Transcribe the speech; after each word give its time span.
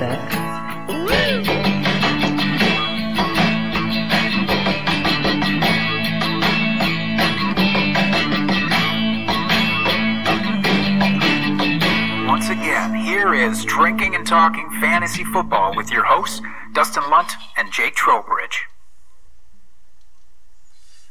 Once 12.27 12.48
again, 12.48 12.96
here 12.96 13.34
is 13.34 13.64
Drinking 13.64 14.16
and 14.16 14.27
Talking 14.27 14.69
Fantasy 14.80 15.23
Football 15.23 15.77
with 15.77 15.93
your 15.93 16.03
hosts, 16.03 16.41
Dustin 16.75 17.09
Lunt 17.09 17.30
and 17.57 17.71
Jake 17.71 17.95
Trowbridge. 17.95 18.64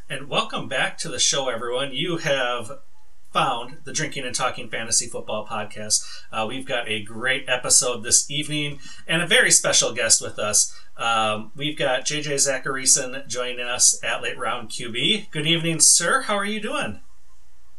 And 0.10 0.28
welcome 0.28 0.68
back 0.68 0.98
to 0.98 1.08
the 1.08 1.20
show, 1.20 1.48
everyone. 1.48 1.94
You 1.94 2.18
have 2.18 2.80
found 3.38 3.78
the 3.84 3.94
Drinking 3.94 4.26
and 4.26 4.34
Talking 4.34 4.68
Fantasy 4.68 5.06
Football 5.06 5.46
podcast. 5.46 6.04
Uh, 6.32 6.48
we've 6.48 6.66
got 6.66 6.90
a 6.90 7.04
great 7.04 7.46
episode 7.48 8.02
this 8.02 8.32
evening 8.32 8.80
and 9.08 9.22
a 9.22 9.28
very 9.28 9.52
special 9.52 9.94
guest 9.94 10.24
with 10.24 10.40
us. 10.40 10.76
Um, 10.98 11.52
we've 11.56 11.78
got 11.78 12.04
JJ 12.04 12.34
Zachariason 12.34 13.28
joining 13.28 13.60
us 13.60 14.04
at 14.04 14.24
Late 14.24 14.40
Round 14.40 14.70
QB. 14.70 15.30
Good 15.30 15.46
evening, 15.46 15.80
sir. 15.80 16.22
How 16.22 16.36
are 16.36 16.46
you 16.46 16.60
doing? 16.60 17.02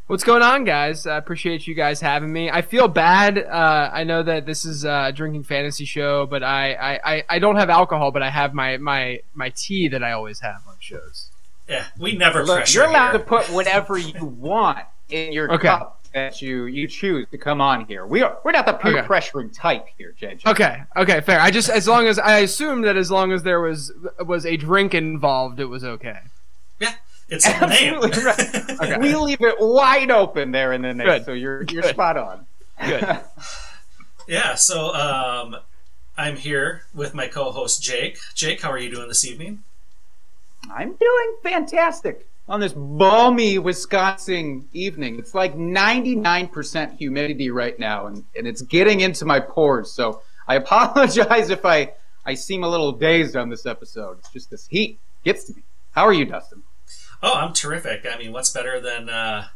What's 0.06 0.22
going 0.22 0.42
on, 0.42 0.62
guys? 0.62 1.08
I 1.08 1.16
appreciate 1.16 1.66
you 1.66 1.74
guys 1.74 2.00
having 2.00 2.32
me. 2.32 2.48
I 2.48 2.62
feel 2.62 2.86
bad. 2.86 3.36
Uh, 3.38 3.90
I 3.92 4.04
know 4.04 4.22
that 4.22 4.46
this 4.46 4.64
is 4.64 4.84
a 4.84 5.10
drinking 5.12 5.42
fantasy 5.42 5.86
show, 5.86 6.24
but 6.26 6.44
I, 6.44 6.74
I, 6.74 7.00
I, 7.14 7.24
I 7.30 7.38
don't 7.40 7.56
have 7.56 7.68
alcohol, 7.68 8.12
but 8.12 8.22
I 8.22 8.30
have 8.30 8.54
my, 8.54 8.76
my, 8.76 9.22
my 9.34 9.50
tea 9.56 9.88
that 9.88 10.04
I 10.04 10.12
always 10.12 10.38
have 10.38 10.62
on 10.68 10.76
shows. 10.78 11.30
Yeah, 11.68 11.86
we 11.98 12.12
never 12.16 12.44
Look, 12.44 12.58
pressure 12.58 12.78
you're 12.78 12.88
allowed 12.88 13.10
here. 13.10 13.18
to 13.18 13.26
put 13.26 13.50
whatever 13.50 13.98
you 13.98 14.24
want 14.24 14.86
in 15.10 15.32
your 15.32 15.52
Okay. 15.52 15.68
cup 15.68 15.94
that 16.14 16.40
you 16.40 16.64
you 16.64 16.88
choose 16.88 17.26
to 17.30 17.38
come 17.38 17.60
on 17.60 17.84
here. 17.86 18.06
We 18.06 18.22
are 18.22 18.38
we're 18.44 18.52
not 18.52 18.66
the 18.66 18.72
peer 18.72 18.98
Okay. 18.98 19.06
pressuring 19.06 19.54
type 19.54 19.86
here, 19.98 20.14
JJ. 20.20 20.46
Okay, 20.46 20.82
okay, 20.96 21.20
fair. 21.20 21.40
I 21.40 21.50
just 21.50 21.68
as 21.68 21.86
long 21.86 22.06
as 22.06 22.18
I 22.18 22.38
assumed 22.38 22.84
that 22.84 22.96
as 22.96 23.10
long 23.10 23.32
as 23.32 23.42
there 23.42 23.60
was 23.60 23.92
was 24.24 24.46
a 24.46 24.56
drink 24.56 24.94
involved, 24.94 25.60
it 25.60 25.66
was 25.66 25.84
okay. 25.84 26.18
yeah, 26.80 26.94
it's 27.28 27.46
in 27.48 27.68
name. 27.68 27.94
Absolutely 27.94 28.24
right. 28.24 28.64
Okay. 28.80 28.98
We 28.98 29.14
leave 29.16 29.40
it 29.40 29.56
wide 29.58 30.10
open 30.10 30.52
there 30.52 30.72
in 30.72 30.82
the 30.82 30.94
name, 30.94 31.06
Good. 31.06 31.24
so 31.24 31.32
you're 31.32 31.62
you're 31.64 31.82
Good. 31.82 31.90
spot 31.90 32.16
on. 32.16 32.46
Good. 32.86 33.20
yeah, 34.28 34.54
so 34.54 34.94
um, 34.94 35.56
I'm 36.16 36.36
here 36.36 36.84
with 36.94 37.12
my 37.14 37.26
co-host 37.28 37.82
Jake. 37.82 38.18
Jake, 38.34 38.62
how 38.62 38.70
are 38.70 38.78
you 38.78 38.90
doing 38.90 39.08
this 39.08 39.24
evening? 39.26 39.64
I'm 40.70 40.94
doing 40.94 41.36
fantastic 41.42 42.27
on 42.48 42.60
this 42.60 42.72
balmy 42.72 43.58
Wisconsin 43.58 44.68
evening. 44.72 45.18
It's 45.18 45.34
like 45.34 45.54
99% 45.54 46.96
humidity 46.96 47.50
right 47.50 47.78
now, 47.78 48.06
and, 48.06 48.24
and 48.36 48.46
it's 48.46 48.62
getting 48.62 49.00
into 49.00 49.24
my 49.24 49.40
pores. 49.40 49.92
So 49.92 50.22
I 50.46 50.54
apologize 50.62 51.50
if 51.50 51.64
I, 51.64 51.92
I 52.24 52.34
seem 52.34 52.64
a 52.64 52.68
little 52.68 52.92
dazed 52.92 53.36
on 53.36 53.50
this 53.50 53.66
episode. 53.66 54.18
It's 54.18 54.32
just 54.32 54.50
this 54.50 54.66
heat 54.66 54.98
gets 55.24 55.44
to 55.44 55.54
me. 55.54 55.62
How 55.90 56.04
are 56.04 56.12
you, 56.12 56.24
Dustin? 56.24 56.62
Oh, 57.22 57.34
I'm 57.34 57.52
terrific. 57.52 58.06
I 58.10 58.16
mean, 58.16 58.32
what's 58.32 58.50
better 58.50 58.80
than 58.80 59.08
uh, 59.08 59.48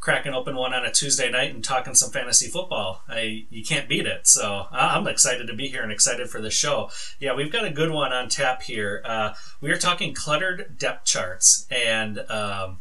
cracking 0.00 0.32
open 0.32 0.56
one 0.56 0.72
on 0.72 0.84
a 0.84 0.90
Tuesday 0.90 1.30
night 1.30 1.54
and 1.54 1.62
talking 1.62 1.94
some 1.94 2.10
fantasy 2.10 2.48
football? 2.48 3.02
I 3.08 3.46
you 3.50 3.64
can't 3.64 3.88
beat 3.88 4.06
it. 4.06 4.26
So 4.26 4.66
I'm 4.70 5.06
excited 5.06 5.46
to 5.46 5.54
be 5.54 5.68
here 5.68 5.82
and 5.82 5.92
excited 5.92 6.28
for 6.30 6.40
the 6.40 6.50
show. 6.50 6.90
Yeah, 7.18 7.34
we've 7.34 7.52
got 7.52 7.64
a 7.64 7.70
good 7.70 7.90
one 7.90 8.12
on 8.12 8.28
tap 8.28 8.62
here. 8.62 9.02
Uh, 9.04 9.34
we 9.60 9.70
are 9.70 9.78
talking 9.78 10.14
cluttered 10.14 10.78
depth 10.78 11.04
charts, 11.04 11.66
and 11.70 12.18
um, 12.30 12.78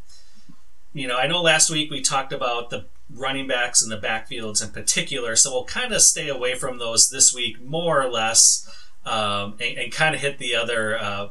you 0.93 1.07
know, 1.07 1.17
I 1.17 1.27
know 1.27 1.41
last 1.41 1.69
week 1.69 1.91
we 1.91 2.01
talked 2.01 2.33
about 2.33 2.69
the 2.69 2.85
running 3.13 3.47
backs 3.47 3.81
and 3.81 3.91
the 3.91 3.97
backfields 3.97 4.63
in 4.63 4.71
particular, 4.71 5.35
so 5.35 5.51
we'll 5.51 5.65
kind 5.65 5.93
of 5.93 6.01
stay 6.01 6.29
away 6.29 6.55
from 6.55 6.77
those 6.77 7.09
this 7.09 7.33
week, 7.33 7.61
more 7.61 8.01
or 8.01 8.09
less, 8.09 8.69
um, 9.05 9.55
and, 9.59 9.77
and 9.77 9.91
kind 9.91 10.15
of 10.15 10.21
hit 10.21 10.37
the 10.37 10.55
other 10.55 10.97
uh, 10.97 11.27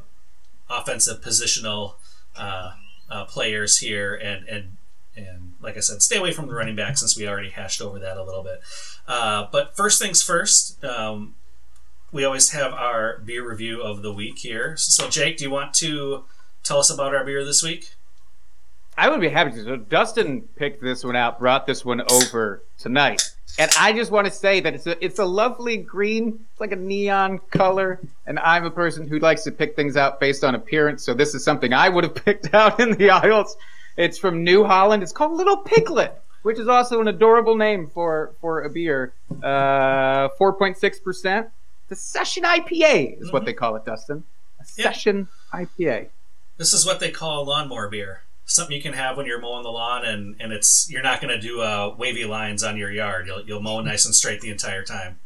offensive 0.68 1.20
positional 1.20 1.94
uh, 2.36 2.72
uh, 3.10 3.24
players 3.24 3.78
here, 3.78 4.14
and 4.14 4.48
and 4.48 4.76
and 5.16 5.47
like 5.60 5.76
I 5.76 5.80
said, 5.80 6.02
stay 6.02 6.16
away 6.16 6.32
from 6.32 6.46
the 6.46 6.54
running 6.54 6.76
back 6.76 6.98
since 6.98 7.16
we 7.16 7.28
already 7.28 7.50
hashed 7.50 7.80
over 7.80 7.98
that 7.98 8.16
a 8.16 8.22
little 8.22 8.42
bit. 8.42 8.60
Uh, 9.06 9.46
but 9.50 9.76
first 9.76 10.00
things 10.00 10.22
first. 10.22 10.82
Um, 10.84 11.34
we 12.12 12.24
always 12.24 12.50
have 12.52 12.72
our 12.72 13.18
beer 13.18 13.48
review 13.48 13.82
of 13.82 14.02
the 14.02 14.12
week 14.12 14.38
here. 14.38 14.76
So, 14.76 15.10
Jake, 15.10 15.36
do 15.36 15.44
you 15.44 15.50
want 15.50 15.74
to 15.74 16.24
tell 16.62 16.78
us 16.78 16.90
about 16.90 17.14
our 17.14 17.24
beer 17.24 17.44
this 17.44 17.62
week? 17.62 17.92
I 18.98 19.08
would 19.08 19.20
be 19.20 19.28
happy 19.28 19.52
to. 19.52 19.64
So 19.64 19.76
Dustin 19.76 20.42
picked 20.56 20.82
this 20.82 21.04
one 21.04 21.14
out, 21.14 21.38
brought 21.38 21.66
this 21.66 21.84
one 21.84 22.02
over 22.10 22.64
tonight, 22.78 23.22
and 23.56 23.70
I 23.78 23.92
just 23.92 24.10
want 24.10 24.26
to 24.26 24.32
say 24.32 24.58
that 24.58 24.74
it's 24.74 24.88
a 24.88 25.04
it's 25.04 25.20
a 25.20 25.24
lovely 25.24 25.76
green. 25.76 26.44
It's 26.50 26.60
like 26.60 26.72
a 26.72 26.76
neon 26.76 27.38
color, 27.50 28.00
and 28.26 28.40
I'm 28.40 28.64
a 28.64 28.72
person 28.72 29.06
who 29.06 29.20
likes 29.20 29.44
to 29.44 29.52
pick 29.52 29.76
things 29.76 29.96
out 29.96 30.18
based 30.18 30.42
on 30.42 30.56
appearance. 30.56 31.04
So 31.04 31.14
this 31.14 31.32
is 31.36 31.44
something 31.44 31.72
I 31.72 31.88
would 31.88 32.02
have 32.02 32.14
picked 32.24 32.52
out 32.52 32.80
in 32.80 32.90
the 32.92 33.10
aisles. 33.10 33.56
It's 33.98 34.16
from 34.16 34.44
New 34.44 34.64
Holland. 34.64 35.02
It's 35.02 35.12
called 35.12 35.32
Little 35.32 35.58
Piglet, 35.58 36.12
which 36.42 36.58
is 36.58 36.68
also 36.68 37.00
an 37.00 37.08
adorable 37.08 37.56
name 37.56 37.88
for 37.88 38.32
for 38.40 38.62
a 38.62 38.70
beer. 38.70 39.12
Uh, 39.42 40.28
four 40.38 40.52
point 40.54 40.78
six 40.78 40.98
percent. 41.00 41.48
The 41.88 41.96
session 41.96 42.44
IPA 42.44 43.20
is 43.20 43.32
what 43.32 43.44
they 43.44 43.52
call 43.52 43.74
it, 43.76 43.84
Dustin. 43.84 44.24
A 44.60 44.64
session 44.64 45.28
IPA. 45.52 46.08
This 46.58 46.72
is 46.72 46.86
what 46.86 47.00
they 47.00 47.10
call 47.10 47.44
lawnmower 47.46 47.88
beer. 47.88 48.22
Something 48.44 48.76
you 48.76 48.82
can 48.82 48.92
have 48.94 49.16
when 49.16 49.26
you're 49.26 49.40
mowing 49.40 49.62
the 49.62 49.68
lawn, 49.70 50.04
and, 50.06 50.36
and 50.40 50.52
it's 50.52 50.88
you're 50.90 51.02
not 51.02 51.20
going 51.20 51.34
to 51.34 51.40
do 51.40 51.60
uh, 51.60 51.94
wavy 51.98 52.24
lines 52.24 52.62
on 52.62 52.76
your 52.76 52.90
yard. 52.90 53.26
You'll 53.26 53.42
you'll 53.42 53.60
mow 53.60 53.80
nice 53.80 54.06
and 54.06 54.14
straight 54.14 54.40
the 54.40 54.50
entire 54.50 54.82
time. 54.84 55.18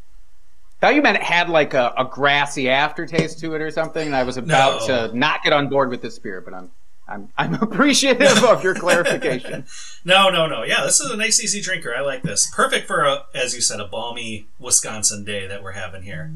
thought 0.80 0.94
you 0.94 1.02
meant 1.02 1.16
it 1.18 1.22
had 1.22 1.48
like 1.48 1.74
a, 1.74 1.92
a 1.98 2.04
grassy 2.04 2.68
aftertaste 2.70 3.38
to 3.40 3.54
it 3.54 3.60
or 3.60 3.70
something. 3.70 4.06
And 4.06 4.16
I 4.16 4.22
was 4.24 4.38
about 4.38 4.88
No. 4.88 5.08
to 5.08 5.16
not 5.16 5.42
get 5.44 5.52
on 5.52 5.68
board 5.68 5.90
with 5.90 6.00
this 6.02 6.18
beer, 6.18 6.40
but 6.40 6.52
I'm 6.54 6.70
I'm 7.08 7.28
I'm 7.36 7.54
appreciative 7.62 8.42
of 8.44 8.62
your 8.62 8.74
clarification. 8.74 9.64
No, 10.04 10.30
no, 10.30 10.48
no. 10.48 10.64
Yeah, 10.64 10.84
this 10.84 10.98
is 10.98 11.12
a 11.12 11.16
nice, 11.16 11.40
easy 11.40 11.60
drinker. 11.60 11.94
I 11.94 12.00
like 12.00 12.22
this. 12.24 12.50
Perfect 12.52 12.88
for 12.88 13.04
a, 13.04 13.24
as 13.32 13.54
you 13.54 13.60
said, 13.60 13.78
a 13.78 13.86
balmy 13.86 14.46
Wisconsin 14.58 15.22
day 15.24 15.46
that 15.46 15.62
we're 15.62 15.72
having 15.72 16.02
here. 16.02 16.32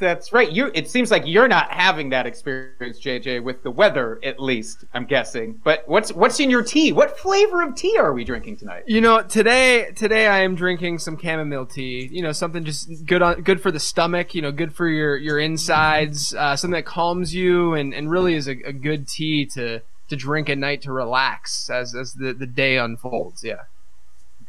That's 0.00 0.32
right. 0.32 0.50
You. 0.50 0.70
It 0.74 0.88
seems 0.88 1.10
like 1.10 1.24
you're 1.26 1.46
not 1.46 1.70
having 1.70 2.08
that 2.08 2.26
experience, 2.26 2.98
JJ, 2.98 3.44
with 3.44 3.62
the 3.62 3.70
weather 3.70 4.18
at 4.24 4.40
least. 4.40 4.86
I'm 4.94 5.04
guessing. 5.04 5.60
But 5.62 5.86
what's 5.86 6.10
what's 6.12 6.40
in 6.40 6.48
your 6.48 6.62
tea? 6.62 6.92
What 6.92 7.18
flavor 7.18 7.62
of 7.62 7.74
tea 7.74 7.98
are 7.98 8.12
we 8.12 8.24
drinking 8.24 8.56
tonight? 8.56 8.84
You 8.86 9.02
know, 9.02 9.22
today 9.22 9.92
today 9.94 10.26
I 10.26 10.40
am 10.40 10.54
drinking 10.54 11.00
some 11.00 11.18
chamomile 11.18 11.66
tea. 11.66 12.08
You 12.10 12.22
know, 12.22 12.32
something 12.32 12.64
just 12.64 13.04
good 13.04 13.20
on 13.20 13.42
good 13.42 13.60
for 13.60 13.70
the 13.70 13.78
stomach. 13.78 14.34
You 14.34 14.40
know, 14.40 14.50
good 14.50 14.74
for 14.74 14.88
your 14.88 15.18
your 15.18 15.38
insides. 15.38 16.34
Uh, 16.34 16.56
something 16.56 16.72
that 16.72 16.86
calms 16.86 17.34
you 17.34 17.74
and, 17.74 17.92
and 17.92 18.10
really 18.10 18.34
is 18.34 18.48
a, 18.48 18.56
a 18.64 18.72
good 18.72 19.06
tea 19.06 19.44
to 19.54 19.82
to 20.08 20.16
drink 20.16 20.48
at 20.48 20.56
night 20.56 20.80
to 20.82 20.92
relax 20.92 21.68
as 21.68 21.94
as 21.94 22.14
the, 22.14 22.32
the 22.32 22.46
day 22.46 22.78
unfolds. 22.78 23.44
Yeah, 23.44 23.64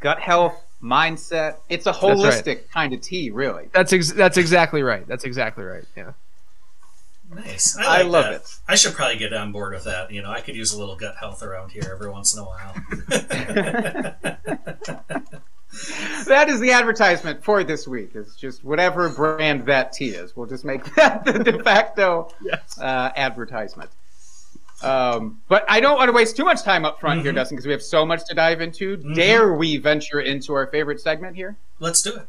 Gut 0.00 0.18
health, 0.18 0.60
mindset. 0.82 1.56
It's 1.68 1.86
a 1.86 1.90
right. 1.92 2.00
holistic 2.00 2.68
kind 2.70 2.92
of 2.92 3.00
tea, 3.00 3.30
really. 3.30 3.68
that's 3.72 3.92
ex- 3.92 4.12
that's 4.12 4.36
exactly 4.36 4.82
right. 4.82 5.06
That's 5.06 5.24
exactly 5.24 5.64
right. 5.64 5.84
Yeah. 5.96 6.12
Nice. 7.34 7.76
I 7.78 8.02
like 8.02 8.06
love 8.12 8.24
that. 8.26 8.34
it. 8.34 8.58
I 8.68 8.74
should 8.74 8.92
probably 8.92 9.16
get 9.16 9.32
on 9.32 9.52
board 9.52 9.72
with 9.72 9.84
that. 9.84 10.10
You 10.10 10.22
know, 10.22 10.30
I 10.30 10.40
could 10.42 10.54
use 10.54 10.72
a 10.74 10.78
little 10.78 10.96
gut 10.96 11.14
health 11.18 11.42
around 11.42 11.70
here 11.70 11.90
every 11.90 12.10
once 12.10 12.34
in 12.34 12.40
a 12.40 12.44
while. 12.44 12.74
That 16.26 16.50
is 16.50 16.60
the 16.60 16.72
advertisement 16.72 17.42
for 17.42 17.64
this 17.64 17.88
week. 17.88 18.10
It's 18.14 18.36
just 18.36 18.62
whatever 18.62 19.08
brand 19.08 19.64
that 19.66 19.92
tea 19.94 20.10
is. 20.10 20.36
We'll 20.36 20.46
just 20.46 20.64
make 20.66 20.84
that 20.96 21.24
the 21.24 21.32
de 21.38 21.62
facto 21.64 22.28
Yes. 22.42 22.78
uh, 22.78 23.10
advertisement. 23.16 23.90
Um, 24.82 25.40
but 25.48 25.64
I 25.68 25.80
don't 25.80 25.96
want 25.96 26.08
to 26.08 26.12
waste 26.12 26.36
too 26.36 26.44
much 26.44 26.62
time 26.62 26.84
up 26.84 26.98
front 27.00 27.22
here, 27.22 27.32
Mhm. 27.32 27.36
Dustin, 27.36 27.56
because 27.56 27.66
we 27.66 27.72
have 27.72 27.82
so 27.82 28.04
much 28.04 28.24
to 28.26 28.34
dive 28.34 28.60
into. 28.60 28.96
Mhm. 28.98 29.14
Dare 29.14 29.52
we 29.54 29.76
venture 29.76 30.20
into 30.20 30.54
our 30.54 30.66
favorite 30.66 31.00
segment 31.00 31.36
here? 31.36 31.56
Let's 31.78 32.02
do 32.02 32.14
it. 32.16 32.26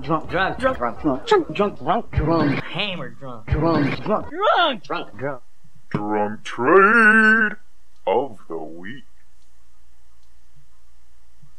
drunk, 0.00 0.30
drunk, 0.30 0.56
drunk, 0.58 0.78
drunk, 0.78 0.98
drunk, 1.00 1.26
drunk, 1.26 1.54
drunk, 1.54 1.78
drunk, 1.78 2.10
drunk, 2.10 2.64
hammered 2.64 3.18
drunk, 3.18 3.46
drunk, 3.48 4.02
drunk, 4.02 4.30
drunk, 4.30 4.82
drunk, 4.82 5.16
drunk. 5.18 5.42
Drunk 5.90 6.42
Trade 6.44 7.56
of 8.06 8.38
the 8.48 8.56
Week. 8.56 9.04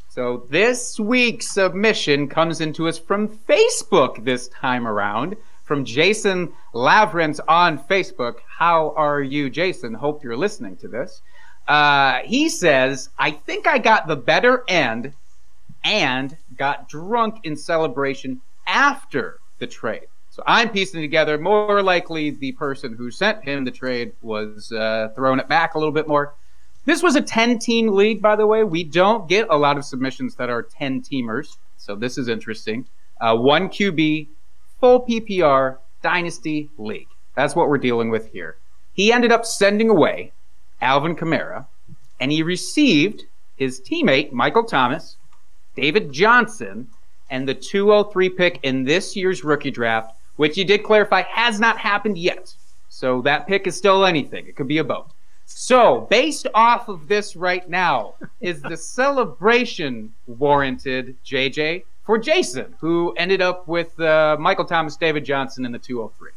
So 0.08 0.46
this 0.50 0.98
week's 0.98 1.48
submission 1.48 2.28
comes 2.28 2.60
into 2.60 2.88
us 2.88 2.98
from 2.98 3.28
Facebook 3.28 4.24
this 4.24 4.48
time 4.48 4.86
around. 4.88 5.36
From 5.64 5.84
Jason 5.84 6.52
Lavrens 6.74 7.40
on 7.48 7.78
Facebook. 7.78 8.36
How 8.46 8.92
are 8.96 9.20
you, 9.20 9.48
Jason? 9.48 9.94
Hope 9.94 10.22
you're 10.24 10.36
listening 10.36 10.76
to 10.78 10.88
this. 10.88 11.22
Uh, 11.68 12.20
he 12.24 12.48
says, 12.48 13.08
I 13.18 13.30
think 13.30 13.66
I 13.66 13.78
got 13.78 14.06
the 14.06 14.16
better 14.16 14.64
end 14.68 15.14
and 15.84 16.36
got 16.56 16.88
drunk 16.88 17.40
in 17.44 17.56
celebration 17.56 18.40
after 18.66 19.38
the 19.58 19.66
trade. 19.66 20.06
So 20.30 20.42
I'm 20.46 20.70
piecing 20.70 21.02
together 21.02 21.38
more 21.38 21.82
likely 21.82 22.30
the 22.30 22.52
person 22.52 22.94
who 22.94 23.10
sent 23.10 23.44
him 23.44 23.64
the 23.64 23.70
trade 23.70 24.12
was 24.22 24.72
uh, 24.72 25.10
throwing 25.14 25.38
it 25.38 25.48
back 25.48 25.74
a 25.74 25.78
little 25.78 25.92
bit 25.92 26.08
more. 26.08 26.34
This 26.84 27.02
was 27.02 27.16
a 27.16 27.20
10 27.20 27.58
team 27.58 27.88
league, 27.88 28.22
by 28.22 28.34
the 28.34 28.46
way. 28.46 28.64
We 28.64 28.82
don't 28.82 29.28
get 29.28 29.46
a 29.50 29.56
lot 29.56 29.76
of 29.76 29.84
submissions 29.84 30.34
that 30.36 30.50
are 30.50 30.62
10 30.62 31.02
teamers. 31.02 31.58
So 31.76 31.94
this 31.94 32.18
is 32.18 32.28
interesting. 32.28 32.86
Uh, 33.20 33.36
one 33.36 33.68
QB, 33.68 34.28
full 34.82 35.06
PPR, 35.06 35.78
dynasty 36.02 36.68
league. 36.76 37.06
That's 37.36 37.54
what 37.54 37.68
we're 37.68 37.78
dealing 37.78 38.10
with 38.10 38.32
here. 38.32 38.56
He 38.92 39.12
ended 39.12 39.30
up 39.30 39.46
sending 39.46 39.88
away 39.88 40.32
Alvin 40.80 41.14
Kamara, 41.14 41.66
and 42.18 42.32
he 42.32 42.42
received 42.42 43.22
his 43.56 43.80
teammate 43.80 44.32
Michael 44.32 44.64
Thomas, 44.64 45.16
David 45.76 46.12
Johnson, 46.12 46.88
and 47.30 47.48
the 47.48 47.54
203 47.54 48.28
pick 48.30 48.58
in 48.64 48.82
this 48.82 49.14
year's 49.14 49.44
rookie 49.44 49.70
draft, 49.70 50.16
which 50.34 50.56
he 50.56 50.64
did 50.64 50.82
clarify 50.82 51.22
has 51.22 51.60
not 51.60 51.78
happened 51.78 52.18
yet. 52.18 52.52
So 52.88 53.22
that 53.22 53.46
pick 53.46 53.68
is 53.68 53.76
still 53.76 54.04
anything. 54.04 54.48
It 54.48 54.56
could 54.56 54.66
be 54.68 54.78
a 54.78 54.84
boat. 54.84 55.06
So, 55.46 56.08
based 56.10 56.48
off 56.54 56.88
of 56.88 57.06
this 57.06 57.36
right 57.36 57.68
now, 57.68 58.14
is 58.40 58.62
the 58.62 58.76
celebration 58.98 60.12
warranted, 60.26 61.16
JJ, 61.24 61.84
for 62.04 62.18
Jason, 62.18 62.74
who 62.80 63.12
ended 63.16 63.40
up 63.42 63.68
with 63.68 63.98
uh, 64.00 64.36
Michael 64.38 64.64
Thomas, 64.64 64.96
David 64.96 65.24
Johnson 65.24 65.64
in 65.64 65.72
the 65.72 65.78
203? 65.78 66.30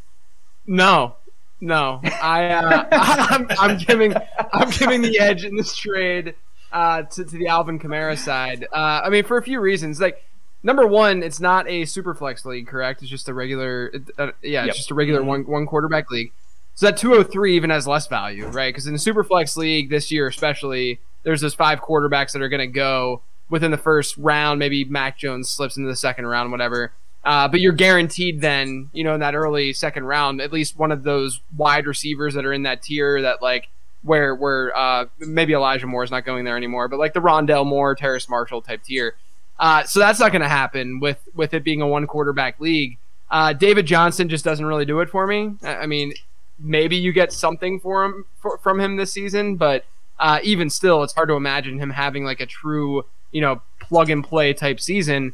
No, 0.67 1.15
no. 1.62 2.01
I 2.03 2.45
uh, 2.50 2.88
I'm, 2.91 3.47
I'm 3.59 3.77
giving 3.77 4.13
I'm 4.53 4.69
giving 4.69 5.01
the 5.01 5.19
edge 5.19 5.44
in 5.45 5.56
this 5.56 5.75
trade 5.75 6.35
uh, 6.71 7.03
to 7.03 7.23
to 7.25 7.38
the 7.38 7.47
Alvin 7.47 7.79
Kamara 7.79 8.17
side. 8.17 8.67
Uh, 8.71 9.01
I 9.03 9.09
mean, 9.09 9.23
for 9.23 9.38
a 9.38 9.44
few 9.44 9.59
reasons. 9.59 10.00
Like 10.01 10.23
number 10.63 10.88
one, 10.88 11.21
it's 11.23 11.39
not 11.39 11.67
a 11.69 11.85
super 11.85 12.13
flex 12.15 12.45
league, 12.45 12.67
correct? 12.67 13.01
It's 13.01 13.12
just 13.12 13.29
a 13.29 13.33
regular. 13.33 13.91
Uh, 14.17 14.31
yeah, 14.41 14.62
it's 14.62 14.67
Yep. 14.67 14.75
just 14.75 14.91
a 14.91 14.95
regular 14.95 15.23
one 15.23 15.45
one 15.45 15.65
quarterback 15.65 16.09
league. 16.12 16.31
So 16.73 16.88
that 16.88 16.97
203 16.97 17.56
even 17.56 17.69
has 17.69 17.88
less 17.88 18.07
value, 18.07 18.47
right? 18.47 18.73
Because 18.73 18.85
in 18.85 18.91
the 18.94 19.00
super 19.00 19.23
flex 19.23 19.56
league 19.56 19.89
this 19.89 20.12
year, 20.12 20.27
especially, 20.27 21.00
there's 21.23 21.39
those 21.39 21.53
five 21.53 21.79
quarterbacks 21.81 22.33
that 22.33 22.41
are 22.41 22.50
going 22.50 22.59
to 22.59 22.67
go 22.67 23.21
within 23.50 23.71
the 23.71 23.77
first 23.77 24.18
round. 24.18 24.59
Maybe 24.59 24.86
Mac 24.86 25.18
Jones 25.18 25.50
slips 25.50 25.77
into 25.77 25.89
the 25.89 25.95
second 25.95 26.25
round, 26.25 26.51
whatever. 26.51 26.92
Uh, 27.24 27.47
but 27.47 27.59
you're 27.59 27.74
guaranteed 27.74 28.42
then, 28.42 28.89
you 28.94 29.03
know, 29.03 29.15
in 29.15 29.19
that 29.19 29.33
early 29.33 29.74
second 29.74 30.06
round, 30.06 30.39
at 30.39 30.53
least 30.53 30.77
one 30.77 30.92
of 30.92 31.03
those 31.03 31.42
wide 31.57 31.88
receivers 31.88 32.36
that 32.36 32.45
are 32.45 32.53
in 32.53 32.63
that 32.63 32.83
tier 32.83 33.21
that 33.24 33.42
like 33.42 33.68
where 34.03 34.36
where 34.36 34.75
uh, 34.77 35.06
maybe 35.19 35.53
Elijah 35.53 35.88
Moore 35.88 36.03
is 36.03 36.12
not 36.12 36.24
going 36.24 36.45
there 36.45 36.56
anymore, 36.56 36.88
but 36.88 37.00
like 37.00 37.13
the 37.13 37.19
Rondale 37.19 37.65
Moore, 37.65 37.95
Terrace 37.95 38.30
Marshall 38.30 38.62
type 38.62 38.83
tier. 38.83 39.15
Uh, 39.57 39.83
so 39.83 40.00
that's 40.00 40.19
not 40.19 40.31
going 40.31 40.44
to 40.44 40.48
happen 40.48 41.00
with 41.00 41.18
with 41.33 41.53
it 41.53 41.63
being 41.63 41.81
a 41.81 41.88
one 41.88 42.06
quarterback 42.06 42.59
league. 42.59 42.98
Uh, 43.31 43.53
David 43.53 43.88
Johnson 43.88 44.30
just 44.30 44.45
doesn't 44.45 44.65
really 44.65 44.86
do 44.86 45.00
it 45.00 45.09
for 45.09 45.25
me. 45.25 45.56
I, 45.63 45.88
mean, 45.88 46.13
maybe 46.59 46.95
you 46.95 47.12
get 47.12 47.33
something 47.33 47.80
for 47.80 48.06
him 48.06 48.25
for, 48.39 48.59
from 48.59 48.80
him 48.80 48.98
this 48.98 49.12
season, 49.12 49.56
but 49.56 49.83
uh, 50.19 50.39
even 50.44 50.69
still, 50.69 51.01
it's 51.01 51.13
hard 51.13 51.30
to 51.30 51.33
imagine 51.33 51.80
him 51.80 51.89
having 51.89 52.24
like 52.24 52.39
a 52.39 52.45
true 52.45 53.03
you 53.36 53.42
know 53.42 53.62
plug 53.82 54.10
and 54.10 54.24
play 54.24 54.54
type 54.54 54.80
season. 54.80 55.34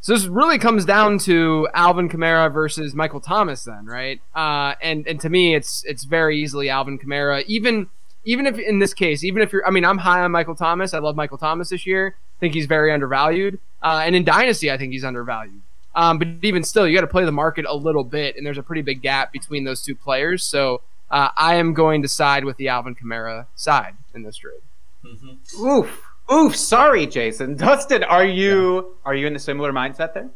So 0.00 0.14
this 0.14 0.26
really 0.26 0.58
comes 0.58 0.84
down 0.84 1.18
to 1.20 1.68
Alvin 1.74 2.08
Kamara 2.08 2.52
versus 2.52 2.94
Michael 2.94 3.20
Thomas, 3.20 3.64
then, 3.64 3.84
right? 3.84 4.20
Uh, 4.34 4.74
and 4.80 5.06
and 5.08 5.20
to 5.20 5.28
me, 5.28 5.54
it's 5.56 5.84
it's 5.84 6.04
very 6.04 6.38
easily 6.38 6.70
Alvin 6.70 6.98
Kamara. 7.00 7.44
Even 7.46 7.88
even 8.24 8.46
if 8.46 8.58
in 8.58 8.78
this 8.78 8.94
case, 8.94 9.24
even 9.24 9.42
if 9.42 9.52
you're, 9.52 9.66
I 9.66 9.70
mean, 9.70 9.84
I'm 9.84 9.98
high 9.98 10.20
on 10.20 10.30
Michael 10.30 10.54
Thomas. 10.54 10.94
I 10.94 11.00
love 11.00 11.16
Michael 11.16 11.38
Thomas 11.38 11.70
this 11.70 11.84
year. 11.84 12.14
I 12.16 12.38
think 12.38 12.54
he's 12.54 12.66
very 12.66 12.92
undervalued. 12.92 13.58
Uh, 13.82 14.02
and 14.04 14.14
in 14.14 14.22
Dynasty, 14.24 14.70
I 14.70 14.78
think 14.78 14.92
he's 14.92 15.04
undervalued. 15.04 15.60
Um, 15.96 16.18
but 16.18 16.28
even 16.42 16.62
still, 16.62 16.86
you 16.86 16.94
got 16.94 17.02
to 17.02 17.08
play 17.08 17.24
the 17.24 17.32
market 17.32 17.64
a 17.68 17.74
little 17.74 18.04
bit, 18.04 18.36
and 18.36 18.46
there's 18.46 18.58
a 18.58 18.62
pretty 18.62 18.82
big 18.82 19.02
gap 19.02 19.32
between 19.32 19.64
those 19.64 19.82
two 19.82 19.96
players. 19.96 20.44
So 20.44 20.80
uh, 21.10 21.30
I 21.36 21.56
am 21.56 21.74
going 21.74 22.02
to 22.02 22.08
side 22.08 22.44
with 22.44 22.56
the 22.56 22.68
Alvin 22.68 22.94
Kamara 22.94 23.46
side 23.56 23.94
in 24.14 24.22
this 24.22 24.36
trade. 24.36 24.62
hmm 25.02 25.64
Oof. 25.64 26.11
Oof. 26.32 26.56
Sorry, 26.56 27.06
Jason. 27.06 27.56
Dustin, 27.56 28.02
are 28.04 28.24
you 28.24 28.96
are 29.04 29.14
you 29.14 29.26
in 29.26 29.36
a 29.36 29.38
similar 29.38 29.72
mindset 29.72 30.14
there? 30.14 30.30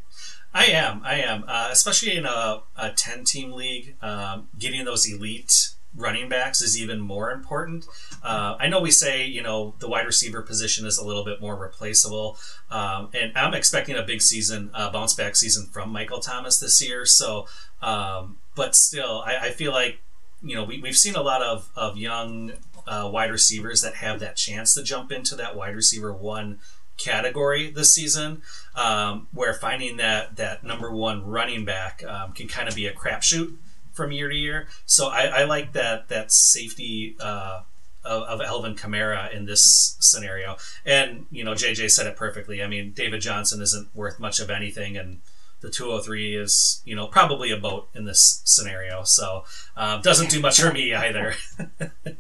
I 0.52 0.66
am. 0.66 1.02
I 1.04 1.20
am. 1.20 1.44
Uh, 1.46 1.69
especially 1.70 2.16
in 2.16 2.25
a, 2.25 2.62
a 2.76 2.90
10 2.90 3.25
team 3.25 3.52
league, 3.52 3.94
um, 4.02 4.48
getting 4.58 4.84
those 4.84 5.10
elite 5.10 5.70
running 5.94 6.28
backs 6.28 6.60
is 6.62 6.81
even 6.81 7.00
more 7.00 7.31
important. 7.31 7.87
Uh, 8.22 8.56
I 8.58 8.69
know 8.69 8.81
we 8.81 8.90
say, 8.90 9.26
you 9.26 9.43
know, 9.43 9.75
the 9.78 9.88
wide 9.88 10.06
receiver 10.06 10.43
position 10.43 10.87
is 10.87 10.98
a 10.98 11.06
little 11.06 11.25
bit 11.25 11.40
more 11.40 11.56
replaceable. 11.56 12.38
Um, 12.70 13.10
and 13.14 13.32
I'm 13.37 13.54
expecting 13.54 13.96
a 13.96 14.02
big 14.02 14.22
season, 14.22 14.70
uh, 14.75 14.90
bounce 14.90 15.14
back 15.14 15.37
season 15.37 15.66
from 15.66 15.90
Michael 15.90 16.20
Thomas 16.20 16.58
this 16.58 16.87
year. 16.87 17.06
So, 17.06 17.46
um, 17.82 18.38
but 18.54 18.75
still, 18.75 19.22
I, 19.26 19.48
I 19.48 19.50
feel 19.50 19.72
like, 19.72 20.00
you 20.43 20.54
know, 20.54 20.64
we, 20.64 20.81
we've 20.81 20.96
seen 20.96 21.14
a 21.14 21.22
lot 21.22 21.43
of, 21.43 21.70
of 21.76 21.96
young 21.96 22.52
uh, 22.86 23.08
wide 23.12 23.30
receivers 23.30 23.82
that 23.82 23.96
have 23.96 24.20
that 24.20 24.36
chance 24.36 24.74
to 24.74 24.82
jump 24.82 25.12
into 25.12 25.34
that 25.36 25.56
wide 25.56 25.74
receiver 25.74 26.12
one 26.12 26.58
category 26.96 27.70
this 27.70 27.92
season, 27.94 28.42
um, 28.74 29.28
where 29.32 29.52
finding 29.52 29.96
that 29.98 30.36
that 30.36 30.64
number 30.64 30.90
one 30.90 31.24
running 31.24 31.64
back 31.64 32.02
um, 32.04 32.32
can 32.32 32.48
kind 32.48 32.68
of 32.68 32.74
be 32.74 32.86
a 32.86 32.92
crapshoot 32.92 33.56
from 33.92 34.12
year 34.12 34.28
to 34.28 34.36
year. 34.36 34.68
So 34.84 35.08
I, 35.08 35.24
I 35.24 35.44
like 35.44 35.72
that 35.72 36.08
that 36.08 36.32
safety 36.32 37.16
uh, 37.20 37.62
of, 38.04 38.22
of 38.22 38.40
Alvin 38.40 38.74
Kamara 38.74 39.32
in 39.34 39.46
this 39.46 39.96
scenario. 40.00 40.56
And 40.84 41.26
you 41.30 41.44
know, 41.44 41.52
JJ 41.52 41.90
said 41.90 42.06
it 42.06 42.16
perfectly. 42.16 42.62
I 42.62 42.66
mean, 42.66 42.92
David 42.92 43.20
Johnson 43.20 43.60
isn't 43.60 43.94
worth 43.94 44.20
much 44.20 44.40
of 44.40 44.50
anything, 44.50 44.96
and 44.96 45.20
the 45.60 45.70
203 45.70 46.36
is 46.36 46.82
you 46.84 46.94
know 46.94 47.06
probably 47.06 47.50
a 47.50 47.56
boat 47.56 47.88
in 47.94 48.04
this 48.04 48.42
scenario. 48.44 49.02
So 49.02 49.44
um, 49.76 50.02
doesn't 50.02 50.30
do 50.30 50.40
much 50.40 50.60
for 50.60 50.72
me 50.72 50.94
either. 50.94 51.34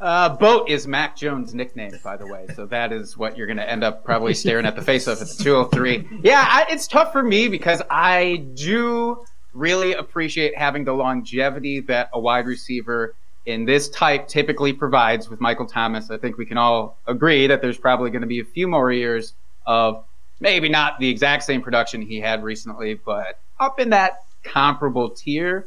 Uh, 0.00 0.28
Boat 0.36 0.68
is 0.68 0.86
Mac 0.86 1.16
Jones' 1.16 1.54
nickname, 1.54 1.98
by 2.04 2.16
the 2.16 2.26
way. 2.26 2.46
So 2.54 2.66
that 2.66 2.92
is 2.92 3.16
what 3.16 3.36
you're 3.36 3.46
going 3.46 3.56
to 3.56 3.68
end 3.68 3.82
up 3.82 4.04
probably 4.04 4.34
staring 4.34 4.66
at 4.66 4.76
the 4.76 4.82
face 4.82 5.06
of 5.06 5.20
at 5.20 5.28
the 5.28 5.42
203. 5.42 6.20
Yeah, 6.22 6.44
I, 6.46 6.66
it's 6.70 6.86
tough 6.86 7.12
for 7.12 7.22
me 7.22 7.48
because 7.48 7.82
I 7.90 8.44
do 8.54 9.24
really 9.54 9.94
appreciate 9.94 10.56
having 10.56 10.84
the 10.84 10.92
longevity 10.92 11.80
that 11.80 12.10
a 12.12 12.20
wide 12.20 12.46
receiver 12.46 13.14
in 13.46 13.64
this 13.64 13.88
type 13.88 14.28
typically 14.28 14.72
provides 14.72 15.28
with 15.28 15.40
Michael 15.40 15.66
Thomas. 15.66 16.10
I 16.10 16.18
think 16.18 16.36
we 16.36 16.46
can 16.46 16.58
all 16.58 16.98
agree 17.06 17.46
that 17.46 17.62
there's 17.62 17.78
probably 17.78 18.10
going 18.10 18.20
to 18.20 18.28
be 18.28 18.40
a 18.40 18.44
few 18.44 18.68
more 18.68 18.92
years 18.92 19.32
of 19.66 20.04
maybe 20.38 20.68
not 20.68 20.98
the 21.00 21.08
exact 21.08 21.44
same 21.44 21.62
production 21.62 22.02
he 22.02 22.20
had 22.20 22.44
recently, 22.44 22.94
but 22.94 23.40
up 23.58 23.80
in 23.80 23.90
that 23.90 24.24
comparable 24.44 25.10
tier. 25.10 25.66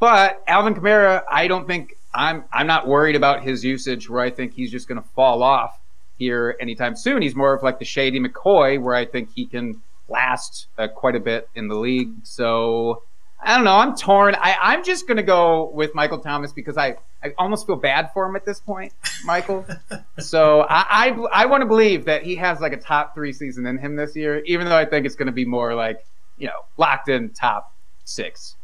But 0.00 0.42
Alvin 0.46 0.74
Kamara, 0.74 1.22
I 1.30 1.46
don't 1.46 1.66
think 1.66 1.94
I'm 2.12 2.44
I'm 2.52 2.66
not 2.66 2.86
worried 2.86 3.16
about 3.16 3.42
his 3.42 3.64
usage 3.64 4.08
where 4.08 4.20
I 4.20 4.30
think 4.30 4.54
he's 4.54 4.70
just 4.70 4.88
going 4.88 5.00
to 5.00 5.08
fall 5.10 5.42
off 5.42 5.78
here 6.18 6.56
anytime 6.60 6.96
soon. 6.96 7.22
He's 7.22 7.36
more 7.36 7.54
of 7.54 7.62
like 7.62 7.78
the 7.78 7.84
Shady 7.84 8.20
McCoy 8.20 8.80
where 8.80 8.94
I 8.94 9.06
think 9.06 9.30
he 9.34 9.46
can 9.46 9.80
last 10.08 10.66
uh, 10.76 10.88
quite 10.88 11.16
a 11.16 11.20
bit 11.20 11.48
in 11.54 11.68
the 11.68 11.76
league. 11.76 12.12
So 12.24 13.02
I 13.42 13.54
don't 13.54 13.64
know. 13.64 13.76
I'm 13.76 13.96
torn. 13.96 14.34
I, 14.34 14.56
I'm 14.60 14.84
just 14.84 15.06
going 15.06 15.16
to 15.16 15.22
go 15.22 15.70
with 15.72 15.94
Michael 15.94 16.18
Thomas 16.18 16.52
because 16.52 16.76
I, 16.76 16.96
I 17.22 17.32
almost 17.38 17.66
feel 17.66 17.76
bad 17.76 18.10
for 18.12 18.26
him 18.26 18.36
at 18.36 18.44
this 18.44 18.60
point, 18.60 18.92
Michael. 19.24 19.64
so 20.18 20.62
I, 20.68 21.08
I, 21.08 21.42
I 21.42 21.46
want 21.46 21.62
to 21.62 21.66
believe 21.66 22.04
that 22.04 22.22
he 22.22 22.36
has 22.36 22.60
like 22.60 22.72
a 22.72 22.76
top 22.76 23.14
three 23.14 23.32
season 23.32 23.64
in 23.66 23.78
him 23.78 23.96
this 23.96 24.14
year, 24.14 24.42
even 24.44 24.68
though 24.68 24.76
I 24.76 24.84
think 24.84 25.06
it's 25.06 25.16
going 25.16 25.26
to 25.26 25.32
be 25.32 25.46
more 25.46 25.74
like, 25.74 26.04
you 26.36 26.48
know, 26.48 26.60
locked 26.76 27.08
in 27.08 27.30
top 27.30 27.74
six. 28.04 28.56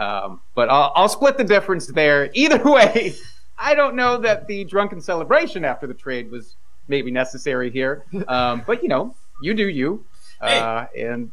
Um, 0.00 0.40
but 0.54 0.70
I'll, 0.70 0.92
I'll 0.96 1.08
split 1.08 1.36
the 1.36 1.44
difference 1.44 1.86
there. 1.86 2.30
Either 2.32 2.62
way, 2.64 3.14
I 3.58 3.74
don't 3.74 3.94
know 3.94 4.16
that 4.18 4.46
the 4.46 4.64
drunken 4.64 5.00
celebration 5.00 5.64
after 5.64 5.86
the 5.86 5.94
trade 5.94 6.30
was 6.30 6.56
maybe 6.88 7.10
necessary 7.10 7.70
here. 7.70 8.04
Um, 8.26 8.62
but 8.66 8.82
you 8.82 8.88
know, 8.88 9.14
you 9.42 9.52
do 9.54 9.68
you. 9.68 10.04
Uh, 10.40 10.86
and 10.96 11.30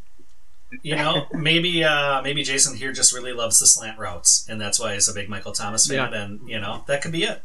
you 0.81 0.97
know, 0.97 1.27
maybe 1.33 1.81
uh, 1.83 2.21
maybe 2.21 2.43
Jason 2.43 2.75
here 2.75 2.91
just 2.91 3.13
really 3.13 3.31
loves 3.31 3.57
the 3.59 3.65
slant 3.65 3.97
routes, 3.97 4.45
and 4.49 4.59
that's 4.59 4.79
why 4.79 4.93
he's 4.93 5.07
a 5.07 5.13
big 5.13 5.29
Michael 5.29 5.53
Thomas 5.53 5.87
fan. 5.87 6.11
Yeah. 6.11 6.23
And 6.23 6.49
you 6.49 6.59
know, 6.59 6.83
that 6.87 7.01
could 7.01 7.13
be 7.13 7.23
it. 7.23 7.41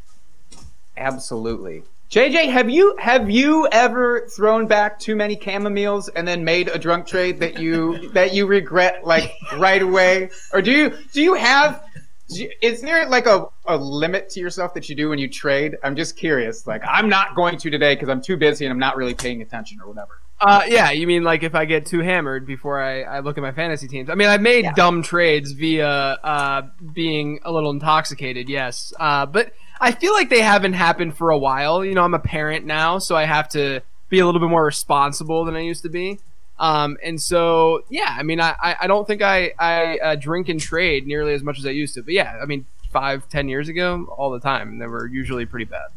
absolutely. 0.96 1.84
JJ, 2.12 2.50
have 2.50 2.68
you 2.68 2.94
have 2.98 3.30
you 3.30 3.66
ever 3.72 4.28
thrown 4.28 4.66
back 4.66 4.98
too 4.98 5.16
many 5.16 5.34
chamomiles 5.34 6.10
and 6.14 6.28
then 6.28 6.44
made 6.44 6.68
a 6.68 6.78
drunk 6.78 7.06
trade 7.06 7.40
that 7.40 7.58
you 7.58 8.10
that 8.12 8.34
you 8.34 8.46
regret 8.46 9.06
like 9.06 9.32
right 9.56 9.80
away, 9.80 10.28
or 10.52 10.60
do 10.60 10.70
you 10.70 10.92
do 11.14 11.22
you 11.22 11.32
have? 11.34 11.82
do 12.28 12.42
you- 12.42 12.50
Is 12.60 12.82
there 12.82 13.08
like 13.08 13.24
a, 13.26 13.46
a 13.64 13.78
limit 13.78 14.28
to 14.30 14.40
yourself 14.40 14.74
that 14.74 14.90
you 14.90 14.94
do 14.94 15.08
when 15.08 15.18
you 15.18 15.26
trade? 15.28 15.76
I'm 15.82 15.96
just 15.96 16.16
curious. 16.18 16.66
Like, 16.66 16.82
I'm 16.86 17.08
not 17.08 17.34
going 17.34 17.56
to 17.58 17.70
today 17.70 17.94
because 17.94 18.10
I'm 18.10 18.20
too 18.20 18.36
busy 18.36 18.66
and 18.66 18.72
I'm 18.72 18.78
not 18.78 18.96
really 18.98 19.14
paying 19.14 19.40
attention 19.40 19.78
or 19.80 19.88
whatever. 19.88 20.20
Uh, 20.38 20.64
yeah, 20.66 20.90
you 20.90 21.06
mean 21.06 21.22
like 21.24 21.42
if 21.44 21.54
I 21.54 21.64
get 21.64 21.86
too 21.86 22.00
hammered 22.00 22.46
before 22.46 22.78
I, 22.82 23.02
I 23.04 23.20
look 23.20 23.38
at 23.38 23.42
my 23.42 23.52
fantasy 23.52 23.88
teams? 23.88 24.10
I 24.10 24.16
mean, 24.16 24.28
I've 24.28 24.42
made 24.42 24.64
Yeah. 24.64 24.72
dumb 24.74 25.02
trades 25.02 25.52
via 25.52 25.86
uh, 25.88 26.62
being 26.92 27.40
a 27.42 27.50
little 27.52 27.70
intoxicated, 27.70 28.50
yes. 28.50 28.92
Uh, 29.00 29.24
but 29.24 29.52
I 29.82 29.92
feel 29.92 30.12
like 30.14 30.30
they 30.30 30.40
haven't 30.40 30.72
happened 30.74 31.16
for 31.16 31.30
a 31.30 31.36
while. 31.38 31.84
You 31.84 31.94
know, 31.94 32.02
I'm 32.04 32.14
a 32.14 32.18
parent 32.18 32.64
now, 32.64 32.98
so 32.98 33.16
I 33.16 33.24
have 33.24 33.48
to 33.50 33.82
be 34.08 34.20
a 34.20 34.26
little 34.26 34.40
bit 34.40 34.48
more 34.48 34.64
responsible 34.64 35.44
than 35.44 35.56
I 35.56 35.60
used 35.60 35.82
to 35.82 35.88
be. 35.88 36.18
Um, 36.58 36.96
and 37.02 37.20
so, 37.20 37.82
yeah, 37.90 38.14
I 38.16 38.22
mean, 38.22 38.40
I, 38.40 38.54
I, 38.62 38.76
I 38.82 38.86
don't 38.86 39.06
think 39.06 39.20
I, 39.22 39.52
I 39.58 39.98
uh, 39.98 40.14
drink 40.14 40.48
and 40.48 40.60
trade 40.60 41.06
nearly 41.06 41.34
as 41.34 41.42
much 41.42 41.58
as 41.58 41.66
I 41.66 41.70
used 41.70 41.94
to. 41.94 42.02
But 42.02 42.14
yeah, 42.14 42.38
I 42.40 42.46
mean, 42.46 42.66
five, 42.92 43.28
ten 43.28 43.48
years 43.48 43.68
ago, 43.68 44.06
all 44.16 44.30
the 44.30 44.38
time, 44.40 44.78
they 44.78 44.86
were 44.86 45.06
usually 45.06 45.44
pretty 45.46 45.64
bad. 45.64 45.88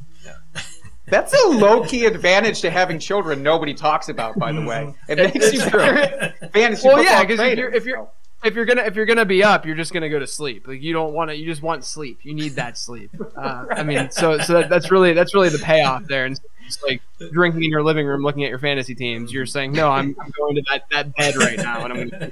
That's 1.07 1.33
a 1.45 1.49
low 1.49 1.83
key 1.85 2.05
advantage 2.05 2.61
to 2.61 2.71
having 2.71 2.97
children 2.97 3.43
nobody 3.43 3.75
talks 3.75 4.09
about, 4.09 4.39
by 4.39 4.51
the 4.51 4.63
way. 4.63 4.95
It 5.07 5.17
makes 5.35 5.53
you 5.53 5.59
better 5.59 5.99
at 5.99 6.51
fantasy 6.51 6.87
Well, 6.87 6.97
football 6.97 7.03
yeah, 7.03 7.25
'cause 7.25 7.39
if 7.39 7.57
you're- 7.59 7.77
if 7.77 7.85
you're- 7.85 8.07
if 8.45 8.55
you're 8.55 8.65
gonna 8.65 8.83
if 8.83 8.95
you're 8.95 9.05
gonna 9.05 9.25
be 9.25 9.43
up, 9.43 9.65
you're 9.65 9.75
just 9.75 9.93
gonna 9.93 10.09
go 10.09 10.19
to 10.19 10.27
sleep. 10.27 10.67
Like 10.67 10.81
you 10.81 10.93
don't 10.93 11.13
want 11.13 11.29
to. 11.29 11.35
You 11.35 11.45
just 11.45 11.61
want 11.61 11.83
sleep. 11.83 12.19
You 12.23 12.33
need 12.33 12.53
that 12.55 12.77
sleep. 12.77 13.11
Uh, 13.35 13.65
I 13.69 13.83
mean, 13.83 14.09
so 14.11 14.37
so 14.39 14.53
that, 14.53 14.69
that's 14.69 14.91
really 14.91 15.11
that's 15.13 15.33
really 15.33 15.49
the 15.49 15.57
payoff 15.57 16.05
there. 16.07 16.25
And 16.25 16.39
it's 16.65 16.81
like 16.83 17.01
drinking 17.31 17.63
in 17.63 17.69
your 17.69 17.83
living 17.83 18.07
room, 18.07 18.23
looking 18.23 18.43
at 18.43 18.49
your 18.49 18.59
fantasy 18.59 18.95
teams. 18.95 19.31
You're 19.31 19.45
saying, 19.45 19.73
no, 19.73 19.89
I'm, 19.89 20.15
I'm 20.19 20.31
going 20.37 20.55
to 20.55 20.63
that, 20.69 20.85
that 20.91 21.15
bed 21.15 21.35
right 21.35 21.57
now, 21.57 21.83
and 21.83 21.93
I'm 21.93 22.09
gonna. 22.09 22.31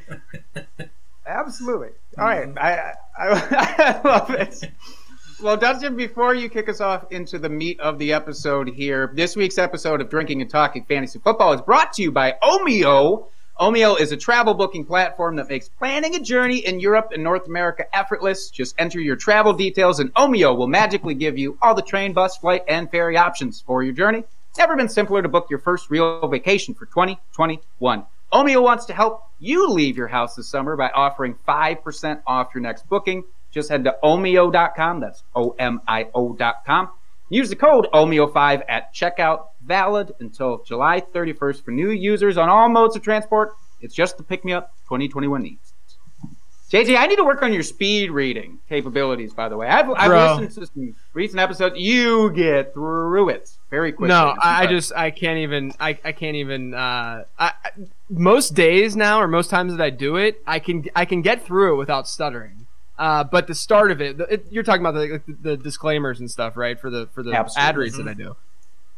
Absolutely. 1.25 1.89
All 2.17 2.25
right. 2.25 2.49
I, 2.57 2.93
I, 3.17 4.01
I 4.03 4.07
love 4.07 4.29
it. 4.31 4.71
Well, 5.41 5.57
Dustin, 5.57 5.95
before 5.95 6.33
you 6.35 6.49
kick 6.49 6.69
us 6.69 6.79
off 6.79 7.11
into 7.11 7.37
the 7.37 7.49
meat 7.49 7.79
of 7.79 7.99
the 7.99 8.13
episode 8.13 8.69
here, 8.69 9.11
this 9.13 9.35
week's 9.35 9.57
episode 9.57 9.99
of 9.99 10.09
Drinking 10.09 10.41
and 10.41 10.49
Talking 10.49 10.85
Fantasy 10.85 11.19
Football 11.19 11.53
is 11.53 11.61
brought 11.61 11.93
to 11.93 12.01
you 12.01 12.11
by 12.11 12.35
Omio. 12.41 13.27
Omio 13.59 13.99
is 13.99 14.11
a 14.11 14.17
travel 14.17 14.55
booking 14.55 14.83
platform 14.83 15.35
that 15.35 15.47
makes 15.47 15.69
planning 15.69 16.15
a 16.15 16.19
journey 16.19 16.57
in 16.57 16.79
Europe 16.79 17.11
and 17.13 17.23
North 17.23 17.45
America 17.45 17.85
effortless. 17.95 18.49
Just 18.49 18.73
enter 18.79 18.99
your 18.99 19.15
travel 19.15 19.53
details, 19.53 19.99
and 19.99 20.11
Omio 20.15 20.57
will 20.57 20.67
magically 20.67 21.13
give 21.13 21.37
you 21.37 21.55
all 21.61 21.75
the 21.75 21.83
train, 21.83 22.13
bus, 22.13 22.35
flight, 22.35 22.63
and 22.67 22.89
ferry 22.89 23.15
options 23.15 23.61
for 23.61 23.83
your 23.83 23.93
journey. 23.93 24.23
It's 24.49 24.57
never 24.57 24.75
been 24.75 24.89
simpler 24.89 25.21
to 25.21 25.29
book 25.29 25.51
your 25.51 25.59
first 25.59 25.91
real 25.91 26.27
vacation 26.27 26.73
for 26.73 26.87
2021. 26.87 28.05
Omio 28.33 28.63
wants 28.63 28.85
to 28.85 28.93
help 28.93 29.23
you 29.39 29.69
leave 29.69 29.97
your 29.97 30.07
house 30.07 30.35
this 30.35 30.47
summer 30.47 30.75
by 30.75 30.89
offering 30.89 31.35
5% 31.47 32.21
off 32.25 32.55
your 32.55 32.61
next 32.63 32.89
booking. 32.89 33.23
Just 33.51 33.69
head 33.69 33.83
to 33.83 33.95
omio.com. 34.03 34.99
That's 34.99 35.23
O 35.35 35.55
M 35.59 35.79
I 35.87 36.07
O.com. 36.15 36.89
Use 37.33 37.49
the 37.49 37.55
code 37.55 37.87
OMIO5 37.91 38.61
at 38.69 38.93
checkout, 38.93 39.45
valid 39.65 40.11
until 40.19 40.63
July 40.63 41.01
31st 41.01 41.63
for 41.63 41.71
new 41.71 41.89
users 41.89 42.37
on 42.37 42.47
all 42.47 42.69
modes 42.69 42.95
of 42.95 43.01
transport. 43.01 43.53
It's 43.81 43.95
just 43.95 44.17
the 44.17 44.23
pick 44.23 44.45
me 44.45 44.53
up 44.53 44.71
2021 44.83 45.41
needs. 45.41 45.73
JJ, 46.71 46.95
I 46.95 47.07
need 47.07 47.15
to 47.15 47.23
work 47.23 47.41
on 47.41 47.51
your 47.51 47.63
speed 47.63 48.11
reading 48.11 48.59
capabilities, 48.69 49.33
by 49.33 49.49
the 49.49 49.57
way. 49.57 49.67
I've, 49.67 49.89
I've 49.89 50.09
Bro. 50.09 50.35
listened 50.41 50.51
to 50.61 50.65
some 50.73 50.95
recent 51.15 51.39
episodes. 51.39 51.75
You 51.79 52.29
get 52.31 52.71
through 52.75 53.29
it 53.29 53.49
very 53.71 53.91
quickly. 53.93 54.09
No, 54.09 54.35
I, 54.39 54.63
I 54.63 54.67
just 54.67 54.93
I 54.93 55.09
can't 55.09 55.39
even 55.39 55.73
I, 55.79 55.97
I 56.05 56.11
can't 56.11 56.35
even 56.35 56.75
uh, 56.75 57.23
I, 57.39 57.51
I- 57.65 57.71
most 58.09 58.53
days 58.53 58.95
now 58.95 59.19
or 59.19 59.27
most 59.27 59.49
times 59.49 59.75
that 59.75 59.83
I 59.83 59.89
do 59.89 60.17
it 60.17 60.39
I 60.45 60.59
can 60.59 60.85
I 60.95 61.05
can 61.05 61.23
get 61.23 61.43
through 61.43 61.73
it 61.73 61.77
without 61.77 62.07
stuttering. 62.07 62.62
Uh, 62.97 63.23
but 63.23 63.47
the 63.47 63.55
start 63.55 63.91
of 63.91 64.01
it, 64.01 64.19
it 64.29 64.45
you're 64.51 64.63
talking 64.63 64.81
about 64.85 64.93
the, 64.93 65.21
the, 65.27 65.33
the 65.51 65.57
disclaimers 65.57 66.19
and 66.19 66.29
stuff, 66.29 66.55
right? 66.55 66.79
For 66.79 66.89
the 66.89 67.07
for 67.13 67.23
the 67.23 67.33
Absolutely. 67.33 67.67
ad 67.69 67.77
reads 67.77 67.97
that 67.97 68.07
I 68.07 68.13
do. 68.13 68.35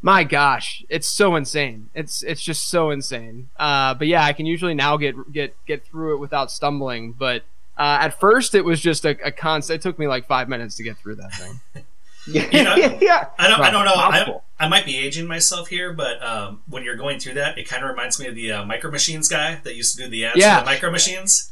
My 0.02 0.24
gosh, 0.24 0.84
it's 0.90 1.08
so 1.08 1.36
insane. 1.36 1.90
It's 1.96 2.22
it's 2.22 2.42
just 2.44 2.68
so 2.70 2.90
insane. 2.92 3.50
Uh, 3.58 3.94
but 3.94 4.08
yeah, 4.08 4.24
I 4.24 4.34
can 4.34 4.46
usually 4.46 4.74
now 4.74 4.98
get 4.98 5.16
get 5.32 5.56
get 5.66 5.86
through 5.86 6.16
it 6.16 6.20
without 6.20 6.52
stumbling. 6.52 7.14
But 7.14 7.44
uh, 7.78 8.00
at 8.02 8.20
first, 8.20 8.54
it 8.54 8.66
was 8.66 8.82
just 8.82 9.06
a, 9.06 9.18
a 9.26 9.32
constant. 9.32 9.80
It 9.80 9.82
took 9.82 9.98
me 9.98 10.08
like 10.08 10.28
five 10.28 10.48
minutes 10.50 10.76
to 10.76 10.84
get 10.84 10.98
through 10.98 11.16
that 11.16 11.34
thing. 11.34 11.60
You 12.28 12.64
know- 12.64 12.76
yeah. 13.02 13.28
I 13.38 13.48
don't, 13.48 13.62
I 13.62 13.70
don't 13.70 13.86
know. 13.86 13.94
I, 13.94 14.40
I 14.60 14.68
might 14.68 14.84
be 14.84 14.98
aging 14.98 15.28
myself 15.28 15.68
here, 15.68 15.94
but 15.94 16.24
um, 16.26 16.64
when 16.68 16.84
you're 16.84 16.96
going 16.96 17.20
through 17.20 17.36
that, 17.36 17.60
it 17.60 17.70
kind 17.70 17.84
of 17.84 17.90
reminds 17.92 18.20
me 18.20 18.26
of 18.26 18.34
the 18.34 18.52
uh, 18.52 18.66
Micro 18.66 18.90
Machines 18.90 19.28
guy 19.30 19.60
that 19.64 19.76
used 19.76 19.96
to 19.96 20.04
do 20.06 20.10
the 20.10 20.26
ads 20.26 20.38
Yeah. 20.38 20.56
for 20.58 20.66
the 20.66 20.72
Micro 20.72 20.90
Machines. 20.92 21.52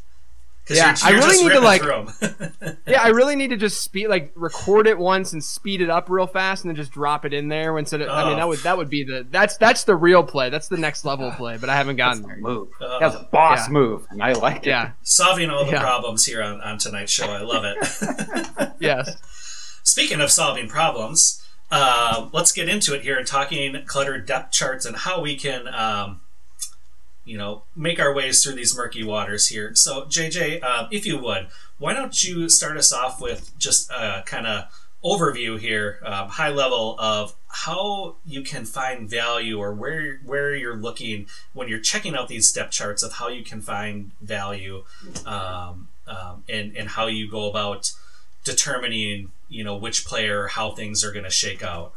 Because 0.63 0.77
Yeah, 0.77 0.95
I 1.03 1.09
you're, 1.11 1.19
you're 1.19 1.27
really 1.27 1.43
need 1.43 1.53
to, 1.53 1.59
like- 1.59 2.77
Yeah, 2.87 3.01
I 3.01 3.09
really 3.09 3.35
need 3.35 3.49
to 3.49 3.57
just 3.57 3.81
speed 3.81 4.07
like 4.07 4.31
record 4.35 4.87
it 4.87 4.97
once 4.97 5.33
and 5.33 5.43
speed 5.43 5.81
it 5.81 5.89
up 5.89 6.09
real 6.09 6.25
fast 6.27 6.63
and 6.63 6.69
then 6.69 6.75
just 6.77 6.91
drop 6.91 7.25
it 7.25 7.33
in 7.33 7.49
there 7.49 7.77
instead 7.77 8.01
of 8.01 8.09
I 8.09 8.23
mean 8.23 8.33
Oh. 8.33 8.35
that 8.37 8.47
would 8.47 8.59
that 8.59 8.77
would 8.77 8.89
be 8.89 9.03
the 9.03 9.27
that's 9.29 9.57
that's 9.57 9.83
the 9.83 9.95
real 9.95 10.23
play. 10.23 10.49
That's 10.49 10.69
the 10.69 10.77
next 10.77 11.03
level 11.05 11.31
play, 11.31 11.57
but 11.57 11.69
I 11.69 11.75
haven't 11.75 11.97
gotten 11.97 12.21
there. 12.23 12.37
move. 12.37 12.69
Uh, 12.79 12.99
That's 12.99 13.15
a 13.15 13.27
boss 13.31 13.67
yeah. 13.67 13.73
move, 13.73 14.07
and 14.09 14.23
I 14.23 14.33
like 14.33 14.65
it. 14.65 14.67
Yeah. 14.67 14.91
solving 15.01 15.49
all 15.49 15.65
the 15.65 15.71
Yeah. 15.73 15.81
problems 15.81 16.25
here 16.25 16.41
on, 16.41 16.61
on 16.61 16.77
tonight's 16.77 17.11
show. 17.11 17.27
I 17.27 17.41
love 17.41 17.63
it. 17.65 18.73
Yes. 18.79 19.17
Speaking 19.83 20.21
of 20.21 20.31
solving 20.31 20.67
problems, 20.67 21.41
uh, 21.71 22.29
let's 22.33 22.51
get 22.51 22.69
into 22.69 22.93
it 22.93 23.01
here 23.01 23.17
and 23.17 23.27
talking 23.27 23.75
clutter 23.85 24.17
depth 24.19 24.51
charts 24.51 24.85
and 24.85 24.95
how 24.95 25.21
we 25.21 25.35
can, 25.37 25.67
um, 25.67 26.21
you 27.25 27.37
know, 27.37 27.63
make 27.75 27.99
our 27.99 28.13
ways 28.13 28.43
through 28.43 28.55
these 28.55 28.75
murky 28.75 29.03
waters 29.03 29.47
here. 29.47 29.73
So, 29.75 30.05
JJ, 30.05 30.63
um, 30.63 30.87
if 30.91 31.05
you 31.05 31.17
would, 31.17 31.47
why 31.77 31.93
don't 31.93 32.23
you 32.23 32.49
start 32.49 32.77
us 32.77 32.91
off 32.91 33.21
with 33.21 33.57
just 33.57 33.89
a 33.91 34.23
kind 34.25 34.45
of 34.45 34.65
overview 35.03 35.59
here, 35.59 35.99
um, 36.05 36.29
high 36.29 36.49
level 36.49 36.95
of 36.99 37.35
how 37.47 38.15
you 38.25 38.41
can 38.41 38.65
find 38.65 39.09
value 39.09 39.59
or 39.59 39.73
where 39.73 40.19
where 40.25 40.55
you're 40.55 40.75
looking 40.75 41.27
when 41.53 41.67
you're 41.67 41.79
checking 41.79 42.15
out 42.15 42.27
these 42.27 42.49
step 42.49 42.71
charts 42.71 43.03
of 43.03 43.13
how 43.13 43.27
you 43.27 43.43
can 43.43 43.61
find 43.61 44.11
value 44.21 44.83
um, 45.25 45.87
um, 46.07 46.43
and 46.49 46.75
and 46.75 46.89
how 46.89 47.05
you 47.05 47.29
go 47.29 47.47
about 47.49 47.91
determining 48.43 49.31
you 49.49 49.63
know 49.63 49.77
which 49.77 50.03
player 50.03 50.47
how 50.47 50.71
things 50.71 51.03
are 51.03 51.11
going 51.11 51.25
to 51.25 51.29
shake 51.31 51.61
out 51.61 51.93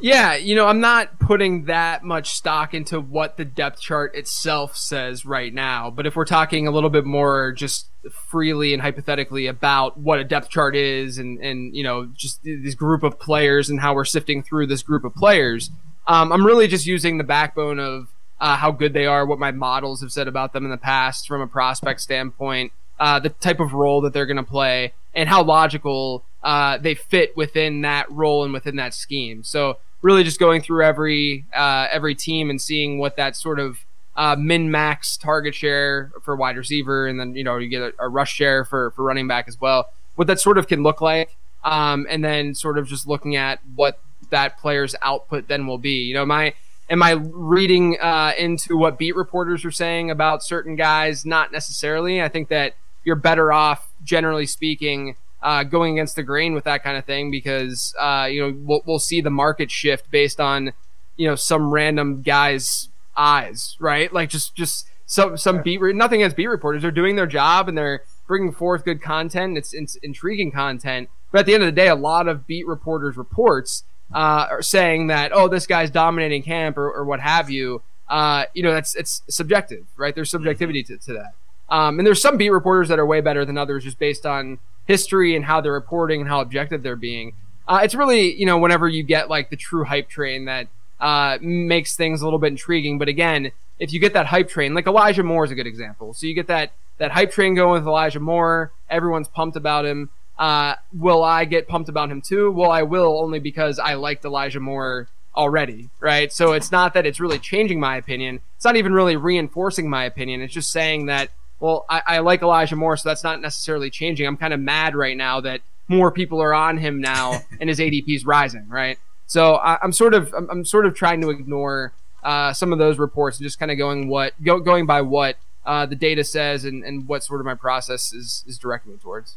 Yeah, 0.00 0.34
you 0.34 0.54
know, 0.54 0.66
I'm 0.66 0.80
not 0.80 1.18
putting 1.20 1.66
that 1.66 2.02
much 2.02 2.34
stock 2.34 2.74
into 2.74 3.00
what 3.00 3.36
the 3.36 3.44
depth 3.44 3.80
chart 3.80 4.14
itself 4.14 4.76
says 4.76 5.24
right 5.24 5.52
now, 5.52 5.90
but 5.90 6.06
if 6.06 6.16
we're 6.16 6.24
talking 6.24 6.66
a 6.66 6.70
little 6.70 6.90
bit 6.90 7.04
more 7.04 7.52
just 7.52 7.88
freely 8.10 8.72
and 8.72 8.82
hypothetically 8.82 9.46
about 9.46 9.98
what 9.98 10.18
a 10.18 10.24
depth 10.24 10.48
chart 10.48 10.74
is 10.74 11.18
and, 11.18 11.38
and 11.38 11.76
you 11.76 11.84
know, 11.84 12.06
just 12.14 12.42
this 12.42 12.74
group 12.74 13.02
of 13.02 13.18
players 13.20 13.70
and 13.70 13.80
how 13.80 13.94
we're 13.94 14.04
sifting 14.04 14.42
through 14.42 14.66
this 14.66 14.82
group 14.82 15.04
of 15.04 15.14
players, 15.14 15.70
um, 16.06 16.32
I'm 16.32 16.44
really 16.44 16.66
just 16.66 16.86
using 16.86 17.18
the 17.18 17.24
backbone 17.24 17.78
of 17.78 18.08
uh, 18.40 18.56
how 18.56 18.72
good 18.72 18.92
they 18.92 19.06
are, 19.06 19.24
what 19.24 19.38
my 19.38 19.52
models 19.52 20.00
have 20.00 20.10
said 20.10 20.26
about 20.26 20.52
them 20.52 20.64
in 20.64 20.70
the 20.70 20.76
past 20.76 21.28
from 21.28 21.40
a 21.40 21.46
prospect 21.46 22.00
standpoint, 22.00 22.72
uh, 22.98 23.20
the 23.20 23.28
type 23.28 23.60
of 23.60 23.72
role 23.72 24.00
that 24.00 24.12
they're 24.12 24.26
going 24.26 24.36
to 24.36 24.42
play, 24.42 24.94
and 25.14 25.28
how 25.28 25.44
logical 25.44 26.24
uh, 26.42 26.78
they 26.78 26.94
fit 26.94 27.36
within 27.36 27.82
that 27.82 28.10
role 28.10 28.44
and 28.44 28.52
within 28.52 28.76
that 28.76 28.94
scheme. 28.94 29.44
So 29.44 29.78
really, 30.02 30.24
just 30.24 30.38
going 30.38 30.60
through 30.60 30.84
every 30.84 31.46
uh, 31.54 31.88
every 31.90 32.14
team 32.14 32.50
and 32.50 32.60
seeing 32.60 32.98
what 32.98 33.16
that 33.16 33.36
sort 33.36 33.58
of 33.58 33.78
uh, 34.16 34.36
min 34.36 34.70
max 34.70 35.16
target 35.16 35.54
share 35.54 36.12
for 36.22 36.36
wide 36.36 36.56
receiver, 36.56 37.06
and 37.06 37.18
then 37.18 37.34
you 37.34 37.44
know 37.44 37.58
you 37.58 37.68
get 37.68 37.82
a, 37.82 37.92
a 37.98 38.08
rush 38.08 38.32
share 38.32 38.64
for 38.64 38.90
for 38.92 39.04
running 39.04 39.28
back 39.28 39.48
as 39.48 39.60
well. 39.60 39.90
What 40.16 40.26
that 40.26 40.40
sort 40.40 40.58
of 40.58 40.68
can 40.68 40.82
look 40.82 41.00
like, 41.00 41.36
um, 41.64 42.06
and 42.10 42.24
then 42.24 42.54
sort 42.54 42.76
of 42.76 42.86
just 42.86 43.06
looking 43.06 43.36
at 43.36 43.60
what 43.74 44.00
that 44.30 44.58
player's 44.58 44.94
output 45.02 45.48
then 45.48 45.66
will 45.66 45.78
be. 45.78 46.04
You 46.04 46.14
know, 46.14 46.26
my 46.26 46.54
am 46.90 47.02
I 47.02 47.12
reading 47.12 47.98
uh, 48.00 48.32
into 48.36 48.76
what 48.76 48.98
beat 48.98 49.16
reporters 49.16 49.64
are 49.64 49.70
saying 49.70 50.10
about 50.10 50.42
certain 50.42 50.76
guys? 50.76 51.24
Not 51.24 51.52
necessarily. 51.52 52.20
I 52.20 52.28
think 52.28 52.48
that 52.48 52.74
you're 53.04 53.16
better 53.16 53.52
off, 53.52 53.88
generally 54.04 54.46
speaking, 54.46 55.16
uh, 55.42 55.64
going 55.64 55.94
against 55.98 56.16
the 56.16 56.22
grain 56.22 56.54
with 56.54 56.64
that 56.64 56.82
kind 56.82 56.96
of 56.96 57.04
thing 57.04 57.30
because 57.30 57.94
uh, 58.00 58.28
you 58.30 58.40
know 58.40 58.56
we'll, 58.64 58.82
we'll 58.86 58.98
see 58.98 59.20
the 59.20 59.30
market 59.30 59.70
shift 59.70 60.10
based 60.10 60.40
on 60.40 60.72
you 61.16 61.26
know 61.26 61.34
some 61.34 61.70
random 61.70 62.22
guy's 62.22 62.88
eyes, 63.16 63.76
right? 63.80 64.12
Like 64.12 64.28
just 64.28 64.54
just 64.54 64.88
some 65.06 65.36
some 65.36 65.62
beat 65.62 65.80
re- 65.80 65.92
nothing 65.92 66.22
against 66.22 66.36
beat 66.36 66.46
reporters. 66.46 66.82
They're 66.82 66.90
doing 66.90 67.16
their 67.16 67.26
job 67.26 67.68
and 67.68 67.76
they're 67.76 68.02
bringing 68.26 68.52
forth 68.52 68.84
good 68.84 69.02
content. 69.02 69.58
It's, 69.58 69.74
it's 69.74 69.96
intriguing 69.96 70.52
content, 70.52 71.08
but 71.30 71.40
at 71.40 71.46
the 71.46 71.54
end 71.54 71.62
of 71.62 71.66
the 71.66 71.72
day, 71.72 71.88
a 71.88 71.94
lot 71.94 72.28
of 72.28 72.46
beat 72.46 72.66
reporters 72.66 73.16
reports 73.16 73.84
uh, 74.14 74.46
are 74.50 74.62
saying 74.62 75.08
that 75.08 75.32
oh 75.32 75.48
this 75.48 75.66
guy's 75.66 75.90
dominating 75.90 76.42
camp 76.42 76.78
or, 76.78 76.90
or 76.90 77.04
what 77.04 77.20
have 77.20 77.50
you. 77.50 77.82
Uh, 78.08 78.44
you 78.54 78.62
know 78.62 78.72
that's 78.72 78.94
it's 78.94 79.22
subjective, 79.28 79.86
right? 79.96 80.14
There's 80.14 80.30
subjectivity 80.30 80.82
to, 80.84 80.96
to 80.98 81.12
that. 81.14 81.32
Um, 81.68 81.98
and 81.98 82.06
there's 82.06 82.20
some 82.20 82.36
beat 82.36 82.50
reporters 82.50 82.88
that 82.88 82.98
are 82.98 83.06
way 83.06 83.22
better 83.22 83.46
than 83.46 83.56
others 83.56 83.84
just 83.84 83.98
based 83.98 84.26
on 84.26 84.58
history 84.86 85.34
and 85.36 85.44
how 85.44 85.60
they're 85.60 85.72
reporting 85.72 86.20
and 86.20 86.28
how 86.28 86.40
objective 86.40 86.82
they're 86.82 86.96
being. 86.96 87.34
Uh, 87.66 87.80
it's 87.82 87.94
really, 87.94 88.34
you 88.34 88.46
know, 88.46 88.58
whenever 88.58 88.88
you 88.88 89.02
get 89.02 89.30
like 89.30 89.50
the 89.50 89.56
true 89.56 89.84
hype 89.84 90.08
train 90.08 90.46
that 90.46 90.68
uh, 91.00 91.38
makes 91.40 91.96
things 91.96 92.20
a 92.20 92.24
little 92.24 92.38
bit 92.38 92.48
intriguing. 92.48 92.98
But 92.98 93.08
again, 93.08 93.52
if 93.78 93.92
you 93.92 94.00
get 94.00 94.12
that 94.14 94.26
hype 94.26 94.48
train, 94.48 94.74
like 94.74 94.86
Elijah 94.86 95.22
Moore 95.22 95.44
is 95.44 95.50
a 95.50 95.54
good 95.54 95.66
example. 95.66 96.14
So 96.14 96.26
you 96.26 96.34
get 96.34 96.46
that 96.48 96.72
that 96.98 97.12
hype 97.12 97.32
train 97.32 97.54
going 97.54 97.72
with 97.72 97.86
Elijah 97.86 98.20
Moore. 98.20 98.72
Everyone's 98.88 99.28
pumped 99.28 99.56
about 99.56 99.84
him. 99.84 100.10
Uh, 100.38 100.74
will 100.92 101.22
I 101.22 101.44
get 101.44 101.68
pumped 101.68 101.88
about 101.88 102.10
him 102.10 102.20
too? 102.20 102.50
Well, 102.50 102.70
I 102.70 102.82
will 102.82 103.18
only 103.18 103.38
because 103.38 103.78
I 103.78 103.94
liked 103.94 104.24
Elijah 104.24 104.60
Moore 104.60 105.08
already, 105.34 105.90
right? 106.00 106.32
So 106.32 106.52
it's 106.52 106.70
not 106.70 106.94
that 106.94 107.06
it's 107.06 107.20
really 107.20 107.38
changing 107.38 107.80
my 107.80 107.96
opinion. 107.96 108.40
It's 108.56 108.64
not 108.64 108.76
even 108.76 108.92
really 108.92 109.16
reinforcing 109.16 109.88
my 109.88 110.04
opinion. 110.04 110.40
It's 110.42 110.54
just 110.54 110.70
saying 110.70 111.06
that, 111.06 111.30
well, 111.62 111.86
I, 111.88 112.02
I 112.04 112.18
like 112.18 112.42
Elijah 112.42 112.74
Moore, 112.74 112.96
so 112.96 113.08
that's 113.08 113.22
not 113.22 113.40
necessarily 113.40 113.88
changing. 113.88 114.26
I'm 114.26 114.36
kind 114.36 114.52
of 114.52 114.58
mad 114.58 114.96
right 114.96 115.16
now 115.16 115.40
that 115.42 115.60
more 115.86 116.10
people 116.10 116.42
are 116.42 116.52
on 116.52 116.76
him 116.76 117.00
now 117.00 117.40
and 117.60 117.70
his 117.70 117.78
ADP 117.78 118.08
is 118.08 118.26
rising, 118.26 118.68
right? 118.68 118.98
So 119.28 119.54
I, 119.54 119.78
I'm 119.80 119.92
sort 119.92 120.12
of 120.12 120.34
I'm, 120.34 120.50
I'm 120.50 120.64
sort 120.64 120.86
of 120.86 120.94
trying 120.96 121.20
to 121.20 121.30
ignore 121.30 121.92
uh, 122.24 122.52
some 122.52 122.72
of 122.72 122.80
those 122.80 122.98
reports 122.98 123.38
and 123.38 123.44
just 123.44 123.60
kind 123.60 123.70
of 123.70 123.78
going 123.78 124.08
what 124.08 124.32
go, 124.42 124.58
going 124.58 124.86
by 124.86 125.02
what 125.02 125.36
uh, 125.64 125.86
the 125.86 125.94
data 125.94 126.24
says 126.24 126.64
and, 126.64 126.82
and 126.82 127.06
what 127.06 127.22
sort 127.22 127.40
of 127.40 127.46
my 127.46 127.54
process 127.54 128.12
is 128.12 128.42
is 128.48 128.58
directing 128.58 128.92
me 128.92 128.98
towards. 128.98 129.36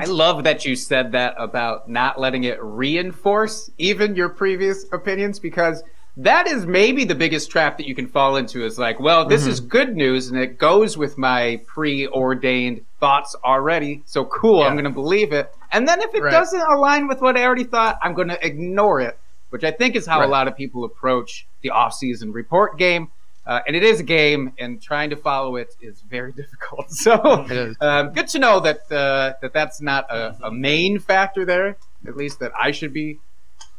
I 0.00 0.06
love 0.06 0.42
that 0.42 0.64
you 0.64 0.74
said 0.74 1.12
that 1.12 1.36
about 1.38 1.88
not 1.88 2.18
letting 2.18 2.42
it 2.42 2.60
reinforce 2.60 3.70
even 3.78 4.16
your 4.16 4.30
previous 4.30 4.84
opinions 4.90 5.38
because 5.38 5.84
that 6.18 6.46
is 6.46 6.64
maybe 6.66 7.04
the 7.04 7.14
biggest 7.14 7.50
trap 7.50 7.76
that 7.76 7.86
you 7.86 7.94
can 7.94 8.06
fall 8.06 8.36
into 8.36 8.64
is 8.64 8.78
like, 8.78 8.98
well, 8.98 9.26
this 9.26 9.46
is 9.46 9.60
good 9.60 9.94
news 9.94 10.28
and 10.30 10.38
it 10.40 10.56
goes 10.58 10.96
with 10.96 11.18
my 11.18 11.60
preordained 11.66 12.80
thoughts 13.00 13.36
already. 13.44 14.02
So 14.06 14.24
cool, 14.24 14.62
I'm 14.62 14.72
going 14.74 14.84
to 14.84 14.90
believe 14.90 15.32
it. 15.32 15.52
And 15.72 15.86
then 15.86 16.00
if 16.00 16.14
it 16.14 16.22
Right. 16.22 16.30
doesn't 16.30 16.60
align 16.60 17.06
with 17.08 17.20
what 17.20 17.36
I 17.36 17.44
already 17.44 17.64
thought, 17.64 17.98
I'm 18.02 18.14
going 18.14 18.28
to 18.28 18.46
ignore 18.46 19.00
it, 19.00 19.18
which 19.50 19.62
I 19.64 19.70
think 19.70 19.94
is 19.94 20.06
how 20.06 20.20
Right. 20.20 20.26
a 20.26 20.30
lot 20.30 20.48
of 20.48 20.56
people 20.56 20.84
approach 20.84 21.46
the 21.62 21.70
off-season 21.70 22.32
report 22.32 22.78
game. 22.78 23.08
Uh, 23.46 23.60
and 23.68 23.76
it 23.76 23.84
is 23.84 24.00
a 24.00 24.02
game, 24.02 24.52
and 24.58 24.82
trying 24.82 25.08
to 25.10 25.14
follow 25.14 25.54
it 25.54 25.72
is 25.80 26.00
very 26.10 26.32
difficult. 26.42 26.90
So 26.90 27.46
um, 27.80 28.10
good 28.12 28.26
to 28.28 28.40
know 28.40 28.58
that 28.58 28.90
uh, 28.90 29.34
that 29.40 29.52
that's 29.52 29.80
not 29.80 30.10
a, 30.10 30.36
a 30.42 30.50
main 30.50 30.98
factor 30.98 31.44
there, 31.44 31.76
at 32.08 32.16
least 32.16 32.40
that 32.40 32.50
I 32.60 32.72
should 32.72 32.92
be 32.92 33.20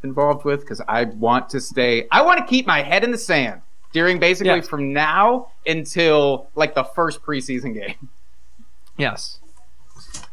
involved 0.03 0.45
with, 0.45 0.61
because 0.61 0.81
I 0.87 1.05
want 1.05 1.49
to 1.49 1.59
stay. 1.61 2.07
I 2.11 2.21
want 2.21 2.39
to 2.39 2.45
keep 2.45 2.65
my 2.67 2.81
head 2.81 3.03
in 3.03 3.11
the 3.11 3.17
sand 3.17 3.61
during 3.93 4.19
basically 4.19 4.55
Yeah. 4.55 4.61
from 4.61 4.93
now 4.93 5.51
until 5.65 6.49
like 6.55 6.75
the 6.75 6.83
first 6.83 7.21
preseason 7.23 7.73
game. 7.73 8.09
Yes. 8.97 9.39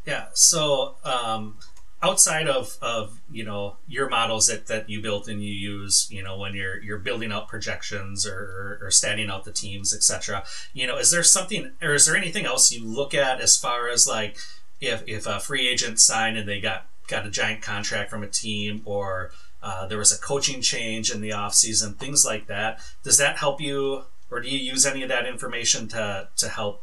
Yeah. 0.07 0.27
So 0.35 0.97
um, 1.05 1.57
outside 2.03 2.49
of, 2.49 2.77
of 2.83 3.21
you 3.31 3.45
know 3.45 3.77
your 3.89 4.09
models 4.09 4.47
that, 4.49 4.67
that 4.67 4.89
you 4.91 5.01
built 5.01 5.29
and 5.29 5.43
you 5.43 5.53
use, 5.53 6.07
you 6.11 6.23
know, 6.23 6.39
when 6.39 6.55
you're 6.55 6.83
you're 6.83 6.99
building 6.99 7.33
out 7.33 7.49
projections 7.49 8.27
or, 8.27 8.79
or, 8.81 8.87
or 8.87 8.91
standing 8.91 9.31
out 9.31 9.45
the 9.45 9.53
teams, 9.53 9.95
etc. 9.95 10.45
You 10.73 10.87
know, 10.87 10.97
is 10.99 11.11
there 11.11 11.23
something 11.23 11.73
or 11.83 11.95
is 11.95 12.07
there 12.07 12.17
anything 12.17 12.45
else 12.47 12.71
you 12.73 12.85
look 12.87 13.15
at 13.15 13.41
as 13.41 13.57
far 13.57 13.89
as 13.89 14.07
like 14.07 14.37
if 14.81 15.03
if 15.07 15.27
a 15.27 15.41
free 15.41 15.69
agent 15.69 16.01
signed 16.01 16.37
and 16.37 16.49
they 16.49 16.61
got 16.61 16.87
got 17.07 17.27
a 17.27 17.31
giant 17.31 17.63
contract 17.63 18.11
from 18.11 18.23
a 18.23 18.27
team 18.29 18.83
or 18.85 19.31
uh, 19.65 19.87
there 19.87 19.97
was 19.97 20.13
a 20.13 20.21
coaching 20.21 20.61
change 20.61 21.11
in 21.11 21.23
the 21.23 21.31
offseason, 21.31 21.97
things 21.97 22.23
like 22.23 22.47
that. 22.49 22.79
Does 23.03 23.17
that 23.17 23.39
help 23.39 23.63
you, 23.63 24.05
or 24.31 24.41
do 24.41 24.49
you 24.49 24.59
use 24.59 24.85
any 24.85 25.03
of 25.03 25.09
that 25.09 25.27
information 25.27 25.89
to 25.89 26.29
to 26.37 26.49
help, 26.51 26.83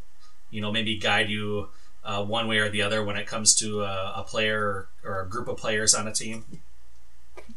you 0.49 0.61
know, 0.61 0.71
maybe 0.71 0.97
guide 0.97 1.29
you 1.29 1.69
uh, 2.03 2.25
one 2.25 2.47
way 2.47 2.57
or 2.57 2.71
the 2.71 2.81
other 2.81 3.03
when 3.03 3.17
it 3.17 3.27
comes 3.27 3.53
to 3.55 3.83
a, 3.83 4.13
a 4.17 4.23
player 4.23 4.87
or 5.05 5.21
a 5.21 5.29
group 5.29 5.47
of 5.47 5.57
players 5.57 5.93
on 5.93 6.07
a 6.07 6.11
team? 6.11 6.43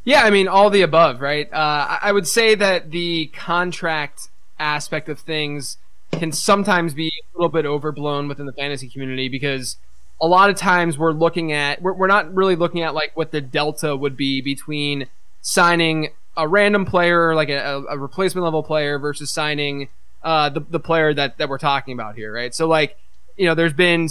Yeah, 0.05 0.25
I 0.25 0.31
mean, 0.31 0.47
all 0.47 0.69
the 0.69 0.83
above, 0.83 1.23
right? 1.23 1.51
Uh, 1.51 1.99
I 2.03 2.13
would 2.13 2.29
say 2.29 2.55
that 2.57 2.91
the 2.91 3.29
contract 3.29 4.29
aspect 4.59 5.09
of 5.09 5.19
things 5.21 5.79
can 6.13 6.33
sometimes 6.33 6.93
be 6.93 7.09
a 7.09 7.39
little 7.39 7.49
bit 7.49 7.65
overblown 7.65 8.29
within 8.29 8.45
the 8.45 8.53
fantasy 8.53 8.91
community 8.91 9.31
because 9.31 9.79
a 10.21 10.27
lot 10.27 10.51
of 10.51 10.57
times 10.57 10.97
we're 10.97 11.13
looking 11.13 11.53
at, 11.53 11.83
we're, 11.83 11.93
we're 11.93 12.07
not 12.07 12.33
really 12.35 12.57
looking 12.57 12.83
at 12.83 12.95
like 12.95 13.17
what 13.17 13.31
the 13.31 13.41
delta 13.41 13.97
would 13.97 14.17
be 14.17 14.41
between 14.41 15.07
signing 15.43 16.09
a 16.37 16.49
random 16.49 16.85
player, 16.85 17.35
like 17.35 17.49
a, 17.49 17.85
a 17.89 17.99
replacement 17.99 18.45
level 18.45 18.63
player, 18.63 18.99
versus 18.99 19.31
signing 19.31 19.89
uh, 20.23 20.49
the, 20.49 20.61
the 20.61 20.81
player 20.81 21.13
that, 21.15 21.39
that 21.39 21.49
we're 21.49 21.59
talking 21.59 21.95
about 21.95 22.17
here, 22.17 22.33
right? 22.33 22.55
So, 22.55 22.67
like, 22.67 22.97
you 23.37 23.47
know, 23.47 23.55
there's 23.55 23.73
been 23.73 24.09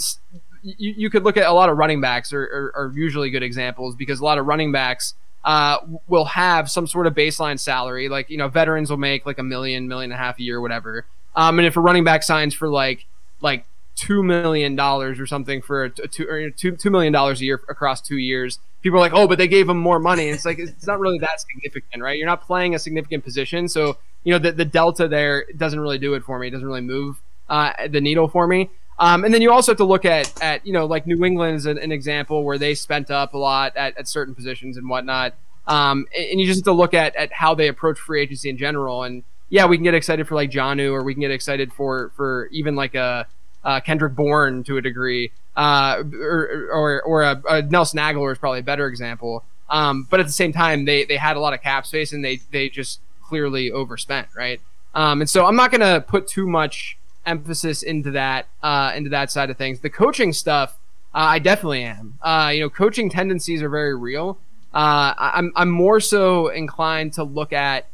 you, 0.62 0.94
you 0.96 1.10
could 1.10 1.24
look 1.24 1.36
at 1.36 1.46
a 1.46 1.52
lot 1.52 1.68
of 1.68 1.76
running 1.76 2.00
backs 2.00 2.32
are, 2.32 2.42
are, 2.42 2.72
are 2.76 2.92
usually 2.94 3.30
good 3.30 3.42
examples 3.42 3.94
because 3.94 4.20
a 4.20 4.24
lot 4.24 4.38
of 4.38 4.46
running 4.46 4.72
backs 4.72 5.14
uh, 5.44 5.78
will 6.08 6.24
have 6.24 6.70
some 6.70 6.86
sort 6.86 7.06
of 7.06 7.14
baseline 7.14 7.58
salary. 7.58 8.08
Like, 8.08 8.30
you 8.30 8.38
know, 8.38 8.48
veterans 8.48 8.90
will 8.90 8.96
make 8.96 9.26
like 9.26 9.38
a 9.38 9.42
million, 9.42 9.88
million 9.88 10.10
and 10.10 10.18
a 10.18 10.22
half 10.22 10.38
a 10.38 10.42
year, 10.42 10.60
whatever. 10.60 11.04
Um, 11.36 11.58
and 11.58 11.66
if 11.66 11.76
a 11.76 11.80
running 11.80 12.04
back 12.04 12.22
signs 12.22 12.54
for 12.54 12.68
like, 12.68 13.04
like 13.40 13.66
two 13.96 14.22
million 14.22 14.76
dollars 14.76 15.20
or 15.20 15.26
something 15.26 15.62
for 15.62 15.84
a, 15.84 15.90
two, 15.90 16.28
or 16.28 16.50
two, 16.50 16.76
two 16.76 16.90
million 16.90 17.12
dollars 17.12 17.40
a 17.40 17.44
year 17.44 17.60
across 17.68 18.00
two 18.00 18.16
years, 18.16 18.58
people 18.82 18.98
are 18.98 19.00
like, 19.00 19.14
oh, 19.14 19.26
but 19.26 19.38
they 19.38 19.48
gave 19.48 19.68
him 19.68 19.78
more 19.78 19.98
money. 19.98 20.26
And 20.26 20.34
it's 20.34 20.44
like, 20.44 20.58
it's 20.58 20.86
not 20.86 21.00
really 21.00 21.18
that 21.20 21.40
significant, 21.40 22.02
right? 22.02 22.18
You're 22.18 22.26
not 22.26 22.42
playing 22.42 22.74
a 22.74 22.78
significant 22.78 23.24
position. 23.24 23.68
So, 23.68 23.96
you 24.24 24.32
know, 24.32 24.38
the, 24.38 24.52
the 24.52 24.64
delta 24.64 25.08
there 25.08 25.46
doesn't 25.56 25.78
really 25.78 25.98
do 25.98 26.14
it 26.14 26.24
for 26.24 26.38
me. 26.38 26.48
It 26.48 26.50
doesn't 26.50 26.66
really 26.66 26.80
move 26.80 27.20
uh, 27.48 27.72
the 27.88 28.00
needle 28.00 28.28
for 28.28 28.46
me. 28.46 28.70
Um, 28.98 29.24
and 29.24 29.34
then 29.34 29.42
you 29.42 29.50
also 29.50 29.72
have 29.72 29.78
to 29.78 29.84
look 29.84 30.04
at, 30.04 30.40
at 30.42 30.66
you 30.66 30.72
know, 30.72 30.86
like 30.86 31.06
New 31.06 31.24
England 31.24 31.56
is 31.56 31.66
an, 31.66 31.78
an 31.78 31.92
example 31.92 32.44
where 32.44 32.58
they 32.58 32.74
spent 32.74 33.10
up 33.10 33.34
a 33.34 33.38
lot 33.38 33.76
at, 33.76 33.98
at 33.98 34.08
certain 34.08 34.34
positions 34.34 34.76
and 34.76 34.88
whatnot. 34.88 35.34
Um, 35.66 36.06
and, 36.16 36.26
and 36.30 36.40
you 36.40 36.46
just 36.46 36.60
have 36.60 36.64
to 36.64 36.72
look 36.72 36.94
at, 36.94 37.16
at 37.16 37.32
how 37.32 37.54
they 37.54 37.68
approach 37.68 37.98
free 37.98 38.22
agency 38.22 38.50
in 38.50 38.56
general. 38.56 39.02
And 39.02 39.24
yeah, 39.48 39.66
we 39.66 39.76
can 39.76 39.84
get 39.84 39.94
excited 39.94 40.28
for 40.28 40.34
like 40.34 40.50
Jonnu, 40.50 40.92
or 40.92 41.02
we 41.02 41.14
can 41.14 41.20
get 41.20 41.30
excited 41.30 41.72
for 41.72 42.10
for 42.16 42.48
even 42.50 42.74
like 42.76 42.94
a 42.94 43.26
uh, 43.64 43.80
Kendrick 43.80 44.14
Bourne 44.14 44.62
to 44.64 44.76
a 44.76 44.82
degree, 44.82 45.32
uh, 45.56 46.02
or 46.20 46.68
or, 46.72 47.02
or 47.02 47.22
a, 47.22 47.42
a 47.48 47.62
Nelson 47.62 47.98
Agholor 47.98 48.32
is 48.32 48.38
probably 48.38 48.60
a 48.60 48.64
better 48.64 48.86
example. 48.86 49.44
Um, 49.70 50.06
but 50.10 50.20
at 50.20 50.26
the 50.26 50.32
same 50.32 50.52
time, 50.52 50.84
they 50.84 51.04
they 51.04 51.16
had 51.16 51.36
a 51.36 51.40
lot 51.40 51.54
of 51.54 51.62
cap 51.62 51.86
space 51.86 52.12
and 52.12 52.24
they 52.24 52.40
they 52.50 52.68
just 52.68 53.00
clearly 53.22 53.70
overspent, 53.70 54.28
right? 54.36 54.60
Um, 54.94 55.22
and 55.22 55.30
so 55.30 55.46
I'm 55.46 55.56
not 55.56 55.70
going 55.70 55.80
to 55.80 56.00
put 56.06 56.28
too 56.28 56.46
much 56.46 56.96
emphasis 57.26 57.82
into 57.82 58.10
that 58.12 58.46
uh, 58.62 58.92
into 58.94 59.10
that 59.10 59.30
side 59.30 59.50
of 59.50 59.56
things. 59.56 59.80
The 59.80 59.90
coaching 59.90 60.32
stuff, 60.32 60.76
uh, 61.14 61.18
I 61.18 61.38
definitely 61.38 61.82
am. 61.82 62.18
Uh, 62.22 62.52
you 62.54 62.60
know, 62.60 62.70
coaching 62.70 63.10
tendencies 63.10 63.62
are 63.62 63.68
very 63.68 63.96
real. 63.96 64.38
Uh, 64.72 65.14
I'm 65.16 65.52
I'm 65.56 65.70
more 65.70 66.00
so 66.00 66.48
inclined 66.48 67.14
to 67.14 67.24
look 67.24 67.52
at 67.52 67.88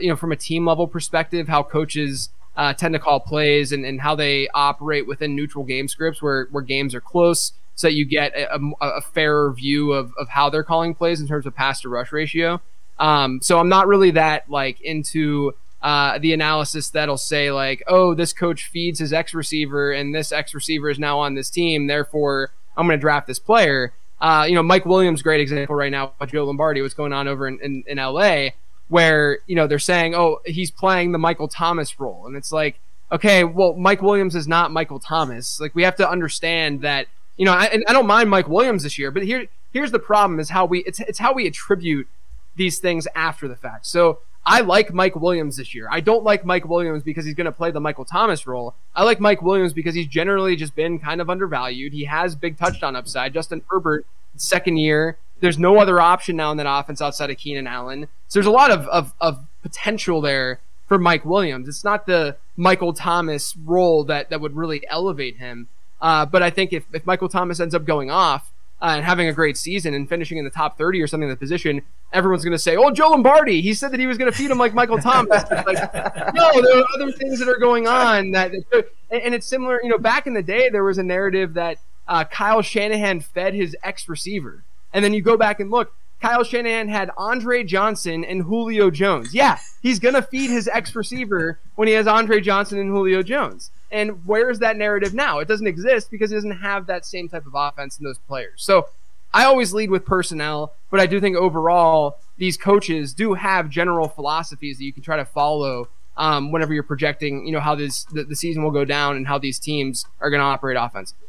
you 0.00 0.08
know 0.08 0.16
from 0.16 0.32
a 0.32 0.36
team 0.36 0.66
level 0.66 0.86
perspective 0.86 1.48
how 1.48 1.62
coaches 1.62 2.30
uh, 2.56 2.72
tend 2.72 2.94
to 2.94 2.98
call 2.98 3.20
plays 3.20 3.72
and, 3.72 3.84
and 3.84 4.00
how 4.00 4.14
they 4.14 4.48
operate 4.54 5.06
within 5.06 5.36
neutral 5.36 5.64
game 5.64 5.88
scripts 5.88 6.22
where 6.22 6.48
where 6.50 6.62
games 6.62 6.94
are 6.94 7.00
close, 7.00 7.52
so 7.74 7.88
that 7.88 7.94
you 7.94 8.04
get 8.04 8.34
a, 8.34 8.56
a, 8.56 8.60
a 8.80 9.00
fairer 9.00 9.52
view 9.52 9.92
of, 9.92 10.12
of 10.18 10.28
how 10.30 10.48
they're 10.48 10.64
calling 10.64 10.94
plays 10.94 11.20
in 11.20 11.28
terms 11.28 11.46
of 11.46 11.54
pass 11.54 11.80
to 11.82 11.88
rush 11.88 12.12
ratio. 12.12 12.60
Um, 12.98 13.40
so 13.42 13.58
I'm 13.58 13.68
not 13.68 13.86
really 13.86 14.12
that 14.12 14.50
like 14.50 14.80
into 14.80 15.52
uh, 15.82 16.18
the 16.18 16.32
analysis 16.32 16.90
that'll 16.90 17.18
say 17.18 17.50
like, 17.52 17.82
oh, 17.86 18.14
this 18.14 18.32
coach 18.32 18.64
feeds 18.64 18.98
his 18.98 19.12
X 19.12 19.34
receiver 19.34 19.92
and 19.92 20.14
this 20.14 20.32
X 20.32 20.54
receiver 20.54 20.88
is 20.88 20.98
now 20.98 21.18
on 21.18 21.34
this 21.34 21.50
team, 21.50 21.86
therefore 21.86 22.50
I'm 22.76 22.86
going 22.86 22.98
to 22.98 23.00
draft 23.00 23.26
this 23.26 23.38
player. 23.38 23.92
Uh, 24.18 24.46
you 24.48 24.54
know, 24.54 24.62
Mike 24.62 24.86
Williams, 24.86 25.20
great 25.20 25.40
example 25.40 25.76
right 25.76 25.92
now 25.92 26.12
Joe 26.26 26.46
Lombardi, 26.46 26.80
what's 26.80 26.94
going 26.94 27.12
on 27.12 27.28
over 27.28 27.46
in, 27.46 27.60
in, 27.60 27.84
in 27.86 27.98
LA, 27.98 28.48
where, 28.88 29.38
you 29.46 29.56
know, 29.56 29.66
they're 29.66 29.78
saying, 29.78 30.14
oh, 30.14 30.40
he's 30.44 30.70
playing 30.70 31.12
the 31.12 31.18
Michael 31.18 31.48
Thomas 31.48 31.98
role. 31.98 32.26
And 32.26 32.36
it's 32.36 32.52
like, 32.52 32.78
okay, 33.10 33.44
well, 33.44 33.74
Mike 33.74 34.02
Williams 34.02 34.34
is 34.34 34.46
not 34.46 34.70
Michael 34.70 35.00
Thomas. 35.00 35.60
Like, 35.60 35.74
we 35.74 35.82
have 35.82 35.96
to 35.96 36.08
understand 36.08 36.82
that, 36.82 37.06
you 37.36 37.44
know, 37.44 37.52
I, 37.52 37.66
and 37.66 37.84
I 37.88 37.92
don't 37.92 38.06
mind 38.06 38.30
Mike 38.30 38.48
Williams 38.48 38.82
this 38.82 38.98
year, 38.98 39.10
but 39.10 39.22
here, 39.22 39.46
here's 39.72 39.92
the 39.92 39.98
problem 39.98 40.40
is 40.40 40.50
how 40.50 40.64
we, 40.64 40.80
it's, 40.84 41.00
it's 41.00 41.18
how 41.18 41.32
we 41.32 41.46
attribute 41.46 42.08
these 42.54 42.78
things 42.78 43.06
after 43.14 43.48
the 43.48 43.56
fact. 43.56 43.86
So 43.86 44.20
I 44.44 44.60
like 44.60 44.92
Mike 44.92 45.16
Williams 45.16 45.56
this 45.56 45.74
year. 45.74 45.88
I 45.90 46.00
don't 46.00 46.22
like 46.22 46.44
Mike 46.44 46.68
Williams 46.68 47.02
because 47.02 47.24
he's 47.24 47.34
going 47.34 47.46
to 47.46 47.52
play 47.52 47.72
the 47.72 47.80
Michael 47.80 48.04
Thomas 48.04 48.46
role. 48.46 48.76
I 48.94 49.02
like 49.02 49.18
Mike 49.18 49.42
Williams 49.42 49.72
because 49.72 49.96
he's 49.96 50.06
generally 50.06 50.54
just 50.54 50.76
been 50.76 51.00
kind 51.00 51.20
of 51.20 51.28
undervalued. 51.28 51.92
He 51.92 52.04
has 52.04 52.36
big 52.36 52.56
touchdown 52.56 52.94
upside. 52.94 53.34
Justin 53.34 53.62
Herbert, 53.68 54.06
second 54.36 54.76
year. 54.76 55.18
There's 55.40 55.58
no 55.58 55.78
other 55.78 56.00
option 56.00 56.36
now 56.36 56.50
in 56.50 56.56
that 56.56 56.66
offense 56.68 57.02
outside 57.02 57.30
of 57.30 57.36
Keenan 57.36 57.66
Allen. 57.66 58.08
So 58.28 58.38
there's 58.38 58.46
a 58.46 58.50
lot 58.50 58.70
of, 58.70 58.86
of, 58.88 59.12
of 59.20 59.44
potential 59.62 60.20
there 60.20 60.60
for 60.86 60.98
Mike 60.98 61.24
Williams. 61.24 61.68
It's 61.68 61.84
not 61.84 62.06
the 62.06 62.36
Michael 62.56 62.92
Thomas 62.92 63.56
role 63.56 64.04
that, 64.04 64.30
that 64.30 64.40
would 64.40 64.56
really 64.56 64.86
elevate 64.88 65.36
him. 65.36 65.68
Uh, 66.00 66.26
but 66.26 66.42
I 66.42 66.50
think 66.50 66.72
if, 66.72 66.84
if 66.92 67.06
Michael 67.06 67.28
Thomas 67.28 67.60
ends 67.60 67.74
up 67.74 67.84
going 67.84 68.10
off, 68.10 68.52
uh, 68.80 68.92
and 68.96 69.04
having 69.04 69.26
a 69.26 69.32
great 69.32 69.56
season 69.56 69.94
and 69.94 70.08
finishing 70.08 70.36
in 70.36 70.44
the 70.44 70.50
top 70.50 70.76
30 70.76 71.00
or 71.00 71.06
something 71.06 71.28
in 71.28 71.30
the 71.30 71.38
position, 71.38 71.80
everyone's 72.12 72.44
going 72.44 72.52
to 72.52 72.58
say, 72.58 72.76
oh, 72.76 72.90
Joe 72.90 73.08
Lombardi, 73.08 73.62
he 73.62 73.72
said 73.72 73.90
that 73.92 74.00
he 74.00 74.06
was 74.06 74.18
going 74.18 74.30
to 74.30 74.36
feed 74.36 74.50
him 74.50 74.58
like 74.58 74.74
Michael 74.74 74.98
Thomas. 74.98 75.44
Like, 75.50 75.94
no, 76.34 76.62
there 76.62 76.78
are 76.78 76.84
other 76.94 77.10
things 77.12 77.38
that 77.38 77.48
are 77.48 77.58
going 77.58 77.86
on. 77.86 78.32
That, 78.32 78.52
and, 78.52 78.84
and 79.10 79.34
it's 79.34 79.46
similar, 79.46 79.80
you 79.82 79.88
know, 79.88 79.98
back 79.98 80.26
in 80.26 80.34
the 80.34 80.42
day, 80.42 80.68
there 80.68 80.84
was 80.84 80.98
a 80.98 81.02
narrative 81.02 81.54
that 81.54 81.78
uh, 82.06 82.24
Kyle 82.24 82.60
Shanahan 82.60 83.20
fed 83.20 83.54
his 83.54 83.74
ex 83.82 84.08
receiver. 84.08 84.62
And 84.92 85.04
then 85.04 85.12
you 85.14 85.22
go 85.22 85.36
back 85.36 85.60
and 85.60 85.70
look, 85.70 85.92
Kyle 86.20 86.44
Shanahan 86.44 86.88
had 86.88 87.10
Andre 87.16 87.62
Johnson 87.62 88.24
and 88.24 88.42
Julio 88.42 88.90
Jones. 88.90 89.34
Yeah, 89.34 89.58
he's 89.82 89.98
going 89.98 90.14
to 90.14 90.22
feed 90.22 90.50
his 90.50 90.68
ex 90.68 90.94
receiver 90.94 91.58
when 91.74 91.88
he 91.88 91.94
has 91.94 92.06
Andre 92.06 92.40
Johnson 92.40 92.78
and 92.78 92.90
Julio 92.90 93.22
Jones. 93.22 93.70
And 93.90 94.26
where 94.26 94.50
is 94.50 94.58
that 94.60 94.76
narrative 94.76 95.14
now? 95.14 95.38
It 95.38 95.48
doesn't 95.48 95.66
exist 95.66 96.10
because 96.10 96.30
he 96.30 96.36
doesn't 96.36 96.58
have 96.58 96.86
that 96.86 97.04
same 97.04 97.28
type 97.28 97.46
of 97.46 97.52
offense 97.54 97.98
in 97.98 98.04
those 98.04 98.18
players. 98.18 98.62
So 98.62 98.88
I 99.32 99.44
always 99.44 99.74
lead 99.74 99.90
with 99.90 100.04
personnel, 100.04 100.72
but 100.90 100.98
I 100.98 101.06
do 101.06 101.20
think 101.20 101.36
overall 101.36 102.18
these 102.38 102.56
coaches 102.56 103.12
do 103.12 103.34
have 103.34 103.68
general 103.68 104.08
philosophies 104.08 104.78
that 104.78 104.84
you 104.84 104.92
can 104.92 105.02
try 105.02 105.16
to 105.16 105.24
follow 105.24 105.88
um, 106.16 106.50
whenever 106.50 106.72
you're 106.72 106.82
projecting, 106.82 107.46
you 107.46 107.52
know, 107.52 107.60
how 107.60 107.74
this 107.74 108.04
the, 108.04 108.24
the 108.24 108.34
season 108.34 108.62
will 108.62 108.70
go 108.70 108.84
down 108.84 109.16
and 109.16 109.26
how 109.26 109.38
these 109.38 109.58
teams 109.58 110.06
are 110.20 110.30
going 110.30 110.40
to 110.40 110.46
operate 110.46 110.76
offensively. 110.78 111.25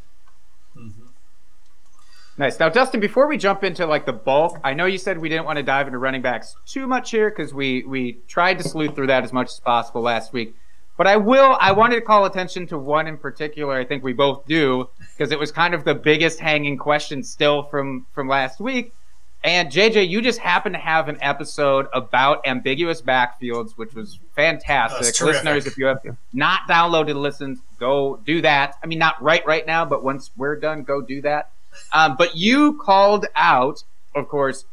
Nice. 2.40 2.60
Now, 2.60 2.70
Dustin, 2.70 3.00
before 3.00 3.28
we 3.28 3.38
jump 3.38 3.64
into 3.64 3.86
like 3.88 4.06
the 4.06 4.14
bulk, 4.14 4.60
I 4.64 4.76
know 4.76 4.86
you 4.86 5.00
said 5.00 5.18
we 5.18 5.28
didn't 5.28 5.46
want 5.46 5.58
to 5.58 5.64
dive 5.64 5.88
into 5.88 5.98
running 5.98 6.22
backs 6.22 6.56
too 6.68 6.86
much 6.86 7.10
here 7.10 7.30
because 7.32 7.52
we 7.54 7.84
we 7.84 8.20
tried 8.28 8.60
to 8.60 8.64
sleuth 8.64 8.94
through 8.94 9.08
that 9.08 9.24
as 9.24 9.34
much 9.34 9.48
as 9.48 9.60
possible 9.60 10.02
last 10.02 10.34
week. 10.34 10.56
But 10.98 11.08
I 11.08 11.18
will. 11.18 11.58
I 11.60 11.72
wanted 11.72 11.96
to 11.96 12.02
call 12.02 12.26
attention 12.26 12.68
to 12.68 12.78
one 12.78 13.08
in 13.08 13.18
particular. 13.18 13.76
I 13.76 13.86
think 13.86 14.04
we 14.04 14.14
both 14.14 14.46
do 14.46 14.88
because 15.16 15.32
it 15.32 15.40
was 15.40 15.52
kind 15.52 15.74
of 15.74 15.84
the 15.84 15.96
biggest 15.96 16.40
hanging 16.40 16.78
question 16.78 17.24
still 17.24 17.64
from 17.64 18.06
from 18.14 18.28
last 18.28 18.60
week. 18.60 18.94
And 19.44 19.72
JJ, 19.72 20.10
you 20.10 20.22
just 20.22 20.40
happened 20.40 20.76
to 20.76 20.82
have 20.82 21.10
an 21.10 21.18
episode 21.22 21.88
about 21.94 22.46
ambiguous 22.46 23.02
backfields, 23.02 23.72
which 23.78 23.94
was 23.94 24.20
fantastic. 24.36 25.16
Terrific. 25.16 25.44
Listeners, 25.44 25.68
if 25.68 25.78
you 25.78 25.86
have 25.86 26.02
not 26.34 26.62
downloaded 26.68 27.16
listens, 27.16 27.60
go 27.80 28.18
do 28.26 28.42
that. 28.42 28.76
I 28.84 28.88
mean, 28.88 29.00
not 29.00 29.22
right 29.22 29.46
right 29.46 29.66
now, 29.66 29.86
but 29.86 30.04
once 30.04 30.32
we're 30.38 30.60
done, 30.60 30.84
go 30.84 31.02
do 31.02 31.22
that. 31.22 31.52
Um, 31.94 32.16
but 32.18 32.36
you 32.36 32.78
called 32.80 33.26
out, 33.36 33.84
of 34.16 34.28
course, 34.28 34.66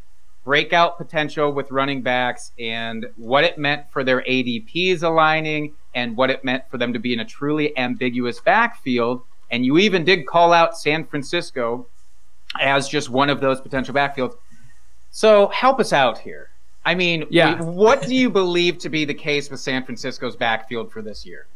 breakout 0.45 0.99
potential 0.99 1.53
with 1.53 1.71
running 1.71 2.03
backs 2.03 2.53
and 2.59 3.07
what 3.17 3.45
it 3.45 3.57
meant 3.57 3.91
for 3.91 4.05
their 4.05 4.23
ADPs 4.23 5.03
aligning 5.03 5.73
and 5.95 6.17
what 6.17 6.31
it 6.31 6.45
meant 6.45 6.65
for 6.71 6.77
them 6.77 6.93
to 6.93 6.99
be 6.99 7.13
in 7.15 7.21
a 7.21 7.25
truly 7.25 7.77
ambiguous 7.79 8.41
backfield. 8.41 9.23
And 9.51 9.65
you 9.65 9.79
even 9.79 10.05
did 10.05 10.27
call 10.27 10.53
out 10.53 10.77
San 10.77 11.05
Francisco 11.07 11.87
as 12.61 12.89
just 12.89 13.09
one 13.09 13.31
of 13.31 13.41
those 13.41 13.61
potential 13.61 13.95
backfields. 13.95 14.35
So 15.11 15.49
help 15.49 15.81
us 15.81 15.93
out 15.93 16.19
here. 16.19 16.51
I 16.85 16.95
mean, 16.95 17.27
Yeah. 17.31 17.63
what 17.63 18.03
do 18.03 18.15
you 18.15 18.29
believe 18.29 18.79
to 18.79 18.89
be 18.91 19.05
the 19.05 19.15
case 19.15 19.51
with 19.51 19.61
San 19.61 19.85
Francisco's 19.85 20.37
backfield 20.37 20.93
for 20.93 21.01
this 21.01 21.25
year? 21.25 21.47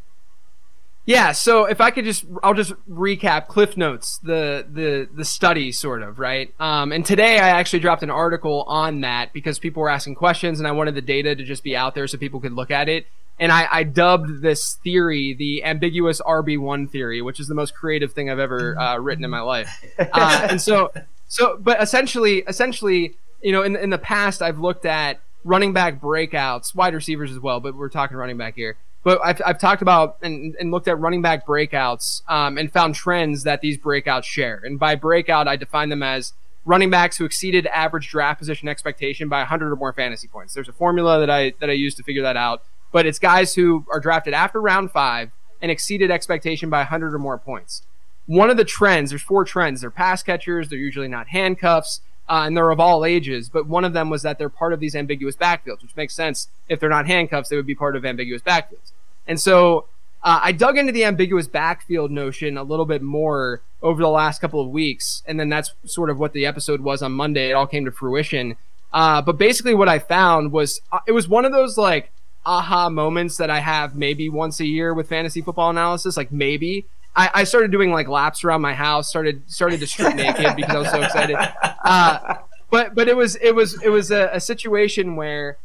Yeah, 1.08 1.32
so 1.32 1.64
if 1.64 1.80
I 1.80 1.90
could 1.90 2.04
just, 2.04 2.26
I'll 2.42 2.52
just 2.52 2.74
recap 2.86 3.48
Cliff 3.48 3.78
Notes, 3.78 4.18
the 4.22 4.66
the 4.70 5.08
the 5.10 5.24
study, 5.24 5.72
sort 5.72 6.02
of, 6.02 6.18
right? 6.18 6.52
Um, 6.60 6.92
and 6.92 7.02
today 7.02 7.38
I 7.38 7.48
actually 7.48 7.78
dropped 7.78 8.02
an 8.02 8.10
article 8.10 8.64
on 8.68 9.00
that 9.00 9.32
because 9.32 9.58
people 9.58 9.80
were 9.80 9.88
asking 9.88 10.16
questions, 10.16 10.58
and 10.58 10.68
I 10.68 10.72
wanted 10.72 10.94
the 10.96 11.00
data 11.00 11.34
to 11.34 11.42
just 11.44 11.64
be 11.64 11.74
out 11.74 11.94
there 11.94 12.06
so 12.08 12.18
people 12.18 12.40
could 12.40 12.52
look 12.52 12.70
at 12.70 12.90
it. 12.90 13.06
And 13.40 13.50
I, 13.50 13.66
I 13.72 13.82
dubbed 13.84 14.42
this 14.42 14.74
theory 14.84 15.32
the 15.32 15.64
ambiguous 15.64 16.20
RB 16.20 16.58
one 16.58 16.86
theory, 16.86 17.22
which 17.22 17.40
is 17.40 17.48
the 17.48 17.54
most 17.54 17.74
creative 17.74 18.12
thing 18.12 18.28
I've 18.28 18.38
ever 18.38 18.78
uh, 18.78 18.98
written 18.98 19.24
in 19.24 19.30
my 19.30 19.40
life. 19.40 19.82
Uh, 19.98 20.46
and 20.50 20.60
so, 20.60 20.92
so, 21.26 21.56
but 21.58 21.82
essentially, 21.82 22.40
essentially, 22.46 23.14
you 23.40 23.52
know, 23.52 23.62
in 23.62 23.76
in 23.76 23.88
the 23.88 23.96
past, 23.96 24.42
I've 24.42 24.58
looked 24.58 24.84
at 24.84 25.20
running 25.42 25.72
back 25.72 26.02
breakouts, 26.02 26.74
wide 26.74 26.92
receivers 26.92 27.30
as 27.30 27.38
well, 27.38 27.60
but 27.60 27.74
we're 27.74 27.88
talking 27.88 28.18
running 28.18 28.36
back 28.36 28.56
here. 28.56 28.76
But 29.08 29.22
I've, 29.24 29.40
I've 29.46 29.58
talked 29.58 29.80
about 29.80 30.18
and, 30.20 30.54
and 30.60 30.70
looked 30.70 30.86
at 30.86 31.00
running 31.00 31.22
back 31.22 31.46
breakouts 31.46 32.20
um, 32.28 32.58
and 32.58 32.70
found 32.70 32.94
trends 32.94 33.44
that 33.44 33.62
these 33.62 33.78
breakouts 33.78 34.24
share. 34.24 34.60
And 34.62 34.78
by 34.78 34.96
breakout, 34.96 35.48
I 35.48 35.56
define 35.56 35.88
them 35.88 36.02
as 36.02 36.34
running 36.66 36.90
backs 36.90 37.16
who 37.16 37.24
exceeded 37.24 37.66
average 37.68 38.10
draft 38.10 38.38
position 38.38 38.68
expectation 38.68 39.30
by 39.30 39.38
100 39.38 39.72
or 39.72 39.76
more 39.76 39.94
fantasy 39.94 40.28
points. 40.28 40.52
There's 40.52 40.68
a 40.68 40.74
formula 40.74 41.20
that 41.20 41.30
I 41.30 41.54
that 41.60 41.70
I 41.70 41.72
use 41.72 41.94
to 41.94 42.02
figure 42.02 42.22
that 42.22 42.36
out. 42.36 42.62
But 42.92 43.06
it's 43.06 43.18
guys 43.18 43.54
who 43.54 43.86
are 43.90 43.98
drafted 43.98 44.34
after 44.34 44.60
round 44.60 44.90
five 44.90 45.30
and 45.62 45.70
exceeded 45.70 46.10
expectation 46.10 46.68
by 46.68 46.80
100 46.80 47.14
or 47.14 47.18
more 47.18 47.38
points. 47.38 47.80
One 48.26 48.50
of 48.50 48.58
the 48.58 48.64
trends, 48.66 49.08
there's 49.08 49.22
four 49.22 49.46
trends. 49.46 49.80
They're 49.80 49.90
pass 49.90 50.22
catchers. 50.22 50.68
They're 50.68 50.78
usually 50.78 51.08
not 51.08 51.28
handcuffs. 51.28 52.02
Uh, 52.28 52.42
and 52.44 52.54
they're 52.54 52.70
of 52.70 52.78
all 52.78 53.06
ages, 53.06 53.48
but 53.48 53.66
one 53.66 53.86
of 53.86 53.94
them 53.94 54.10
was 54.10 54.20
that 54.20 54.36
they're 54.36 54.50
part 54.50 54.74
of 54.74 54.80
these 54.80 54.94
ambiguous 54.94 55.34
backfields, 55.34 55.80
which 55.80 55.96
makes 55.96 56.14
sense. 56.14 56.48
If 56.68 56.78
they're 56.78 56.90
not 56.90 57.06
handcuffs, 57.06 57.48
they 57.48 57.56
would 57.56 57.64
be 57.64 57.74
part 57.74 57.96
of 57.96 58.04
ambiguous 58.04 58.42
backfields. 58.42 58.92
And 59.28 59.40
so 59.40 59.86
uh, 60.22 60.40
I 60.42 60.52
dug 60.52 60.76
into 60.76 60.92
the 60.92 61.04
ambiguous 61.04 61.46
backfield 61.46 62.10
notion 62.10 62.58
a 62.58 62.64
little 62.64 62.86
bit 62.86 63.02
more 63.02 63.62
over 63.82 64.02
the 64.02 64.08
last 64.08 64.40
couple 64.40 64.60
of 64.60 64.68
weeks, 64.70 65.22
and 65.26 65.38
then 65.38 65.48
that's 65.48 65.74
sort 65.84 66.10
of 66.10 66.18
what 66.18 66.32
the 66.32 66.44
episode 66.44 66.80
was 66.80 67.02
on 67.02 67.12
Monday. 67.12 67.50
It 67.50 67.52
all 67.52 67.66
came 67.66 67.84
to 67.84 67.92
fruition. 67.92 68.56
Uh, 68.92 69.22
but 69.22 69.38
basically, 69.38 69.74
what 69.74 69.88
I 69.88 70.00
found 70.00 70.50
was 70.50 70.80
uh, 70.90 70.98
it 71.06 71.12
was 71.12 71.28
one 71.28 71.44
of 71.44 71.52
those 71.52 71.78
like 71.78 72.10
aha 72.44 72.88
moments 72.88 73.36
that 73.36 73.50
I 73.50 73.60
have 73.60 73.94
maybe 73.94 74.28
once 74.28 74.58
a 74.58 74.66
year 74.66 74.92
with 74.94 75.08
fantasy 75.08 75.42
football 75.42 75.70
analysis. 75.70 76.16
Like 76.16 76.32
maybe 76.32 76.86
I, 77.14 77.44
started 77.44 77.70
doing 77.72 77.90
like 77.90 78.08
laps 78.08 78.44
around 78.44 78.62
my 78.62 78.74
house, 78.74 79.08
started 79.08 79.50
started 79.50 79.80
to 79.80 79.86
strip 79.86 80.14
naked 80.14 80.56
because 80.56 80.74
I 80.74 80.78
was 80.78 80.90
so 80.90 81.02
excited. 81.02 81.36
Uh, 81.84 82.36
but 82.70 82.94
but 82.94 83.08
it 83.08 83.16
was 83.16 83.36
it 83.36 83.54
was 83.54 83.80
it 83.82 83.88
was 83.88 84.10
a, 84.10 84.30
a 84.32 84.40
situation 84.40 85.16
where 85.16 85.58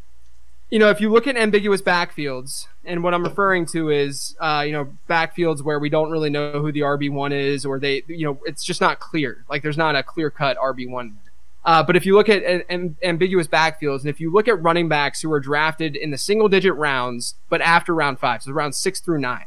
you 0.74 0.80
know, 0.80 0.90
if 0.90 1.00
you 1.00 1.12
look 1.12 1.28
at 1.28 1.38
ambiguous 1.38 1.84
backfields, 1.84 2.66
and 2.84 3.04
what 3.04 3.14
I'm 3.14 3.24
referring 3.24 3.68
to 3.68 3.92
is, 3.92 4.36
uh, 4.40 4.64
you 4.66 4.72
know, 4.72 4.92
backfields 5.08 5.62
where 5.62 5.78
we 5.78 5.88
don't 5.88 6.10
really 6.10 6.32
know 6.32 6.54
who 6.54 6.72
the 6.72 6.80
RB 6.80 7.12
one 7.12 7.32
is, 7.32 7.64
or 7.64 7.78
they, 7.78 8.02
you 8.08 8.26
know, 8.26 8.40
it's 8.46 8.64
just 8.64 8.82
not 8.82 9.00
clear. 9.00 9.46
Like 9.48 9.62
there's 9.62 9.78
not 9.78 9.96
a 9.96 10.02
clear 10.02 10.32
cut 10.32 10.58
RB 10.58 10.90
one. 10.90 11.20
Uh, 11.64 11.84
but 11.84 11.96
if 11.96 12.08
you 12.08 12.16
look 12.16 12.28
at 12.28 12.42
an, 12.44 12.98
ambiguous 13.04 13.48
backfields, 13.48 14.00
and 14.00 14.10
if 14.10 14.20
you 14.20 14.34
look 14.34 14.48
at 14.48 14.60
running 14.64 14.90
backs 14.90 15.22
who 15.22 15.32
are 15.32 15.40
drafted 15.40 15.96
in 15.96 16.10
the 16.10 16.18
single 16.18 16.50
digit 16.50 16.74
rounds, 16.74 17.36
but 17.50 17.62
after 17.62 17.94
round 17.94 18.18
five, 18.18 18.42
so 18.42 18.52
round 18.52 18.74
six 18.74 19.00
through 19.00 19.20
nine, 19.20 19.46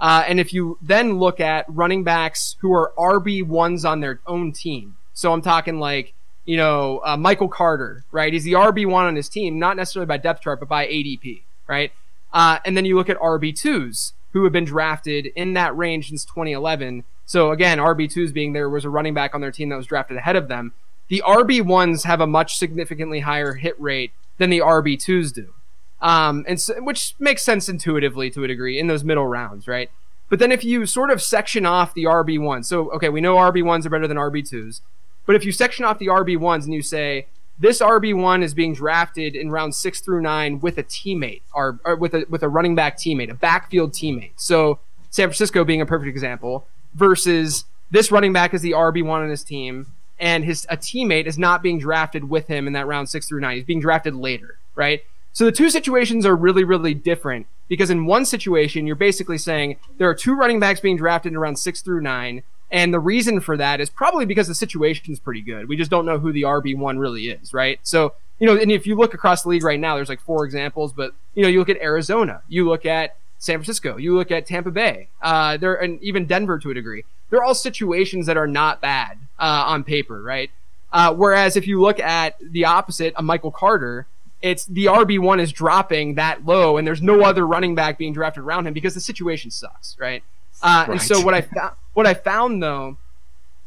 uh, 0.00 0.24
and 0.26 0.40
if 0.40 0.52
you 0.52 0.78
then 0.82 1.20
look 1.20 1.38
at 1.38 1.64
running 1.68 2.02
backs 2.02 2.56
who 2.58 2.72
are 2.72 2.92
RB 2.98 3.46
ones 3.46 3.84
on 3.84 4.00
their 4.00 4.18
own 4.26 4.50
team, 4.50 4.96
so 5.14 5.32
I'm 5.32 5.42
talking 5.42 5.78
like 5.78 6.12
you 6.46 6.56
know, 6.56 7.02
uh, 7.04 7.16
Michael 7.16 7.48
Carter, 7.48 8.04
right? 8.12 8.32
He's 8.32 8.44
the 8.44 8.52
RB 8.52 8.86
one 8.86 9.04
on 9.04 9.16
his 9.16 9.28
team, 9.28 9.58
not 9.58 9.76
necessarily 9.76 10.06
by 10.06 10.16
depth 10.16 10.42
chart, 10.42 10.60
but 10.60 10.68
by 10.68 10.86
ADP, 10.86 11.42
right? 11.66 11.92
Uh, 12.32 12.60
and 12.64 12.76
then 12.76 12.84
you 12.84 12.96
look 12.96 13.10
at 13.10 13.18
RB 13.18 13.54
twos 13.54 14.14
who 14.32 14.44
have 14.44 14.52
been 14.52 14.64
drafted 14.64 15.26
in 15.34 15.54
that 15.54 15.76
range 15.76 16.08
since 16.08 16.24
2011. 16.24 17.04
So 17.24 17.50
again, 17.50 17.78
RB 17.78 18.10
twos 18.10 18.32
being 18.32 18.52
there 18.52 18.70
was 18.70 18.84
a 18.84 18.90
running 18.90 19.14
back 19.14 19.34
on 19.34 19.40
their 19.40 19.50
team 19.50 19.68
that 19.70 19.76
was 19.76 19.86
drafted 19.86 20.16
ahead 20.16 20.36
of 20.36 20.48
them. 20.48 20.72
The 21.08 21.22
RB 21.26 21.62
ones 21.62 22.04
have 22.04 22.20
a 22.20 22.26
much 22.26 22.56
significantly 22.56 23.20
higher 23.20 23.54
hit 23.54 23.80
rate 23.80 24.12
than 24.38 24.50
the 24.50 24.58
RB 24.58 24.98
twos 24.98 25.32
do, 25.32 25.54
um, 26.00 26.44
and 26.46 26.60
so, 26.60 26.82
which 26.82 27.14
makes 27.18 27.42
sense 27.42 27.68
intuitively 27.68 28.30
to 28.30 28.44
a 28.44 28.48
degree 28.48 28.78
in 28.78 28.86
those 28.86 29.04
middle 29.04 29.26
rounds, 29.26 29.66
right? 29.66 29.90
But 30.28 30.40
then 30.40 30.50
if 30.50 30.64
you 30.64 30.84
sort 30.84 31.10
of 31.10 31.22
section 31.22 31.64
off 31.64 31.94
the 31.94 32.04
RB 32.04 32.40
one, 32.40 32.64
so 32.64 32.90
okay, 32.90 33.08
we 33.08 33.20
know 33.20 33.36
RB 33.36 33.62
ones 33.62 33.86
are 33.86 33.90
better 33.90 34.08
than 34.08 34.16
RB 34.16 34.48
twos. 34.48 34.82
But 35.26 35.36
if 35.36 35.44
you 35.44 35.52
section 35.52 35.84
off 35.84 35.98
the 35.98 36.06
RB 36.06 36.38
ones 36.38 36.64
and 36.64 36.72
you 36.72 36.82
say 36.82 37.26
this 37.58 37.80
RB 37.80 38.14
one 38.14 38.42
is 38.42 38.54
being 38.54 38.74
drafted 38.74 39.34
in 39.34 39.50
round 39.50 39.74
six 39.74 40.00
through 40.00 40.22
nine 40.22 40.60
with 40.60 40.78
a 40.78 40.84
teammate 40.84 41.42
or, 41.54 41.80
or, 41.84 41.96
with 41.96 42.14
a 42.14 42.26
with 42.28 42.42
a 42.42 42.48
running 42.48 42.74
back 42.74 42.96
teammate, 42.96 43.30
a 43.30 43.34
backfield 43.34 43.92
teammate. 43.92 44.32
So 44.36 44.78
San 45.10 45.28
Francisco 45.28 45.64
being 45.64 45.80
a 45.80 45.86
perfect 45.86 46.08
example 46.08 46.66
versus 46.94 47.64
this 47.90 48.10
running 48.10 48.32
back 48.32 48.54
is 48.54 48.62
the 48.62 48.72
RB 48.72 49.04
one 49.04 49.22
on 49.22 49.28
his 49.30 49.42
team 49.44 49.92
and 50.18 50.44
his 50.44 50.66
a 50.70 50.76
teammate 50.76 51.26
is 51.26 51.38
not 51.38 51.62
being 51.62 51.78
drafted 51.78 52.28
with 52.28 52.46
him 52.46 52.66
in 52.66 52.72
that 52.72 52.86
round 52.86 53.08
six 53.08 53.28
through 53.28 53.40
nine. 53.40 53.56
He's 53.56 53.64
being 53.64 53.80
drafted 53.80 54.14
later, 54.14 54.58
right? 54.74 55.02
So 55.32 55.44
the 55.44 55.52
two 55.52 55.68
situations 55.68 56.24
are 56.24 56.34
really, 56.34 56.64
really 56.64 56.94
different 56.94 57.46
because 57.68 57.90
in 57.90 58.06
one 58.06 58.24
situation, 58.24 58.86
you're 58.86 58.96
basically 58.96 59.36
saying 59.36 59.76
there 59.98 60.08
are 60.08 60.14
two 60.14 60.34
running 60.34 60.60
backs 60.60 60.80
being 60.80 60.96
drafted 60.96 61.32
in 61.32 61.36
around 61.36 61.56
six 61.56 61.82
through 61.82 62.00
nine. 62.00 62.42
And 62.76 62.92
the 62.92 63.00
reason 63.00 63.40
for 63.40 63.56
that 63.56 63.80
is 63.80 63.88
probably 63.88 64.26
because 64.26 64.48
the 64.48 64.54
situation 64.54 65.10
is 65.10 65.18
pretty 65.18 65.40
good. 65.40 65.66
We 65.66 65.78
just 65.78 65.90
don't 65.90 66.04
know 66.04 66.18
who 66.18 66.30
the 66.30 66.42
RB1 66.42 66.98
really 66.98 67.30
is, 67.30 67.54
right? 67.54 67.80
So, 67.82 68.12
you 68.38 68.46
know, 68.46 68.54
and 68.54 68.70
if 68.70 68.86
you 68.86 68.96
look 68.96 69.14
across 69.14 69.44
the 69.44 69.48
league 69.48 69.64
right 69.64 69.80
now, 69.80 69.96
there's 69.96 70.10
like 70.10 70.20
four 70.20 70.44
examples, 70.44 70.92
but, 70.92 71.14
you 71.34 71.42
know, 71.42 71.48
you 71.48 71.58
look 71.58 71.70
at 71.70 71.78
Arizona, 71.78 72.42
you 72.48 72.68
look 72.68 72.84
at 72.84 73.16
San 73.38 73.56
Francisco, 73.56 73.96
you 73.96 74.14
look 74.14 74.30
at 74.30 74.44
Tampa 74.44 74.70
Bay, 74.70 75.08
uh, 75.22 75.56
there, 75.56 75.74
and 75.74 76.02
even 76.02 76.26
Denver 76.26 76.58
to 76.58 76.70
a 76.70 76.74
degree. 76.74 77.06
They're 77.30 77.42
all 77.42 77.54
situations 77.54 78.26
that 78.26 78.36
are 78.36 78.46
not 78.46 78.82
bad 78.82 79.20
uh, 79.38 79.64
on 79.68 79.82
paper, 79.82 80.22
right? 80.22 80.50
Uh, 80.92 81.14
whereas 81.14 81.56
if 81.56 81.66
you 81.66 81.80
look 81.80 81.98
at 81.98 82.36
the 82.42 82.66
opposite, 82.66 83.14
a 83.16 83.22
Michael 83.22 83.52
Carter, 83.52 84.06
it's 84.42 84.66
the 84.66 84.84
RB1 84.84 85.40
is 85.40 85.50
dropping 85.50 86.16
that 86.16 86.44
low, 86.44 86.76
and 86.76 86.86
there's 86.86 87.00
no 87.00 87.22
other 87.22 87.46
running 87.46 87.74
back 87.74 87.96
being 87.96 88.12
drafted 88.12 88.44
around 88.44 88.66
him 88.66 88.74
because 88.74 88.92
the 88.92 89.00
situation 89.00 89.50
sucks, 89.50 89.96
right? 89.98 90.22
Uh, 90.62 90.86
And 90.90 91.02
so 91.02 91.20
what 91.20 91.34
I 91.34 91.42
found, 91.42 91.74
what 91.94 92.06
I 92.06 92.14
found 92.14 92.62
though, 92.62 92.96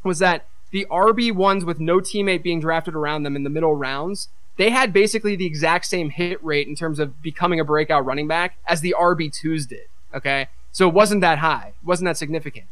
was 0.03 0.19
that 0.19 0.45
the 0.71 0.85
RB 0.89 1.31
ones 1.33 1.65
with 1.65 1.79
no 1.79 1.99
teammate 1.99 2.43
being 2.43 2.59
drafted 2.59 2.95
around 2.95 3.23
them 3.23 3.35
in 3.35 3.43
the 3.43 3.49
middle 3.49 3.75
rounds, 3.75 4.29
they 4.57 4.69
had 4.69 4.91
basically 4.93 5.35
the 5.35 5.45
exact 5.45 5.85
same 5.85 6.09
hit 6.09 6.43
rate 6.43 6.67
in 6.67 6.75
terms 6.75 6.99
of 6.99 7.21
becoming 7.21 7.59
a 7.59 7.63
breakout 7.63 8.05
running 8.05 8.27
back 8.27 8.57
as 8.67 8.81
the 8.81 8.95
RB 8.99 9.31
twos 9.31 9.65
did. 9.65 9.87
Okay, 10.13 10.47
so 10.71 10.87
it 10.87 10.93
wasn't 10.93 11.21
that 11.21 11.39
high, 11.39 11.73
it 11.81 11.87
wasn't 11.87 12.05
that 12.07 12.17
significant. 12.17 12.65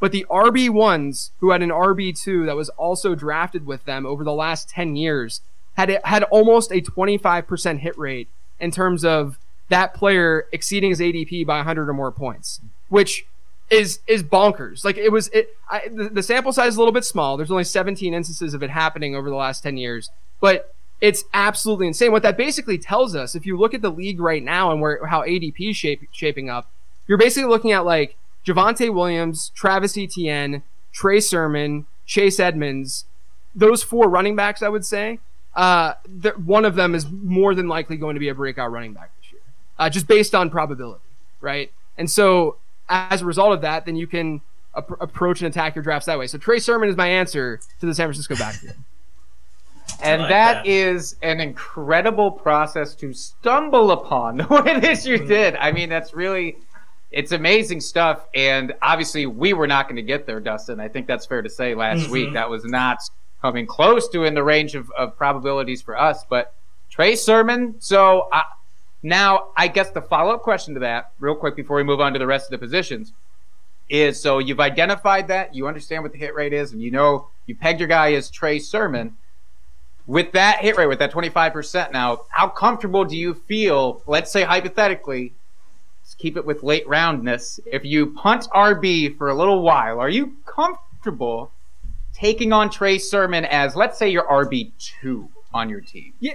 But 0.00 0.12
the 0.12 0.26
RB 0.28 0.68
ones 0.68 1.30
who 1.40 1.50
had 1.50 1.62
an 1.62 1.70
RB 1.70 2.18
two 2.20 2.44
that 2.46 2.56
was 2.56 2.68
also 2.70 3.14
drafted 3.14 3.66
with 3.66 3.84
them 3.84 4.04
over 4.06 4.24
the 4.24 4.32
last 4.32 4.68
ten 4.68 4.96
years 4.96 5.40
had 5.76 6.00
had 6.04 6.22
almost 6.24 6.72
a 6.72 6.80
twenty 6.80 7.16
five 7.18 7.46
percent 7.46 7.80
hit 7.80 7.96
rate 7.98 8.28
in 8.60 8.70
terms 8.70 9.04
of 9.04 9.38
that 9.68 9.94
player 9.94 10.46
exceeding 10.52 10.90
his 10.90 11.00
ADP 11.00 11.46
by 11.46 11.56
100 11.58 11.88
or 11.88 11.94
more 11.94 12.12
points, 12.12 12.60
which 12.90 13.24
is 13.72 14.00
is 14.06 14.22
bonkers. 14.22 14.84
Like 14.84 14.98
it 14.98 15.10
was 15.10 15.28
it 15.28 15.56
I, 15.68 15.88
the, 15.88 16.10
the 16.10 16.22
sample 16.22 16.52
size 16.52 16.68
is 16.68 16.76
a 16.76 16.78
little 16.78 16.92
bit 16.92 17.04
small. 17.04 17.36
There's 17.36 17.50
only 17.50 17.64
17 17.64 18.12
instances 18.12 18.52
of 18.52 18.62
it 18.62 18.70
happening 18.70 19.16
over 19.16 19.30
the 19.30 19.36
last 19.36 19.62
10 19.62 19.78
years, 19.78 20.10
but 20.40 20.74
it's 21.00 21.24
absolutely 21.32 21.88
insane. 21.88 22.12
What 22.12 22.22
that 22.22 22.36
basically 22.36 22.78
tells 22.78 23.16
us, 23.16 23.34
if 23.34 23.46
you 23.46 23.56
look 23.58 23.74
at 23.74 23.82
the 23.82 23.90
league 23.90 24.20
right 24.20 24.42
now 24.42 24.70
and 24.70 24.80
where 24.80 25.06
how 25.06 25.22
ADP 25.22 25.70
is 25.70 25.76
shape, 25.76 26.06
shaping 26.12 26.50
up, 26.50 26.70
you're 27.08 27.18
basically 27.18 27.48
looking 27.48 27.72
at 27.72 27.84
like 27.86 28.16
Javonte 28.46 28.92
Williams, 28.92 29.50
Travis 29.54 29.96
Etienne, 29.96 30.62
Trey 30.92 31.18
Sermon, 31.18 31.86
Chase 32.04 32.38
Edmonds, 32.38 33.06
those 33.54 33.82
four 33.82 34.08
running 34.08 34.36
backs. 34.36 34.62
I 34.62 34.68
would 34.68 34.84
say 34.84 35.18
uh, 35.56 35.94
one 36.44 36.66
of 36.66 36.74
them 36.74 36.94
is 36.94 37.10
more 37.10 37.54
than 37.54 37.68
likely 37.68 37.96
going 37.96 38.14
to 38.14 38.20
be 38.20 38.28
a 38.28 38.34
breakout 38.34 38.70
running 38.70 38.92
back 38.92 39.10
this 39.18 39.32
year, 39.32 39.40
uh, 39.78 39.88
just 39.88 40.06
based 40.06 40.34
on 40.34 40.50
probability, 40.50 41.00
right? 41.40 41.72
And 41.96 42.10
so 42.10 42.58
as 42.92 43.22
a 43.22 43.26
result 43.26 43.52
of 43.52 43.62
that, 43.62 43.86
then 43.86 43.96
you 43.96 44.06
can 44.06 44.40
ap- 44.76 45.00
approach 45.00 45.40
and 45.40 45.48
attack 45.48 45.74
your 45.74 45.82
drafts 45.82 46.06
that 46.06 46.18
way. 46.18 46.26
So 46.26 46.38
Trey 46.38 46.58
Sermon 46.58 46.88
is 46.88 46.96
my 46.96 47.08
answer 47.08 47.60
to 47.80 47.86
the 47.86 47.94
San 47.94 48.06
Francisco 48.06 48.36
backfield. 48.36 48.76
And 50.00 50.22
like 50.22 50.30
that 50.30 50.54
that. 50.64 50.66
is 50.66 51.16
an 51.22 51.40
incredible 51.40 52.30
process 52.30 52.94
to 52.96 53.12
stumble 53.12 53.90
upon 53.90 54.36
the 54.38 54.46
way 54.46 54.80
that 54.80 55.04
you 55.04 55.18
did. 55.18 55.54
I 55.56 55.70
mean, 55.70 55.88
that's 55.88 56.14
really, 56.14 56.56
it's 57.10 57.30
amazing 57.32 57.80
stuff. 57.80 58.26
And 58.34 58.72
obviously, 58.80 59.26
we 59.26 59.52
were 59.52 59.66
not 59.66 59.86
going 59.86 59.96
to 59.96 60.02
get 60.02 60.26
there, 60.26 60.40
Dustin. 60.40 60.80
I 60.80 60.88
think 60.88 61.06
that's 61.06 61.26
fair 61.26 61.42
to 61.42 61.50
say 61.50 61.74
last 61.74 62.08
week. 62.08 62.32
That 62.32 62.48
was 62.48 62.64
not 62.64 62.98
coming 63.42 63.66
close 63.66 64.08
to 64.10 64.24
in 64.24 64.34
the 64.34 64.42
range 64.42 64.74
of, 64.74 64.90
of 64.92 65.16
probabilities 65.16 65.82
for 65.82 65.98
us. 65.98 66.24
But 66.28 66.54
Trey 66.90 67.14
Sermon, 67.14 67.74
so 67.78 68.28
uh, 68.32 68.42
now 69.02 69.48
I 69.56 69.68
guess 69.68 69.90
the 69.90 70.02
follow 70.02 70.32
up 70.32 70.42
question 70.42 70.74
to 70.74 70.80
that, 70.80 71.12
real 71.18 71.34
quick 71.34 71.56
before 71.56 71.76
we 71.76 71.82
move 71.84 72.00
on 72.00 72.12
to 72.12 72.18
the 72.18 72.26
rest 72.26 72.46
of 72.46 72.50
the 72.50 72.64
positions, 72.64 73.12
is 73.88 74.20
so 74.20 74.38
you've 74.38 74.60
identified 74.60 75.28
that, 75.28 75.54
you 75.54 75.66
understand 75.66 76.02
what 76.02 76.12
the 76.12 76.18
hit 76.18 76.34
rate 76.34 76.52
is, 76.52 76.72
and 76.72 76.80
you 76.80 76.90
know 76.90 77.28
you 77.46 77.54
pegged 77.54 77.80
your 77.80 77.88
guy 77.88 78.12
as 78.14 78.30
Trey 78.30 78.58
Sermon 78.58 79.16
with 80.06 80.32
that 80.32 80.60
hit 80.60 80.76
rate, 80.76 80.86
with 80.86 80.98
that 80.98 81.12
25% 81.12 81.92
now, 81.92 82.22
how 82.30 82.48
comfortable 82.48 83.04
do 83.04 83.16
you 83.16 83.34
feel, 83.34 84.02
let's 84.06 84.32
say 84.32 84.42
hypothetically, 84.42 85.32
let's 86.02 86.14
keep 86.14 86.36
it 86.36 86.44
with 86.44 86.62
late 86.62 86.86
roundness, 86.88 87.60
if 87.66 87.84
you 87.84 88.06
punt 88.06 88.48
RB 88.54 89.16
for 89.16 89.28
a 89.28 89.34
little 89.34 89.62
while, 89.62 90.00
are 90.00 90.08
you 90.08 90.34
comfortable 90.44 91.52
taking 92.12 92.52
on 92.52 92.68
Trey 92.70 92.98
Sermon 92.98 93.44
as, 93.44 93.76
let's 93.76 93.98
say, 93.98 94.08
your 94.08 94.26
RB2 94.26 95.28
on 95.54 95.68
your 95.68 95.80
team? 95.80 96.12
Yeah, 96.20 96.34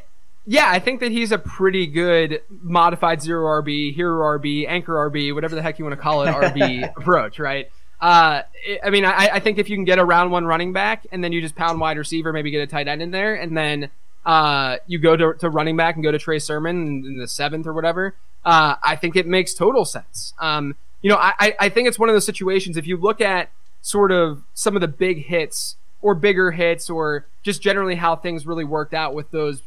I 0.50 0.80
think 0.80 1.02
that 1.02 1.12
he's 1.12 1.32
a 1.32 1.38
pretty 1.38 1.88
good 1.88 2.42
modified 2.50 3.22
zero 3.22 3.62
RB, 3.62 3.94
hero 3.94 4.40
RB, 4.40 4.66
anchor 4.68 4.94
RB, 5.10 5.34
whatever 5.36 5.56
the 5.56 5.62
heck 5.62 5.78
you 5.80 5.86
want 5.86 5.94
to 5.96 6.02
call 6.02 6.24
it, 6.24 6.28
RB 6.28 6.90
approach, 6.98 7.38
right? 7.40 7.70
Uh, 8.00 8.44
I- 8.84 8.90
mean, 8.90 9.06
I, 9.06 9.30
I 9.34 9.40
think 9.40 9.58
if 9.58 9.70
you 9.70 9.76
can 9.76 9.84
get 9.86 10.00
a 10.00 10.06
round 10.06 10.32
one 10.32 10.46
running 10.46 10.72
back 10.74 11.06
and 11.12 11.24
then 11.24 11.32
you 11.32 11.42
just 11.42 11.56
pound 11.56 11.80
wide 11.80 11.98
receiver, 11.98 12.32
maybe 12.32 12.50
get 12.52 12.62
a 12.62 12.68
tight 12.68 12.88
end 12.88 13.02
in 13.02 13.12
there, 13.12 13.36
and 13.36 13.58
then 13.58 13.90
uh, 14.26 14.78
you 14.88 15.00
go 15.00 15.16
to, 15.18 15.34
to 15.40 15.50
running 15.50 15.76
back 15.78 15.96
and 15.96 16.04
go 16.04 16.12
to 16.12 16.20
Trey 16.20 16.40
Sermon 16.40 17.04
in, 17.06 17.18
the 17.18 17.28
seventh 17.28 17.66
or 17.68 17.74
whatever, 17.74 18.16
uh, 18.46 18.76
I 18.84 18.96
think 18.96 19.16
it 19.16 19.26
makes 19.28 19.54
total 19.54 19.84
sense. 19.86 20.34
Um, 20.40 20.76
you 21.02 21.10
know, 21.10 21.18
I- 21.18 21.56
I 21.60 21.70
think 21.70 21.88
it's 21.88 21.98
one 22.00 22.08
of 22.10 22.16
those 22.16 22.26
situations. 22.26 22.78
If 22.78 22.88
you 22.88 22.98
look 22.98 23.20
at 23.22 23.50
sort 23.82 24.12
of 24.12 24.44
some 24.54 24.76
of 24.76 24.82
the 24.82 24.88
big 24.88 25.26
hits 25.26 25.76
or 26.02 26.16
bigger 26.16 26.52
hits 26.52 26.90
or 26.90 27.26
just 27.44 27.62
generally 27.62 27.96
how 27.96 28.16
things 28.16 28.46
really 28.46 28.64
worked 28.64 28.94
out 28.94 29.14
with 29.14 29.32
those 29.32 29.62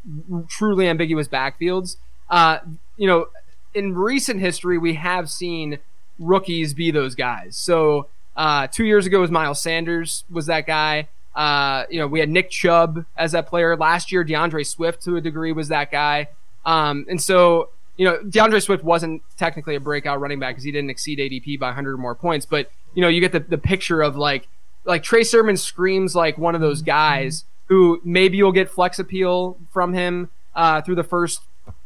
truly 0.48 0.88
ambiguous 0.88 1.28
backfields, 1.28 1.96
uh, 2.28 2.58
you 2.96 3.06
know, 3.06 3.26
in 3.74 3.94
recent 3.94 4.40
history, 4.40 4.78
we 4.78 4.94
have 4.94 5.30
seen 5.30 5.78
rookies 6.18 6.74
be 6.74 6.90
those 6.90 7.14
guys. 7.14 7.56
So 7.56 8.08
uh, 8.36 8.66
two 8.66 8.84
years 8.84 9.06
ago 9.06 9.20
was 9.20 9.30
Miles 9.30 9.60
Sanders 9.60 10.24
was 10.30 10.46
that 10.46 10.66
guy. 10.66 11.08
Uh, 11.34 11.84
you 11.90 11.98
know, 11.98 12.06
we 12.06 12.20
had 12.20 12.28
Nick 12.28 12.50
Chubb 12.50 13.04
as 13.16 13.32
that 13.32 13.46
player 13.46 13.76
last 13.76 14.10
year. 14.10 14.24
D'Andre 14.24 14.64
Swift 14.64 15.02
to 15.04 15.16
a 15.16 15.20
degree 15.20 15.52
was 15.52 15.68
that 15.68 15.90
guy. 15.90 16.28
Um, 16.64 17.06
and 17.08 17.20
so 17.20 17.70
you 17.96 18.06
know, 18.06 18.22
D'Andre 18.22 18.60
Swift 18.60 18.82
wasn't 18.82 19.22
technically 19.36 19.74
a 19.74 19.80
breakout 19.80 20.20
running 20.20 20.38
back 20.38 20.54
because 20.54 20.64
he 20.64 20.72
didn't 20.72 20.88
exceed 20.88 21.18
ADP 21.18 21.58
by 21.58 21.66
100 21.66 21.92
or 21.92 21.98
more 21.98 22.14
points. 22.14 22.46
But 22.46 22.70
you 22.94 23.02
know, 23.02 23.08
you 23.08 23.20
get 23.20 23.32
the, 23.32 23.40
the 23.40 23.58
picture 23.58 24.00
of 24.00 24.16
like 24.16 24.48
like 24.84 25.02
Trey 25.02 25.22
Sermon 25.22 25.56
screams 25.56 26.14
like 26.14 26.38
one 26.38 26.54
of 26.54 26.60
those 26.60 26.82
guys 26.82 27.44
who 27.66 28.00
maybe 28.04 28.36
you'll 28.36 28.52
get 28.52 28.68
flex 28.68 28.98
appeal 28.98 29.56
from 29.70 29.92
him 29.94 30.30
uh, 30.54 30.82
through 30.82 30.96
the 30.96 31.04
first 31.04 31.40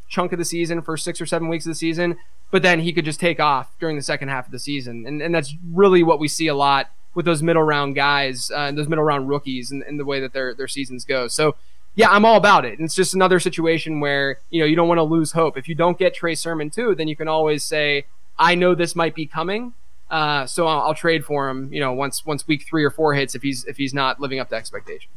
chunk 0.08 0.32
of 0.32 0.38
the 0.38 0.44
season, 0.44 0.80
first 0.80 1.04
six 1.04 1.20
or 1.20 1.26
seven 1.26 1.48
weeks 1.48 1.66
of 1.66 1.70
the 1.70 1.74
season, 1.74 2.16
but 2.50 2.62
then 2.62 2.80
he 2.80 2.92
could 2.92 3.04
just 3.04 3.20
take 3.20 3.40
off 3.40 3.76
during 3.78 3.96
the 3.96 4.02
second 4.02 4.28
half 4.28 4.46
of 4.46 4.52
the 4.52 4.58
season. 4.58 5.06
And, 5.06 5.20
and 5.20 5.34
that's 5.34 5.54
really 5.72 6.02
what 6.02 6.18
we 6.18 6.28
see 6.28 6.46
a 6.46 6.54
lot 6.54 6.90
with 7.14 7.26
those 7.26 7.42
middle 7.42 7.62
round 7.62 7.94
guys 7.94 8.50
uh, 8.50 8.60
and 8.60 8.78
those 8.78 8.88
middle 8.88 9.04
round 9.04 9.28
rookies 9.28 9.70
and, 9.70 9.82
and 9.82 9.98
the 9.98 10.04
way 10.04 10.20
that 10.20 10.32
their, 10.32 10.54
their 10.54 10.68
seasons 10.68 11.04
go. 11.04 11.28
So, 11.28 11.56
yeah, 11.96 12.10
I'm 12.10 12.24
all 12.24 12.36
about 12.36 12.64
it. 12.64 12.78
And 12.78 12.84
it's 12.84 12.94
just 12.94 13.14
another 13.14 13.38
situation 13.38 14.00
where, 14.00 14.38
you 14.50 14.60
know, 14.60 14.66
you 14.66 14.76
don't 14.76 14.88
want 14.88 14.98
to 14.98 15.04
lose 15.04 15.32
hope. 15.32 15.56
If 15.56 15.68
you 15.68 15.74
don't 15.74 15.98
get 15.98 16.14
Trey 16.14 16.34
Sermon 16.34 16.70
too, 16.70 16.94
then 16.94 17.08
you 17.08 17.16
can 17.16 17.28
always 17.28 17.62
say, 17.62 18.06
I 18.38 18.54
know 18.54 18.74
this 18.74 18.96
might 18.96 19.14
be 19.14 19.26
coming. 19.26 19.74
Uh, 20.14 20.46
so 20.46 20.68
I'll, 20.68 20.82
I'll 20.82 20.94
trade 20.94 21.24
for 21.24 21.48
him, 21.48 21.72
you 21.72 21.80
know, 21.80 21.92
once 21.92 22.24
once 22.24 22.46
week 22.46 22.64
three 22.68 22.84
or 22.84 22.90
four 22.90 23.14
hits 23.14 23.34
if 23.34 23.42
he's 23.42 23.64
if 23.64 23.76
he's 23.76 23.92
not 23.92 24.20
living 24.20 24.38
up 24.38 24.48
to 24.50 24.54
expectation. 24.54 25.10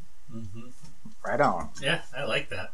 Right 1.24 1.40
on. 1.40 1.70
Yeah, 1.80 2.02
I 2.18 2.24
like 2.24 2.50
that. 2.50 2.72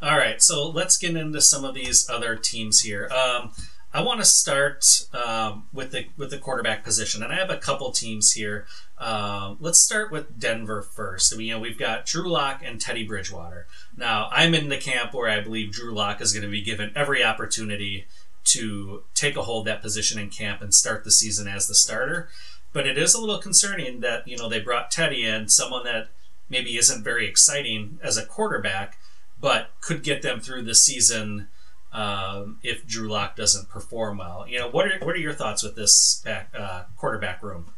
All 0.00 0.16
right, 0.16 0.40
so 0.40 0.66
let's 0.66 0.96
get 0.96 1.14
into 1.14 1.42
some 1.42 1.62
of 1.62 1.74
these 1.74 2.08
other 2.08 2.36
teams 2.36 2.80
here. 2.80 3.10
Um, 3.12 3.52
I 3.92 4.02
want 4.02 4.20
to 4.20 4.24
start 4.24 4.86
um, 5.12 5.66
with 5.74 5.92
the 5.92 6.06
with 6.16 6.30
the 6.30 6.38
quarterback 6.38 6.82
position, 6.82 7.22
and 7.22 7.30
I 7.30 7.36
have 7.36 7.50
a 7.50 7.58
couple 7.58 7.92
teams 7.92 8.32
here. 8.32 8.64
Um, 8.98 9.58
let's 9.60 9.78
start 9.78 10.10
with 10.10 10.40
Denver 10.40 10.80
first. 10.80 11.28
So, 11.28 11.38
you 11.38 11.52
know, 11.52 11.60
we've 11.60 11.78
got 11.78 12.06
Drew 12.06 12.30
Lock 12.30 12.62
and 12.64 12.80
Teddy 12.80 13.06
Bridgewater. 13.06 13.66
Now, 13.94 14.30
I'm 14.32 14.54
in 14.54 14.70
the 14.70 14.78
camp 14.78 15.12
where 15.12 15.28
I 15.28 15.40
believe 15.40 15.72
Drew 15.72 15.94
Lock 15.94 16.22
is 16.22 16.32
going 16.32 16.44
to 16.44 16.50
be 16.50 16.62
given 16.62 16.92
every 16.96 17.22
opportunity 17.22 18.06
to 18.46 19.02
take 19.14 19.36
a 19.36 19.42
hold 19.42 19.66
that 19.66 19.82
position 19.82 20.18
in 20.18 20.30
camp 20.30 20.62
and 20.62 20.74
start 20.74 21.04
the 21.04 21.10
season 21.10 21.48
as 21.48 21.66
the 21.66 21.74
starter. 21.74 22.28
But 22.72 22.86
it 22.86 22.98
is 22.98 23.14
a 23.14 23.20
little 23.20 23.38
concerning 23.38 24.00
that 24.00 24.26
you 24.26 24.36
know 24.36 24.48
they 24.48 24.60
brought 24.60 24.90
Teddy 24.90 25.24
in, 25.26 25.48
someone 25.48 25.84
that 25.84 26.08
maybe 26.48 26.76
isn't 26.76 27.04
very 27.04 27.26
exciting 27.26 27.98
as 28.02 28.16
a 28.16 28.24
quarterback, 28.24 28.98
but 29.40 29.70
could 29.80 30.02
get 30.02 30.22
them 30.22 30.40
through 30.40 30.62
the 30.62 30.74
season 30.74 31.48
um, 31.92 32.58
if 32.62 32.86
Drew 32.86 33.08
Lock 33.08 33.36
doesn't 33.36 33.70
perform 33.70 34.18
well. 34.18 34.46
You 34.48 34.58
know, 34.58 34.68
what 34.68 34.86
are 34.86 34.98
what 35.04 35.14
are 35.14 35.20
your 35.20 35.32
thoughts 35.32 35.62
with 35.62 35.76
this 35.76 36.20
back, 36.24 36.52
uh, 36.56 36.84
quarterback 36.96 37.42
room? 37.42 37.72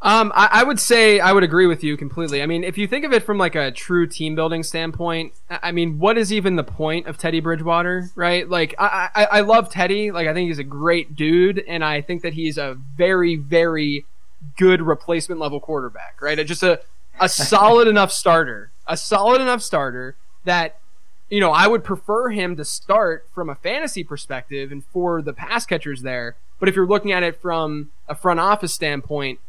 Um, 0.00 0.30
I, 0.34 0.48
I 0.52 0.64
would 0.64 0.78
say 0.78 1.18
I 1.18 1.32
would 1.32 1.42
agree 1.42 1.66
with 1.66 1.82
you 1.82 1.96
completely. 1.96 2.40
I 2.40 2.46
mean, 2.46 2.62
if 2.62 2.78
you 2.78 2.86
think 2.86 3.04
of 3.04 3.12
it 3.12 3.24
from 3.24 3.36
like 3.36 3.56
a 3.56 3.72
true 3.72 4.06
team 4.06 4.36
building 4.36 4.62
standpoint, 4.62 5.32
I 5.50 5.72
mean, 5.72 5.98
what 5.98 6.16
is 6.16 6.32
even 6.32 6.54
the 6.54 6.62
point 6.62 7.08
of 7.08 7.18
Teddy 7.18 7.40
Bridgewater, 7.40 8.10
right? 8.14 8.48
Like, 8.48 8.76
I, 8.78 9.08
I, 9.14 9.24
I 9.24 9.40
love 9.40 9.70
Teddy. 9.70 10.12
Like, 10.12 10.28
I 10.28 10.34
think 10.34 10.48
he's 10.48 10.60
a 10.60 10.64
great 10.64 11.16
dude, 11.16 11.64
and 11.66 11.84
I 11.84 12.00
think 12.00 12.22
that 12.22 12.34
he's 12.34 12.58
a 12.58 12.76
very, 12.96 13.34
very 13.34 14.04
good 14.56 14.82
replacement 14.82 15.40
level 15.40 15.58
quarterback, 15.58 16.22
right? 16.22 16.38
Just 16.46 16.62
a, 16.62 16.80
a 17.18 17.28
solid 17.28 17.88
enough 17.88 18.12
starter, 18.12 18.70
a 18.86 18.96
solid 18.96 19.40
enough 19.40 19.62
starter 19.62 20.14
that, 20.44 20.78
you 21.28 21.40
know, 21.40 21.50
I 21.50 21.66
would 21.66 21.82
prefer 21.82 22.28
him 22.28 22.54
to 22.54 22.64
start 22.64 23.26
from 23.34 23.50
a 23.50 23.56
fantasy 23.56 24.04
perspective 24.04 24.70
and 24.70 24.84
for 24.84 25.20
the 25.22 25.32
pass 25.32 25.66
catchers 25.66 26.02
there. 26.02 26.36
But 26.60 26.68
if 26.68 26.76
you're 26.76 26.86
looking 26.86 27.10
at 27.10 27.24
it 27.24 27.40
from 27.40 27.90
a 28.08 28.14
front 28.14 28.38
office 28.38 28.72
standpoint, 28.72 29.40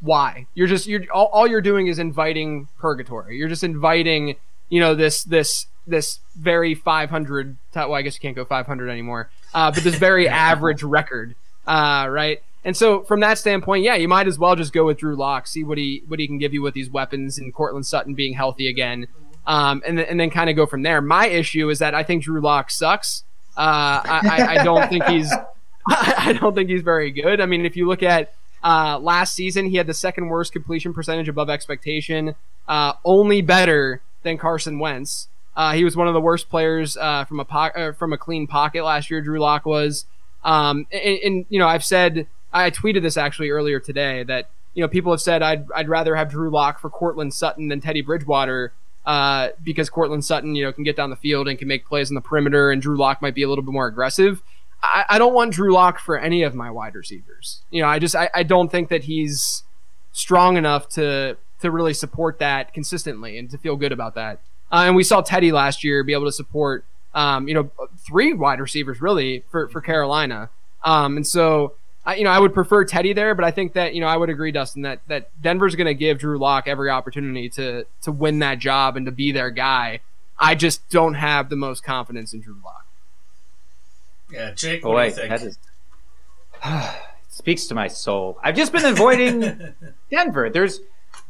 why? 0.00 0.46
You're 0.54 0.66
just 0.66 0.86
you're 0.86 1.04
all, 1.12 1.26
all 1.26 1.46
you're 1.46 1.60
doing 1.60 1.86
is 1.86 1.98
inviting 1.98 2.68
purgatory. 2.78 3.36
You're 3.36 3.48
just 3.48 3.64
inviting 3.64 4.36
you 4.68 4.80
know 4.80 4.94
this 4.94 5.24
this 5.24 5.66
this 5.86 6.18
very 6.34 6.74
500 6.74 7.56
well 7.74 7.94
i 7.94 8.02
guess 8.02 8.16
you 8.16 8.20
can't 8.20 8.34
go 8.34 8.44
500 8.44 8.88
anymore 8.88 9.30
uh, 9.54 9.70
but 9.70 9.84
this 9.84 9.94
very 9.94 10.28
average 10.50 10.82
record 10.82 11.36
uh, 11.66 12.06
right? 12.08 12.42
And 12.64 12.76
so 12.76 13.02
from 13.02 13.20
that 13.20 13.38
standpoint 13.38 13.84
yeah 13.84 13.94
you 13.94 14.08
might 14.08 14.26
as 14.26 14.38
well 14.38 14.56
just 14.56 14.72
go 14.72 14.86
with 14.86 14.98
drew 14.98 15.16
Lock, 15.16 15.46
see 15.46 15.64
what 15.64 15.78
he 15.78 16.02
what 16.08 16.18
he 16.18 16.26
can 16.26 16.38
give 16.38 16.52
you 16.52 16.62
with 16.62 16.74
these 16.74 16.90
weapons 16.90 17.38
and 17.38 17.54
Courtland 17.54 17.86
sutton 17.86 18.14
being 18.14 18.34
healthy 18.34 18.68
again. 18.68 19.06
Um, 19.46 19.82
and, 19.86 19.96
then 19.96 20.06
and 20.06 20.18
then 20.18 20.30
kind 20.30 20.50
of 20.50 20.56
go 20.56 20.66
from 20.66 20.82
there. 20.82 21.00
My 21.00 21.28
issue 21.28 21.68
is 21.70 21.78
that 21.78 21.94
i 21.94 22.02
think 22.02 22.24
drew 22.24 22.40
Lock 22.40 22.70
sucks. 22.70 23.22
Uh, 23.56 24.02
I, 24.04 24.20
I, 24.24 24.46
I 24.60 24.64
don't 24.64 24.88
think 24.88 25.04
he's 25.04 25.32
I 25.88 26.36
don't 26.40 26.54
think 26.54 26.68
he's 26.68 26.82
very 26.82 27.12
good. 27.12 27.40
I 27.40 27.46
mean 27.46 27.64
if 27.64 27.76
you 27.76 27.86
look 27.86 28.02
at 28.02 28.34
uh, 28.66 28.98
last 28.98 29.36
season, 29.36 29.66
he 29.66 29.76
had 29.76 29.86
the 29.86 29.94
second 29.94 30.28
worst 30.28 30.52
completion 30.52 30.92
percentage 30.92 31.28
above 31.28 31.48
expectation, 31.48 32.34
uh, 32.66 32.94
only 33.04 33.40
better 33.40 34.02
than 34.24 34.36
Carson 34.36 34.80
Wentz. 34.80 35.28
Uh, 35.54 35.72
he 35.74 35.84
was 35.84 35.96
one 35.96 36.08
of 36.08 36.14
the 36.14 36.20
worst 36.20 36.50
players 36.50 36.96
uh, 36.96 37.24
from 37.26 37.38
a 37.38 37.44
po- 37.44 37.70
uh, 37.76 37.92
from 37.92 38.12
a 38.12 38.18
clean 38.18 38.48
pocket 38.48 38.82
last 38.82 39.08
year. 39.08 39.22
Drew 39.22 39.38
Lock 39.38 39.66
was, 39.66 40.06
um, 40.42 40.84
and, 40.90 41.18
and 41.24 41.46
you 41.48 41.60
know 41.60 41.68
I've 41.68 41.84
said 41.84 42.26
I 42.52 42.72
tweeted 42.72 43.02
this 43.02 43.16
actually 43.16 43.50
earlier 43.50 43.78
today 43.78 44.24
that 44.24 44.50
you 44.74 44.82
know 44.82 44.88
people 44.88 45.12
have 45.12 45.20
said 45.20 45.42
I'd 45.42 45.70
I'd 45.70 45.88
rather 45.88 46.16
have 46.16 46.28
Drew 46.28 46.50
Lock 46.50 46.80
for 46.80 46.90
Courtland 46.90 47.34
Sutton 47.34 47.68
than 47.68 47.80
Teddy 47.80 48.02
Bridgewater 48.02 48.72
uh, 49.06 49.50
because 49.62 49.88
Courtland 49.88 50.24
Sutton 50.24 50.56
you 50.56 50.64
know 50.64 50.72
can 50.72 50.82
get 50.82 50.96
down 50.96 51.10
the 51.10 51.16
field 51.16 51.46
and 51.46 51.56
can 51.56 51.68
make 51.68 51.86
plays 51.86 52.10
on 52.10 52.16
the 52.16 52.20
perimeter, 52.20 52.72
and 52.72 52.82
Drew 52.82 52.96
Lock 52.96 53.22
might 53.22 53.36
be 53.36 53.44
a 53.44 53.48
little 53.48 53.62
bit 53.62 53.72
more 53.72 53.86
aggressive. 53.86 54.42
I, 54.86 55.04
I 55.10 55.18
don't 55.18 55.34
want 55.34 55.52
Drew 55.52 55.72
Lock 55.72 55.98
for 55.98 56.18
any 56.18 56.42
of 56.42 56.54
my 56.54 56.70
wide 56.70 56.94
receivers. 56.94 57.62
You 57.70 57.82
know, 57.82 57.88
I 57.88 57.98
just 57.98 58.14
I, 58.14 58.30
I 58.34 58.42
don't 58.42 58.70
think 58.70 58.88
that 58.88 59.04
he's 59.04 59.64
strong 60.12 60.56
enough 60.56 60.88
to 60.90 61.36
to 61.60 61.70
really 61.70 61.94
support 61.94 62.38
that 62.38 62.72
consistently 62.74 63.38
and 63.38 63.50
to 63.50 63.58
feel 63.58 63.76
good 63.76 63.92
about 63.92 64.14
that. 64.14 64.40
Uh, 64.70 64.84
and 64.86 64.96
we 64.96 65.02
saw 65.02 65.20
Teddy 65.20 65.52
last 65.52 65.84
year 65.84 66.02
be 66.02 66.12
able 66.12 66.26
to 66.26 66.32
support 66.32 66.84
um, 67.14 67.48
you 67.48 67.54
know 67.54 67.70
three 67.98 68.32
wide 68.32 68.60
receivers 68.60 69.00
really 69.00 69.44
for 69.50 69.68
for 69.68 69.80
Carolina. 69.80 70.50
Um, 70.84 71.16
and 71.16 71.26
so 71.26 71.74
I, 72.04 72.16
you 72.16 72.24
know 72.24 72.30
I 72.30 72.38
would 72.38 72.54
prefer 72.54 72.84
Teddy 72.84 73.12
there, 73.12 73.34
but 73.34 73.44
I 73.44 73.50
think 73.50 73.74
that 73.74 73.94
you 73.94 74.00
know 74.00 74.06
I 74.06 74.16
would 74.16 74.30
agree, 74.30 74.52
Dustin, 74.52 74.82
that 74.82 75.00
that 75.08 75.30
Denver's 75.40 75.74
going 75.74 75.86
to 75.86 75.94
give 75.94 76.18
Drew 76.18 76.38
Lock 76.38 76.66
every 76.66 76.90
opportunity 76.90 77.48
to 77.50 77.86
to 78.02 78.12
win 78.12 78.38
that 78.40 78.58
job 78.58 78.96
and 78.96 79.06
to 79.06 79.12
be 79.12 79.32
their 79.32 79.50
guy. 79.50 80.00
I 80.38 80.54
just 80.54 80.88
don't 80.90 81.14
have 81.14 81.48
the 81.48 81.56
most 81.56 81.82
confidence 81.82 82.34
in 82.34 82.40
Drew 82.40 82.60
Lock. 82.64 82.85
Yeah, 84.30 84.52
Jake, 84.52 84.84
what 84.84 84.92
do 84.92 84.96
Boy, 84.96 85.04
you 85.06 85.10
think? 85.12 85.28
that 85.28 85.42
is 85.42 85.58
speaks 87.28 87.66
to 87.66 87.74
my 87.74 87.88
soul. 87.88 88.38
I've 88.42 88.56
just 88.56 88.72
been 88.72 88.84
avoiding 88.84 89.74
Denver. 90.10 90.50
There's 90.50 90.80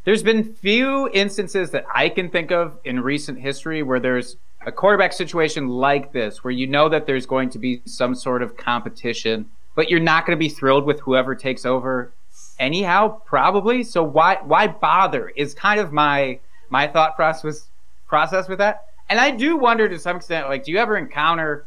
there's 0.04 0.22
been 0.22 0.54
few 0.54 1.08
instances 1.12 1.70
that 1.72 1.84
I 1.92 2.08
can 2.08 2.30
think 2.30 2.50
of 2.52 2.78
in 2.84 3.00
recent 3.00 3.40
history 3.40 3.82
where 3.82 4.00
there's 4.00 4.36
a 4.64 4.72
quarterback 4.72 5.12
situation 5.12 5.68
like 5.68 6.12
this 6.12 6.42
where 6.42 6.52
you 6.52 6.66
know 6.66 6.88
that 6.88 7.06
there's 7.06 7.26
going 7.26 7.50
to 7.50 7.58
be 7.58 7.82
some 7.84 8.14
sort 8.14 8.42
of 8.42 8.56
competition, 8.56 9.46
but 9.74 9.90
you're 9.90 10.00
not 10.00 10.26
going 10.26 10.36
to 10.36 10.40
be 10.40 10.48
thrilled 10.48 10.84
with 10.84 11.00
whoever 11.00 11.34
takes 11.34 11.64
over 11.64 12.12
anyhow, 12.58 13.20
probably. 13.24 13.82
So 13.84 14.02
why 14.02 14.38
why 14.42 14.68
bother 14.68 15.28
is 15.30 15.54
kind 15.54 15.80
of 15.80 15.92
my 15.92 16.38
my 16.70 16.86
thought 16.86 17.16
process 17.16 17.68
process 18.08 18.48
with 18.48 18.58
that. 18.58 18.86
And 19.08 19.20
I 19.20 19.30
do 19.30 19.56
wonder 19.56 19.88
to 19.88 19.98
some 19.98 20.16
extent, 20.16 20.48
like, 20.48 20.64
do 20.64 20.72
you 20.72 20.78
ever 20.78 20.96
encounter 20.96 21.66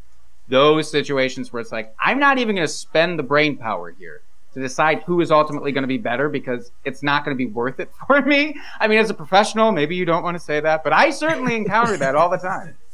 those 0.50 0.90
situations 0.90 1.54
where 1.54 1.62
it's 1.62 1.72
like, 1.72 1.96
I'm 2.04 2.20
not 2.20 2.38
even 2.38 2.56
going 2.56 2.68
to 2.68 2.74
spend 2.74 3.18
the 3.18 3.24
brain 3.24 3.58
power 3.58 3.92
here 3.92 4.22
to 4.54 4.60
decide 4.60 5.04
who 5.04 5.22
is 5.22 5.32
ultimately 5.32 5.72
going 5.72 5.84
to 5.84 5.88
be 5.88 5.98
better 5.98 6.28
because 6.28 6.72
it's 6.84 7.04
not 7.04 7.24
going 7.24 7.36
to 7.36 7.38
be 7.38 7.46
worth 7.46 7.80
it 7.80 7.92
for 8.08 8.22
me. 8.22 8.56
I 8.80 8.88
mean, 8.88 9.00
as 9.00 9.10
a 9.10 9.14
professional, 9.14 9.72
maybe 9.72 9.96
you 9.96 10.06
don't 10.06 10.24
want 10.24 10.36
to 10.36 10.44
say 10.44 10.60
that, 10.60 10.84
but 10.84 10.94
I 10.94 11.12
certainly 11.12 11.56
encounter 11.56 11.98
that 11.98 12.16
all 12.16 12.30
the 12.30 12.38
time. 12.38 12.76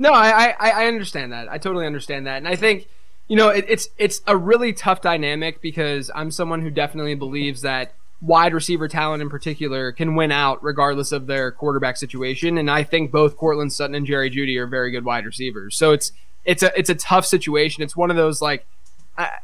No, 0.00 0.12
I, 0.12 0.54
I 0.60 0.70
I 0.70 0.86
understand 0.86 1.32
that. 1.32 1.50
I 1.50 1.58
totally 1.58 1.84
understand 1.84 2.28
that, 2.28 2.36
and 2.36 2.46
I 2.46 2.54
think 2.54 2.86
you 3.26 3.34
know 3.34 3.48
it, 3.48 3.64
it's 3.66 3.88
it's 3.98 4.22
a 4.28 4.36
really 4.36 4.72
tough 4.72 5.00
dynamic 5.00 5.60
because 5.60 6.08
I'm 6.14 6.30
someone 6.30 6.62
who 6.62 6.70
definitely 6.70 7.16
believes 7.16 7.62
that 7.62 7.96
wide 8.20 8.54
receiver 8.54 8.86
talent 8.86 9.22
in 9.22 9.28
particular 9.28 9.90
can 9.90 10.14
win 10.14 10.30
out 10.30 10.62
regardless 10.62 11.10
of 11.10 11.26
their 11.26 11.50
quarterback 11.50 11.96
situation, 11.96 12.58
and 12.58 12.70
I 12.70 12.84
think 12.84 13.10
both 13.10 13.36
Courtland 13.36 13.72
Sutton 13.72 13.96
and 13.96 14.06
Jerry 14.06 14.30
Jeudy 14.30 14.56
are 14.56 14.68
very 14.68 14.92
good 14.92 15.04
wide 15.04 15.26
receivers. 15.26 15.76
So 15.76 15.90
it's 15.90 16.12
it's 16.44 16.62
a 16.62 16.76
it's 16.78 16.90
a 16.90 16.94
tough 16.94 17.26
situation. 17.26 17.82
It's 17.82 17.96
one 17.96 18.10
of 18.10 18.16
those 18.16 18.40
like 18.40 18.66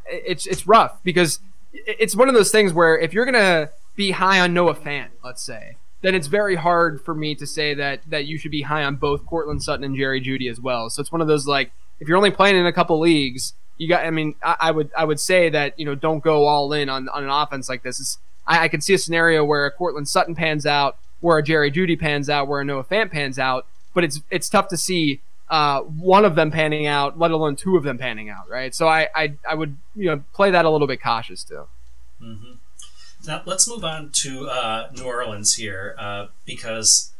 it's 0.08 0.46
it's 0.46 0.66
rough 0.66 1.02
because 1.02 1.40
it's 1.72 2.16
one 2.16 2.28
of 2.28 2.34
those 2.34 2.50
things 2.50 2.72
where 2.72 2.96
if 2.98 3.12
you're 3.12 3.24
gonna 3.24 3.70
be 3.96 4.12
high 4.12 4.40
on 4.40 4.54
Noah 4.54 4.74
Fant, 4.74 5.08
let's 5.22 5.42
say, 5.42 5.76
then 6.02 6.14
it's 6.14 6.26
very 6.26 6.56
hard 6.56 7.00
for 7.00 7.14
me 7.14 7.34
to 7.34 7.46
say 7.46 7.74
that 7.74 8.00
that 8.08 8.26
you 8.26 8.38
should 8.38 8.50
be 8.50 8.62
high 8.62 8.84
on 8.84 8.96
both 8.96 9.26
Courtland 9.26 9.62
Sutton 9.62 9.84
and 9.84 9.96
Jerry 9.96 10.20
Jeudy 10.20 10.50
as 10.50 10.60
well. 10.60 10.90
So 10.90 11.00
it's 11.00 11.12
one 11.12 11.20
of 11.20 11.26
those 11.26 11.46
like 11.46 11.72
if 12.00 12.08
you're 12.08 12.16
only 12.16 12.30
playing 12.30 12.56
in 12.56 12.66
a 12.66 12.72
couple 12.72 12.98
leagues, 12.98 13.54
you 13.78 13.88
got. 13.88 14.04
I 14.04 14.10
mean, 14.10 14.34
I, 14.42 14.56
I 14.60 14.70
would 14.70 14.90
I 14.96 15.04
would 15.04 15.20
say 15.20 15.48
that 15.50 15.78
you 15.78 15.84
know 15.84 15.94
don't 15.94 16.22
go 16.22 16.46
all 16.46 16.72
in 16.72 16.88
on 16.88 17.08
on 17.08 17.24
an 17.24 17.30
offense 17.30 17.68
like 17.68 17.82
this. 17.82 18.00
It's, 18.00 18.18
I, 18.46 18.64
I 18.64 18.68
could 18.68 18.82
see 18.82 18.94
a 18.94 18.98
scenario 18.98 19.44
where 19.44 19.66
a 19.66 19.70
Courtland 19.70 20.08
Sutton 20.08 20.34
pans 20.34 20.66
out, 20.66 20.98
where 21.20 21.38
a 21.38 21.42
Jerry 21.42 21.70
Jeudy 21.70 21.98
pans 21.98 22.28
out, 22.28 22.48
where 22.48 22.60
a 22.60 22.64
Noah 22.64 22.84
Fant 22.84 23.10
pans 23.10 23.38
out, 23.38 23.66
but 23.94 24.04
it's 24.04 24.20
it's 24.30 24.48
tough 24.48 24.68
to 24.68 24.76
see 24.76 25.20
uh, 25.54 25.82
one 25.82 26.24
of 26.24 26.34
them 26.34 26.50
panning 26.50 26.84
out, 26.88 27.16
let 27.16 27.30
alone 27.30 27.54
two 27.54 27.76
of 27.76 27.84
them 27.84 27.96
panning 27.96 28.28
out, 28.28 28.50
right? 28.50 28.74
So 28.74 28.88
I, 28.88 29.08
I, 29.14 29.34
I 29.48 29.54
would 29.54 29.76
you 29.94 30.06
know 30.06 30.24
play 30.32 30.50
that 30.50 30.64
a 30.64 30.70
little 30.70 30.88
bit 30.88 31.00
cautious 31.00 31.44
too. 31.44 31.68
Mm-hmm. 32.20 32.54
Now 33.28 33.42
let's 33.46 33.68
move 33.68 33.84
on 33.84 34.10
to 34.14 34.48
uh, 34.48 34.88
New 34.92 35.04
Orleans 35.04 35.54
here 35.54 35.94
uh, 35.96 36.26
because 36.44 37.12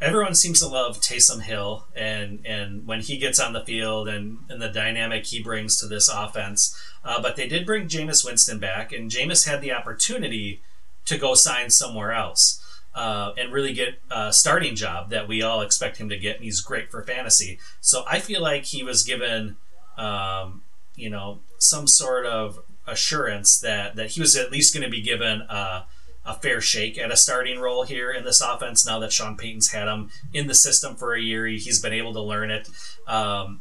everyone 0.00 0.36
seems 0.36 0.60
to 0.60 0.68
love 0.68 1.00
Taysom 1.00 1.42
Hill 1.42 1.86
and 1.96 2.38
and 2.46 2.86
when 2.86 3.00
he 3.00 3.18
gets 3.18 3.40
on 3.40 3.52
the 3.52 3.64
field 3.64 4.08
and, 4.08 4.38
and 4.48 4.62
the 4.62 4.68
dynamic 4.68 5.26
he 5.26 5.42
brings 5.42 5.80
to 5.80 5.88
this 5.88 6.08
offense. 6.08 6.80
Uh, 7.04 7.20
but 7.20 7.34
they 7.34 7.48
did 7.48 7.66
bring 7.66 7.88
Jameis 7.88 8.24
Winston 8.24 8.60
back, 8.60 8.92
and 8.92 9.10
Jameis 9.10 9.48
had 9.48 9.60
the 9.60 9.72
opportunity 9.72 10.60
to 11.04 11.18
go 11.18 11.34
sign 11.34 11.68
somewhere 11.68 12.12
else 12.12 12.61
uh, 12.94 13.32
and 13.38 13.52
really 13.52 13.72
get 13.72 14.00
a 14.10 14.32
starting 14.32 14.74
job 14.74 15.10
that 15.10 15.28
we 15.28 15.42
all 15.42 15.60
expect 15.60 15.96
him 15.96 16.08
to 16.08 16.16
get. 16.18 16.36
And 16.36 16.44
he's 16.44 16.60
great 16.60 16.90
for 16.90 17.02
fantasy. 17.02 17.58
So 17.80 18.04
I 18.08 18.18
feel 18.18 18.42
like 18.42 18.66
he 18.66 18.82
was 18.82 19.02
given, 19.02 19.56
um, 19.96 20.62
you 20.96 21.10
know, 21.10 21.40
some 21.58 21.86
sort 21.86 22.26
of 22.26 22.60
assurance 22.86 23.60
that 23.60 23.94
that 23.96 24.10
he 24.10 24.20
was 24.20 24.34
at 24.36 24.50
least 24.50 24.74
going 24.74 24.84
to 24.84 24.90
be 24.90 25.00
given 25.00 25.42
a, 25.42 25.84
a, 26.26 26.34
fair 26.34 26.60
shake 26.60 26.98
at 26.98 27.12
a 27.12 27.16
starting 27.16 27.60
role 27.60 27.84
here 27.84 28.10
in 28.10 28.24
this 28.24 28.40
offense. 28.40 28.84
Now 28.84 28.98
that 28.98 29.12
Sean 29.12 29.36
Payton's 29.36 29.70
had 29.70 29.88
him 29.88 30.10
in 30.34 30.48
the 30.48 30.54
system 30.54 30.96
for 30.96 31.14
a 31.14 31.20
year, 31.20 31.46
he's 31.46 31.80
been 31.80 31.92
able 31.92 32.12
to 32.14 32.20
learn 32.20 32.50
it. 32.50 32.68
Um, 33.06 33.60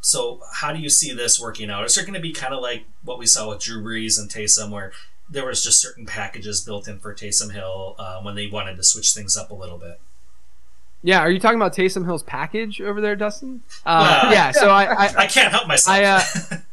so 0.00 0.40
how 0.52 0.72
do 0.72 0.78
you 0.78 0.88
see 0.88 1.12
this 1.12 1.40
working 1.40 1.70
out? 1.70 1.84
Is 1.84 1.94
there 1.94 2.04
going 2.04 2.14
to 2.14 2.20
be 2.20 2.32
kind 2.32 2.54
of 2.54 2.60
like 2.60 2.84
what 3.02 3.18
we 3.18 3.26
saw 3.26 3.48
with 3.48 3.60
Drew 3.60 3.82
Brees 3.82 4.18
and 4.18 4.30
Taysom, 4.30 4.70
where 4.70 4.92
there 5.28 5.46
was 5.46 5.62
just 5.62 5.80
certain 5.80 6.06
packages 6.06 6.60
built 6.60 6.88
in 6.88 6.98
for 6.98 7.14
Taysom 7.14 7.52
Hill 7.52 7.96
uh, 7.98 8.20
when 8.20 8.34
they 8.34 8.46
wanted 8.46 8.76
to 8.76 8.84
switch 8.84 9.12
things 9.12 9.36
up 9.36 9.50
a 9.50 9.54
little 9.54 9.78
bit. 9.78 10.00
Yeah, 11.02 11.20
are 11.20 11.30
you 11.30 11.38
talking 11.38 11.58
about 11.58 11.74
Taysom 11.74 12.04
Hill's 12.04 12.22
package 12.22 12.80
over 12.80 13.00
there, 13.00 13.14
Dustin? 13.14 13.62
Uh, 13.84 14.24
uh, 14.24 14.30
yeah, 14.32 14.50
so 14.50 14.70
I, 14.70 14.84
I, 14.84 15.14
I 15.18 15.26
can't 15.26 15.52
help 15.52 15.68
myself. 15.68 15.96
I, 15.96 16.04
uh, 16.04 16.22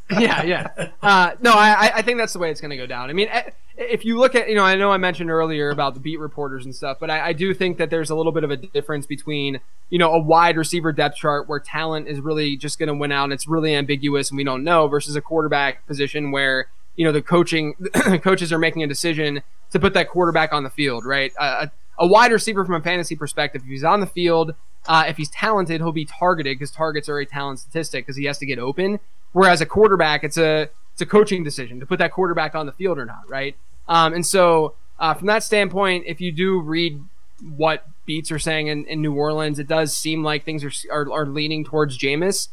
yeah, 0.20 0.44
yeah. 0.44 0.90
Uh, 1.02 1.32
no, 1.42 1.52
I 1.52 1.92
I 1.96 2.02
think 2.02 2.18
that's 2.18 2.34
the 2.34 2.40
way 2.40 2.50
it's 2.50 2.62
going 2.62 2.72
to 2.72 2.78
go 2.78 2.88
down. 2.88 3.10
I 3.10 3.14
mean, 3.14 3.28
eh, 3.30 3.52
if 3.78 4.06
you 4.06 4.18
look 4.18 4.34
at 4.34 4.50
you 4.50 4.56
know, 4.56 4.64
I 4.64 4.76
know 4.76 4.92
I 4.92 4.98
mentioned 4.98 5.30
earlier 5.30 5.70
about 5.70 5.94
the 5.94 6.00
beat 6.00 6.20
reporters 6.20 6.66
and 6.66 6.74
stuff, 6.74 6.98
but 7.00 7.12
I, 7.12 7.28
I 7.28 7.34
do 7.34 7.54
think 7.54 7.78
that 7.78 7.90
there's 7.90 8.10
a 8.10 8.16
little 8.16 8.32
bit 8.32 8.44
of 8.44 8.50
a 8.50 8.58
difference 8.58 9.06
between 9.06 9.60
you 9.90 10.00
know 10.00 10.12
a 10.12 10.20
wide 10.20 10.58
receiver 10.58 10.92
depth 10.92 11.18
chart 11.18 11.48
where 11.48 11.60
talent 11.60 12.08
is 12.08 12.20
really 12.20 12.56
just 12.58 12.80
going 12.80 12.88
to 12.88 12.96
win 12.96 13.12
out 13.12 13.26
and 13.26 13.34
it's 13.34 13.48
really 13.48 13.76
ambiguous 13.76 14.32
and 14.32 14.38
we 14.38 14.44
don't 14.44 14.64
know 14.64 14.88
versus 14.88 15.16
a 15.16 15.22
quarterback 15.22 15.86
position 15.86 16.32
where 16.32 16.68
you 16.96 17.06
know 17.06 17.12
the 17.12 17.22
coaching 17.22 17.74
coaches 18.22 18.52
are 18.54 18.60
making 18.60 18.84
a 18.84 18.88
decision 18.88 19.42
to 19.72 19.80
put 19.80 19.94
that 19.96 20.08
quarterback 20.08 20.54
on 20.54 20.64
the 20.64 20.70
field, 20.70 21.06
right? 21.06 21.34
A, 21.40 21.72
a, 22.00 22.08
wide 22.08 22.32
receiver 22.32 22.64
from 22.64 22.76
a 22.76 22.82
fantasy 22.82 23.16
perspective, 23.16 23.64
if 23.64 23.68
he's 23.68 23.84
on 23.84 24.00
the 24.00 24.06
field, 24.06 24.54
uh, 24.86 25.06
if 25.08 25.18
he's 25.18 25.30
talented, 25.30 25.82
he'll 25.82 25.92
be 25.92 26.06
targeted 26.06 26.58
because 26.58 26.72
targets 26.72 27.10
are 27.10 27.18
a 27.20 27.26
talent 27.26 27.60
statistic 27.60 28.06
because 28.06 28.18
he 28.18 28.26
has 28.26 28.38
to 28.38 28.46
get 28.46 28.60
open. 28.60 29.00
Whereas 29.32 29.62
a 29.62 29.66
quarterback, 29.66 30.24
it's 30.24 30.38
a 30.38 30.70
it's 30.94 31.02
a 31.02 31.06
coaching 31.06 31.44
decision 31.44 31.80
to 31.80 31.86
put 31.86 32.00
that 32.00 32.12
quarterback 32.12 32.54
on 32.54 32.68
the 32.68 32.72
field 32.72 33.00
or 33.00 33.06
not, 33.06 33.28
right? 33.28 33.56
Um, 33.88 34.14
and 34.14 34.26
so 34.26 34.76
uh, 35.00 35.14
from 35.16 35.28
that 35.28 35.44
standpoint, 35.44 36.06
if 36.06 36.22
you 36.22 36.32
do 36.32 36.60
read 36.62 37.04
what 37.42 37.88
beats 38.06 38.32
are 38.32 38.40
saying 38.40 38.68
in, 38.68 38.86
in 38.86 39.02
New 39.02 39.16
Orleans, 39.16 39.58
it 39.58 39.68
does 39.68 39.96
seem 39.96 40.24
like 40.24 40.46
things 40.46 40.64
are 40.64 40.72
are, 40.92 41.12
are 41.12 41.26
leaning 41.26 41.66
towards 41.66 41.98
Jameis. 41.98 42.50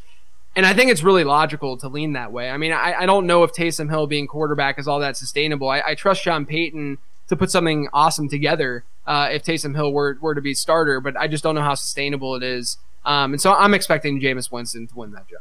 And 0.57 0.67
I 0.67 0.75
think 0.75 0.91
it's 0.91 1.03
really 1.03 1.25
logical 1.25 1.77
to 1.79 1.89
lean 1.89 2.15
that 2.15 2.33
way. 2.33 2.51
I 2.51 2.57
mean, 2.57 2.73
I, 2.73 2.95
I 3.01 3.07
don't 3.07 3.27
know 3.27 3.45
if 3.45 3.53
Taysom 3.53 3.89
Hill 3.89 4.07
being 4.07 4.27
quarterback 4.27 4.79
is 4.79 4.89
all 4.89 4.99
that 5.01 5.17
sustainable. 5.17 5.69
I, 5.69 5.81
I 5.81 5.95
trust 5.95 6.23
Sean 6.23 6.45
Payton 6.45 6.99
to 7.29 7.37
put 7.37 7.51
something 7.51 7.89
awesome 7.93 8.29
together 8.29 8.85
uh, 9.07 9.29
if 9.31 9.45
Taysom 9.45 9.77
Hill 9.77 9.93
were, 9.93 10.19
were 10.21 10.35
to 10.35 10.41
be 10.41 10.55
starter, 10.55 11.01
but 11.01 11.17
I 11.17 11.29
just 11.29 11.45
don't 11.45 11.55
know 11.55 11.63
how 11.63 11.75
sustainable 11.75 12.35
it 12.35 12.43
is. 12.43 12.79
Um, 13.05 13.33
and 13.33 13.41
so 13.41 13.55
I'm 13.55 13.75
expecting 13.75 14.21
Jameis 14.21 14.51
Winston 14.51 14.89
to 14.89 14.95
win 14.97 15.13
that 15.13 15.29
job. 15.29 15.41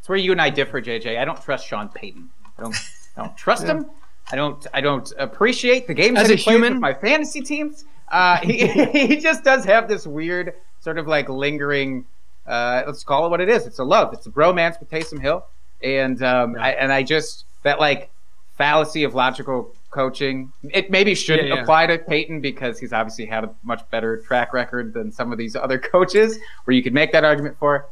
It's 0.00 0.08
where 0.08 0.18
you 0.18 0.32
and 0.32 0.40
I 0.40 0.50
differ, 0.50 0.82
JJ. 0.82 1.18
I 1.18 1.24
don't 1.24 1.40
trust 1.40 1.66
Sean 1.66 1.88
Payton. 1.88 2.28
I 2.58 2.62
don't, 2.62 2.76
I 3.16 3.22
don't 3.22 3.36
trust 3.36 3.62
yeah. 3.66 3.74
him. 3.74 3.90
I 4.30 4.36
don't. 4.36 4.66
I 4.72 4.80
don't 4.80 5.12
appreciate 5.18 5.86
the 5.86 5.94
games 5.94 6.18
as 6.18 6.30
a 6.30 6.34
human. 6.34 6.80
my 6.80 6.94
fantasy 6.94 7.40
teams. 7.42 7.84
Uh, 8.08 8.36
he, 8.42 8.66
he 8.66 9.16
just 9.16 9.44
does 9.44 9.64
have 9.64 9.88
this 9.88 10.06
weird 10.06 10.54
sort 10.80 10.98
of 10.98 11.06
like 11.06 11.28
lingering 11.28 12.04
uh, 12.46 12.82
let's 12.86 13.04
call 13.04 13.26
it 13.26 13.30
what 13.30 13.40
it 13.40 13.48
is. 13.48 13.66
It's 13.66 13.78
a 13.78 13.84
love. 13.84 14.12
It's 14.12 14.26
a 14.26 14.30
bromance 14.30 14.78
with 14.78 14.90
Taysom 14.90 15.20
Hill, 15.20 15.44
and 15.82 16.22
um, 16.22 16.56
I, 16.58 16.72
and 16.72 16.92
I 16.92 17.02
just 17.02 17.44
that 17.62 17.80
like 17.80 18.10
fallacy 18.56 19.04
of 19.04 19.14
logical 19.14 19.74
coaching. 19.90 20.52
It 20.70 20.90
maybe 20.90 21.14
shouldn't 21.14 21.48
yeah, 21.48 21.54
yeah. 21.54 21.62
apply 21.62 21.86
to 21.86 21.98
Payton 21.98 22.40
because 22.40 22.78
he's 22.78 22.92
obviously 22.92 23.26
had 23.26 23.44
a 23.44 23.54
much 23.62 23.88
better 23.90 24.18
track 24.18 24.52
record 24.52 24.92
than 24.92 25.10
some 25.10 25.32
of 25.32 25.38
these 25.38 25.56
other 25.56 25.78
coaches, 25.92 26.38
where 26.64 26.74
you 26.74 26.82
could 26.82 26.94
make 26.94 27.12
that 27.12 27.24
argument 27.24 27.56
for. 27.58 27.86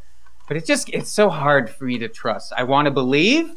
But 0.49 0.57
it's 0.57 0.67
just 0.67 0.89
it's 0.91 1.11
so 1.11 1.31
hard 1.31 1.71
for 1.71 1.85
me 1.85 1.99
to 1.99 2.09
trust. 2.09 2.53
I 2.57 2.65
want 2.65 2.87
to 2.87 2.91
believe, 2.91 3.51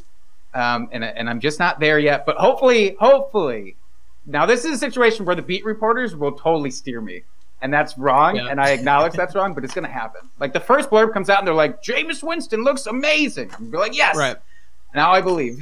um, 0.54 0.88
and 0.92 1.04
and 1.04 1.30
I'm 1.30 1.42
just 1.42 1.60
not 1.60 1.80
there 1.80 2.00
yet. 2.00 2.26
But 2.26 2.38
hopefully, 2.38 2.96
hopefully, 3.00 3.76
now 4.26 4.46
this 4.46 4.64
is 4.64 4.72
a 4.72 4.78
situation 4.78 5.26
where 5.26 5.36
the 5.36 5.42
beat 5.42 5.66
reporters 5.66 6.16
will 6.16 6.32
totally 6.32 6.72
steer 6.72 7.02
me 7.02 7.24
and 7.66 7.74
that's 7.74 7.98
wrong, 7.98 8.36
yeah. 8.36 8.48
and 8.48 8.62
I 8.62 8.70
acknowledge 8.70 9.14
that's 9.14 9.34
wrong, 9.34 9.56
but 9.56 9.64
it's 9.64 9.74
going 9.74 9.88
to 9.88 9.92
happen. 9.92 10.22
Like 10.40 10.54
the 10.54 10.60
first 10.60 10.92
blurb 10.92 11.12
comes 11.14 11.32
out, 11.32 11.40
and 11.40 11.48
they're 11.48 11.56
like, 11.56 11.82
"Jameis 11.82 12.22
Winston 12.22 12.64
looks 12.64 12.86
amazing." 12.86 13.50
I'm 13.58 13.72
like, 13.72 13.98
"Yes." 13.98 14.16
Right. 14.16 14.38
Now 14.94 15.12
I 15.12 15.20
believe. 15.20 15.60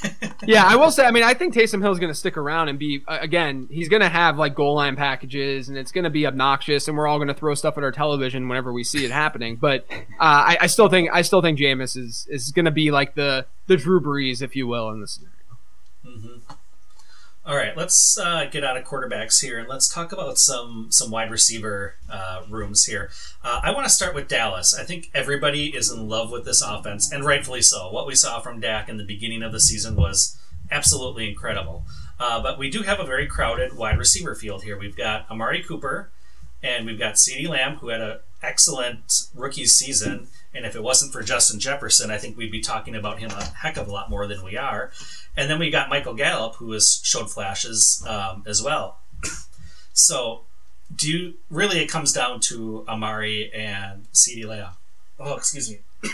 yeah, 0.46 0.64
I 0.66 0.76
will 0.76 0.90
say. 0.90 1.04
I 1.04 1.10
mean, 1.10 1.22
I 1.22 1.34
think 1.34 1.54
Taysom 1.54 1.82
Hill 1.82 1.92
is 1.92 1.98
going 1.98 2.10
to 2.10 2.18
stick 2.18 2.38
around 2.38 2.70
and 2.70 2.78
be 2.78 3.04
again. 3.06 3.68
He's 3.70 3.90
going 3.90 4.00
to 4.00 4.08
have 4.08 4.38
like 4.38 4.54
goal 4.54 4.74
line 4.74 4.96
packages, 4.96 5.68
and 5.68 5.76
it's 5.76 5.92
going 5.92 6.04
to 6.04 6.10
be 6.10 6.26
obnoxious, 6.26 6.88
and 6.88 6.96
we're 6.96 7.06
all 7.06 7.18
going 7.18 7.28
to 7.28 7.34
throw 7.34 7.54
stuff 7.54 7.76
at 7.76 7.84
our 7.84 7.92
television 7.92 8.48
whenever 8.48 8.72
we 8.72 8.82
see 8.82 9.04
it 9.04 9.10
happening. 9.10 9.56
But 9.56 9.84
uh, 9.90 10.00
I, 10.18 10.58
I, 10.62 10.66
still 10.68 10.88
think 10.88 11.10
I 11.12 11.20
still 11.20 11.42
think 11.42 11.58
Jameis 11.58 11.96
is 11.98 12.26
is 12.30 12.50
going 12.50 12.64
to 12.64 12.72
be 12.72 12.90
like 12.90 13.14
the 13.14 13.44
the 13.66 13.76
Drew 13.76 14.00
Brees, 14.00 14.40
if 14.40 14.56
you 14.56 14.66
will, 14.66 14.88
in 14.88 15.00
this 15.00 15.12
scenario. 15.12 15.36
All 17.44 17.56
right, 17.56 17.76
let's 17.76 18.16
uh, 18.18 18.44
get 18.44 18.62
out 18.62 18.76
of 18.76 18.84
quarterbacks 18.84 19.42
here 19.42 19.58
and 19.58 19.68
let's 19.68 19.92
talk 19.92 20.12
about 20.12 20.38
some 20.38 20.86
some 20.90 21.10
wide 21.10 21.28
receiver 21.28 21.96
uh, 22.08 22.42
rooms 22.48 22.84
here. 22.84 23.10
Uh, 23.42 23.60
I 23.64 23.72
want 23.72 23.84
to 23.84 23.90
start 23.90 24.14
with 24.14 24.28
Dallas. 24.28 24.78
I 24.78 24.84
think 24.84 25.10
everybody 25.12 25.74
is 25.74 25.90
in 25.90 26.08
love 26.08 26.30
with 26.30 26.44
this 26.44 26.62
offense, 26.62 27.10
and 27.10 27.24
rightfully 27.24 27.60
so. 27.60 27.90
What 27.90 28.06
we 28.06 28.14
saw 28.14 28.38
from 28.38 28.60
Dak 28.60 28.88
in 28.88 28.96
the 28.96 29.04
beginning 29.04 29.42
of 29.42 29.50
the 29.50 29.58
season 29.58 29.96
was 29.96 30.38
absolutely 30.70 31.28
incredible. 31.28 31.84
Uh, 32.20 32.40
but 32.40 32.60
we 32.60 32.70
do 32.70 32.82
have 32.82 33.00
a 33.00 33.04
very 33.04 33.26
crowded 33.26 33.76
wide 33.76 33.98
receiver 33.98 34.36
field 34.36 34.62
here. 34.62 34.78
We've 34.78 34.96
got 34.96 35.28
Amari 35.28 35.64
Cooper, 35.64 36.12
and 36.62 36.86
we've 36.86 36.98
got 36.98 37.14
CeeDee 37.14 37.48
Lamb, 37.48 37.78
who 37.78 37.88
had 37.88 38.00
an 38.00 38.18
excellent 38.40 39.24
rookie 39.34 39.66
season. 39.66 40.28
And 40.54 40.66
if 40.66 40.76
it 40.76 40.82
wasn't 40.82 41.12
for 41.12 41.22
Justin 41.22 41.58
Jefferson, 41.58 42.10
I 42.10 42.18
think 42.18 42.36
we'd 42.36 42.52
be 42.52 42.60
talking 42.60 42.94
about 42.94 43.18
him 43.18 43.30
a 43.30 43.44
heck 43.44 43.76
of 43.76 43.88
a 43.88 43.92
lot 43.92 44.10
more 44.10 44.26
than 44.26 44.44
we 44.44 44.56
are. 44.56 44.92
And 45.36 45.48
then 45.50 45.58
we 45.58 45.70
got 45.70 45.88
Michael 45.88 46.14
Gallup, 46.14 46.56
who 46.56 46.72
has 46.72 47.00
showed 47.02 47.30
flashes 47.30 48.04
um, 48.06 48.44
as 48.46 48.62
well. 48.62 48.98
so, 49.92 50.42
do 50.94 51.10
you 51.10 51.34
really? 51.50 51.78
It 51.80 51.88
comes 51.88 52.12
down 52.12 52.40
to 52.40 52.84
Amari 52.88 53.50
and 53.54 54.06
CeeDee 54.12 54.44
Lamb. 54.46 54.72
Oh, 55.18 55.34
excuse 55.36 55.70
me. 55.70 55.78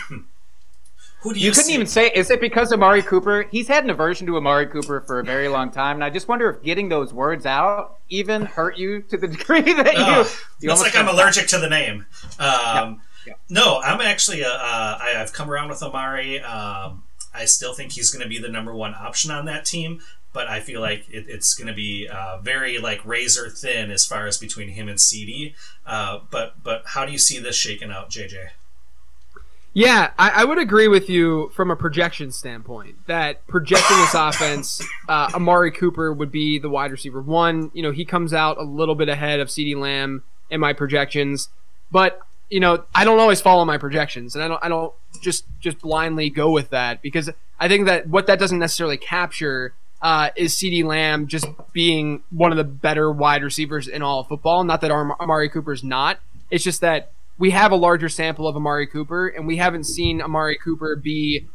who 1.21 1.33
do 1.33 1.39
you? 1.39 1.47
You 1.47 1.51
couldn't 1.51 1.65
see- 1.65 1.73
even 1.73 1.87
say. 1.87 2.11
Is 2.15 2.29
it 2.29 2.39
because 2.39 2.71
Amari 2.71 3.01
Cooper? 3.01 3.43
He's 3.51 3.67
had 3.67 3.83
an 3.83 3.89
aversion 3.89 4.25
to 4.27 4.37
Amari 4.37 4.67
Cooper 4.67 5.01
for 5.01 5.19
a 5.19 5.23
very 5.23 5.49
long 5.49 5.71
time, 5.71 5.97
and 5.97 6.03
I 6.03 6.09
just 6.09 6.27
wonder 6.29 6.49
if 6.49 6.63
getting 6.63 6.87
those 6.89 7.13
words 7.13 7.45
out 7.45 7.97
even 8.09 8.45
hurt 8.45 8.77
you 8.77 9.01
to 9.03 9.17
the 9.17 9.27
degree 9.37 9.61
that 9.73 9.93
you. 9.93 9.99
Ugh, 10.01 10.27
you 10.61 10.71
it's 10.71 10.81
like 10.81 10.95
I'm 10.95 11.07
went- 11.07 11.17
allergic 11.17 11.47
to 11.49 11.57
the 11.57 11.69
name. 11.69 12.05
Um, 12.39 13.01
yeah. 13.27 13.33
No, 13.49 13.81
I'm 13.81 13.99
actually. 13.99 14.45
Uh, 14.45 14.49
uh, 14.49 14.97
I, 15.01 15.15
I've 15.17 15.33
come 15.33 15.51
around 15.51 15.67
with 15.69 15.83
Amari. 15.83 16.39
Um, 16.39 17.03
I 17.33 17.45
still 17.45 17.73
think 17.73 17.93
he's 17.93 18.11
going 18.11 18.23
to 18.23 18.29
be 18.29 18.39
the 18.39 18.49
number 18.49 18.73
one 18.73 18.93
option 18.93 19.31
on 19.31 19.45
that 19.45 19.65
team, 19.65 20.01
but 20.33 20.47
I 20.47 20.59
feel 20.59 20.81
like 20.81 21.09
it, 21.09 21.25
it's 21.27 21.53
going 21.53 21.67
to 21.67 21.73
be 21.73 22.07
uh, 22.07 22.39
very 22.39 22.77
like 22.77 23.05
razor 23.05 23.49
thin 23.49 23.91
as 23.91 24.05
far 24.05 24.27
as 24.27 24.37
between 24.37 24.69
him 24.69 24.87
and 24.87 24.97
CeeDee. 24.97 25.53
Uh, 25.85 26.19
but 26.29 26.63
but 26.63 26.83
how 26.87 27.05
do 27.05 27.11
you 27.11 27.17
see 27.17 27.39
this 27.39 27.55
shaking 27.55 27.91
out, 27.91 28.09
JJ? 28.09 28.49
Yeah, 29.73 30.11
I, 30.17 30.41
I 30.41 30.45
would 30.45 30.57
agree 30.57 30.87
with 30.87 31.09
you 31.09 31.51
from 31.53 31.69
a 31.69 31.75
projection 31.75 32.31
standpoint 32.31 33.05
that 33.05 33.45
projecting 33.47 33.97
this 33.97 34.15
offense, 34.15 34.81
uh, 35.07 35.29
Amari 35.33 35.71
Cooper 35.71 36.11
would 36.11 36.31
be 36.31 36.57
the 36.57 36.69
wide 36.69 36.91
receiver 36.91 37.21
one. 37.21 37.69
You 37.73 37.83
know, 37.83 37.91
he 37.91 38.03
comes 38.03 38.33
out 38.33 38.57
a 38.57 38.63
little 38.63 38.95
bit 38.95 39.09
ahead 39.09 39.39
of 39.39 39.47
CeeDee 39.49 39.77
Lamb 39.77 40.23
in 40.49 40.59
my 40.59 40.73
projections, 40.73 41.49
but 41.91 42.19
you 42.49 42.59
know, 42.59 42.83
I 42.95 43.03
don't 43.03 43.19
always 43.19 43.41
follow 43.41 43.63
my 43.65 43.77
projections, 43.77 44.35
and 44.35 44.43
I 44.43 44.47
don't, 44.47 44.63
I 44.63 44.69
don't 44.69 44.93
just 45.21 45.45
just 45.59 45.79
blindly 45.79 46.29
go 46.29 46.51
with 46.51 46.69
that 46.69 47.01
because 47.01 47.29
I 47.59 47.67
think 47.67 47.85
that 47.87 48.07
what 48.07 48.27
that 48.27 48.39
doesn't 48.39 48.59
necessarily 48.59 48.97
capture 48.97 49.73
uh, 50.01 50.29
is 50.35 50.53
CeeDee 50.55 50.83
Lamb 50.83 51.27
just 51.27 51.45
being 51.73 52.23
one 52.29 52.51
of 52.51 52.57
the 52.57 52.63
better 52.63 53.11
wide 53.11 53.43
receivers 53.43 53.87
in 53.87 54.01
all 54.01 54.23
football. 54.23 54.63
Not 54.63 54.81
that 54.81 54.91
Am- 54.91 55.11
Amari 55.19 55.49
Cooper's 55.49 55.83
not. 55.83 56.19
It's 56.49 56.63
just 56.63 56.81
that 56.81 57.11
we 57.37 57.51
have 57.51 57.71
a 57.71 57.75
larger 57.75 58.09
sample 58.09 58.47
of 58.47 58.55
Amari 58.55 58.87
Cooper, 58.87 59.27
and 59.27 59.45
we 59.45 59.57
haven't 59.57 59.85
seen 59.85 60.21
Amari 60.21 60.57
Cooper 60.57 60.95
be. 60.95 61.47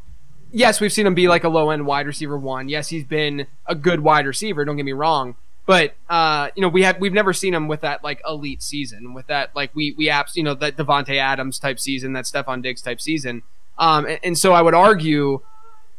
Yes, 0.53 0.81
we've 0.81 0.93
seen 0.93 1.07
him 1.07 1.15
be 1.15 1.27
like 1.27 1.43
a 1.43 1.49
low 1.49 1.71
end 1.71 1.87
wide 1.87 2.07
receiver 2.07 2.39
one. 2.39 2.69
Yes, 2.69 2.89
he's 2.89 3.05
been 3.05 3.47
a 3.67 3.75
good 3.75 4.01
wide 4.01 4.27
receiver. 4.27 4.65
Don't 4.65 4.77
get 4.77 4.85
me 4.85 4.93
wrong, 4.93 5.35
but 5.67 5.95
uh, 6.09 6.51
you 6.55 6.63
know 6.63 6.69
we 6.69 6.83
have 6.83 7.01
we've 7.01 7.13
never 7.13 7.33
seen 7.33 7.55
him 7.55 7.69
with 7.69 7.81
that 7.81 8.05
like 8.05 8.21
elite 8.29 8.63
season, 8.63 9.15
with 9.15 9.27
that 9.29 9.55
like 9.55 9.75
we 9.75 9.95
we 9.97 10.09
apps 10.09 10.37
you 10.37 10.43
know 10.43 10.55
that 10.55 10.77
Davante 10.77 11.17
Adams 11.17 11.59
type 11.59 11.81
season, 11.81 12.13
that 12.13 12.25
Stefon 12.25 12.63
Diggs 12.63 12.83
type 12.83 13.01
season. 13.01 13.43
Um, 13.79 14.07
and, 14.07 14.21
and 14.23 14.39
so 14.39 14.53
I 14.53 14.63
would 14.63 14.75
argue 14.75 15.41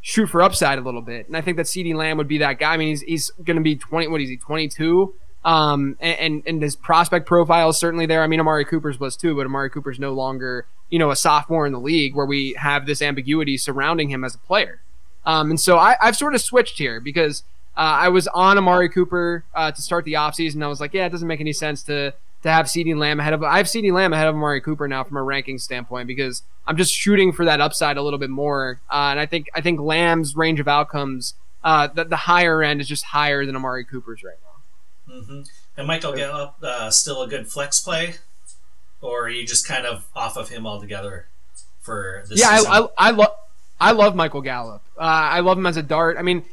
shoot 0.02 0.28
for 0.28 0.42
upside 0.42 0.78
a 0.78 0.82
little 0.82 1.02
bit, 1.02 1.28
and 1.28 1.36
I 1.36 1.42
think 1.42 1.58
that 1.58 1.66
CeeDee 1.66 1.96
Lamb 1.96 2.18
would 2.18 2.28
be 2.28 2.38
that 2.40 2.60
guy. 2.60 2.74
I 2.74 2.78
mean, 2.78 2.90
he's 2.90 3.02
he's 3.02 3.32
going 3.44 3.58
to 3.58 3.64
be 3.64 3.76
twenty. 3.76 4.08
What 4.08 4.22
is 4.22 4.30
he? 4.30 4.38
Twenty 4.38 4.68
two. 4.68 5.16
Um, 5.44 5.96
and, 6.00 6.42
and 6.48 6.60
his 6.60 6.76
prospect 6.76 7.28
profile 7.28 7.70
is 7.70 7.78
certainly 7.78 8.08
there. 8.08 8.24
I 8.24 8.28
mean, 8.28 8.40
Amari 8.40 8.66
Cooper's 8.66 9.00
was 9.00 9.16
too, 9.16 9.36
but 9.36 9.46
Amari 9.46 9.70
Cooper's 9.70 10.00
no 10.00 10.12
longer 10.12 10.66
you 10.90 11.00
know 11.00 11.12
a 11.12 11.16
sophomore 11.16 11.66
in 11.66 11.74
the 11.74 11.80
league 11.80 12.16
where 12.16 12.26
we 12.26 12.54
have 12.58 12.86
this 12.86 13.02
ambiguity 13.02 13.58
surrounding 13.58 14.10
him 14.10 14.24
as 14.24 14.36
a 14.36 14.40
player. 14.40 14.82
Um, 15.26 15.50
and 15.50 15.60
so 15.60 15.78
I, 15.78 15.98
I've 16.02 16.16
sort 16.16 16.36
of 16.36 16.42
switched 16.42 16.78
here 16.78 17.00
because 17.00 17.44
uh, 17.78 17.80
I 17.80 18.10
was 18.10 18.28
on 18.28 18.58
Amari 18.58 18.90
Cooper 18.90 19.44
uh, 19.54 19.72
to 19.72 19.82
start 19.82 20.06
the 20.06 20.14
offseason. 20.14 20.56
And 20.56 20.64
I 20.64 20.68
was 20.68 20.80
like, 20.80 20.94
yeah, 20.94 21.06
it 21.06 21.10
doesn't 21.10 21.28
make 21.28 21.42
any 21.42 21.54
sense 21.54 21.84
to 21.84 22.14
to 22.44 22.52
have 22.52 22.68
CeeDee 22.68 22.96
Lamb 22.96 23.20
ahead 23.20 23.34
of 23.34 23.44
I 23.44 23.58
have 23.58 23.66
CeeDee 23.66 23.92
Lamb 23.92 24.14
ahead 24.14 24.28
of 24.28 24.36
Amari 24.36 24.62
Cooper 24.62 24.88
now 24.88 25.04
from 25.04 25.18
a 25.18 25.24
ranking 25.24 25.58
standpoint 25.58 26.08
because 26.08 26.44
I'm 26.68 26.78
just 26.78 26.94
shooting 26.94 27.32
for 27.32 27.44
that 27.46 27.60
upside 27.60 27.98
a 27.98 28.04
little 28.04 28.20
bit 28.20 28.30
more. 28.30 28.80
Uh, 28.90 29.10
and 29.12 29.20
I 29.20 29.26
think 29.26 29.48
I 29.54 29.62
think 29.62 29.80
Lamb's 29.80 30.36
range 30.36 30.60
of 30.60 30.68
outcomes, 30.68 31.34
uh, 31.64 31.88
the, 31.88 32.04
the 32.06 32.16
higher 32.16 32.62
end 32.62 32.82
is 32.82 32.88
just 32.88 33.04
higher 33.06 33.46
than 33.46 33.56
Amari 33.56 33.84
Cooper's 33.84 34.24
right 34.24 34.36
now. 35.08 35.22
hmm 35.22 35.42
And 35.76 35.88
Michael 35.88 36.14
Gallup 36.14 36.56
uh, 36.62 36.92
still 36.92 37.24
a 37.24 37.28
good 37.28 37.48
flex 37.48 37.80
play, 37.80 38.16
or 39.02 39.26
are 39.26 39.30
you 39.30 39.46
just 39.46 39.68
kind 39.68 39.86
of 39.86 40.06
off 40.16 40.38
of 40.38 40.50
him 40.50 40.68
altogether 40.68 41.26
for 41.82 42.24
this 42.30 42.40
yeah, 42.40 42.58
season? 42.58 42.72
I, 42.72 42.78
I, 42.78 42.88
I 42.98 43.12
love 43.12 43.36
I 43.82 43.92
love 43.92 44.16
Michael 44.16 44.42
Gallup. 44.42 44.84
Uh, 44.98 45.02
I 45.02 45.40
love 45.40 45.58
him 45.58 45.66
as 45.66 45.78
a 45.78 45.84
dart. 45.84 46.18
I 46.18 46.22
mean, 46.22 46.44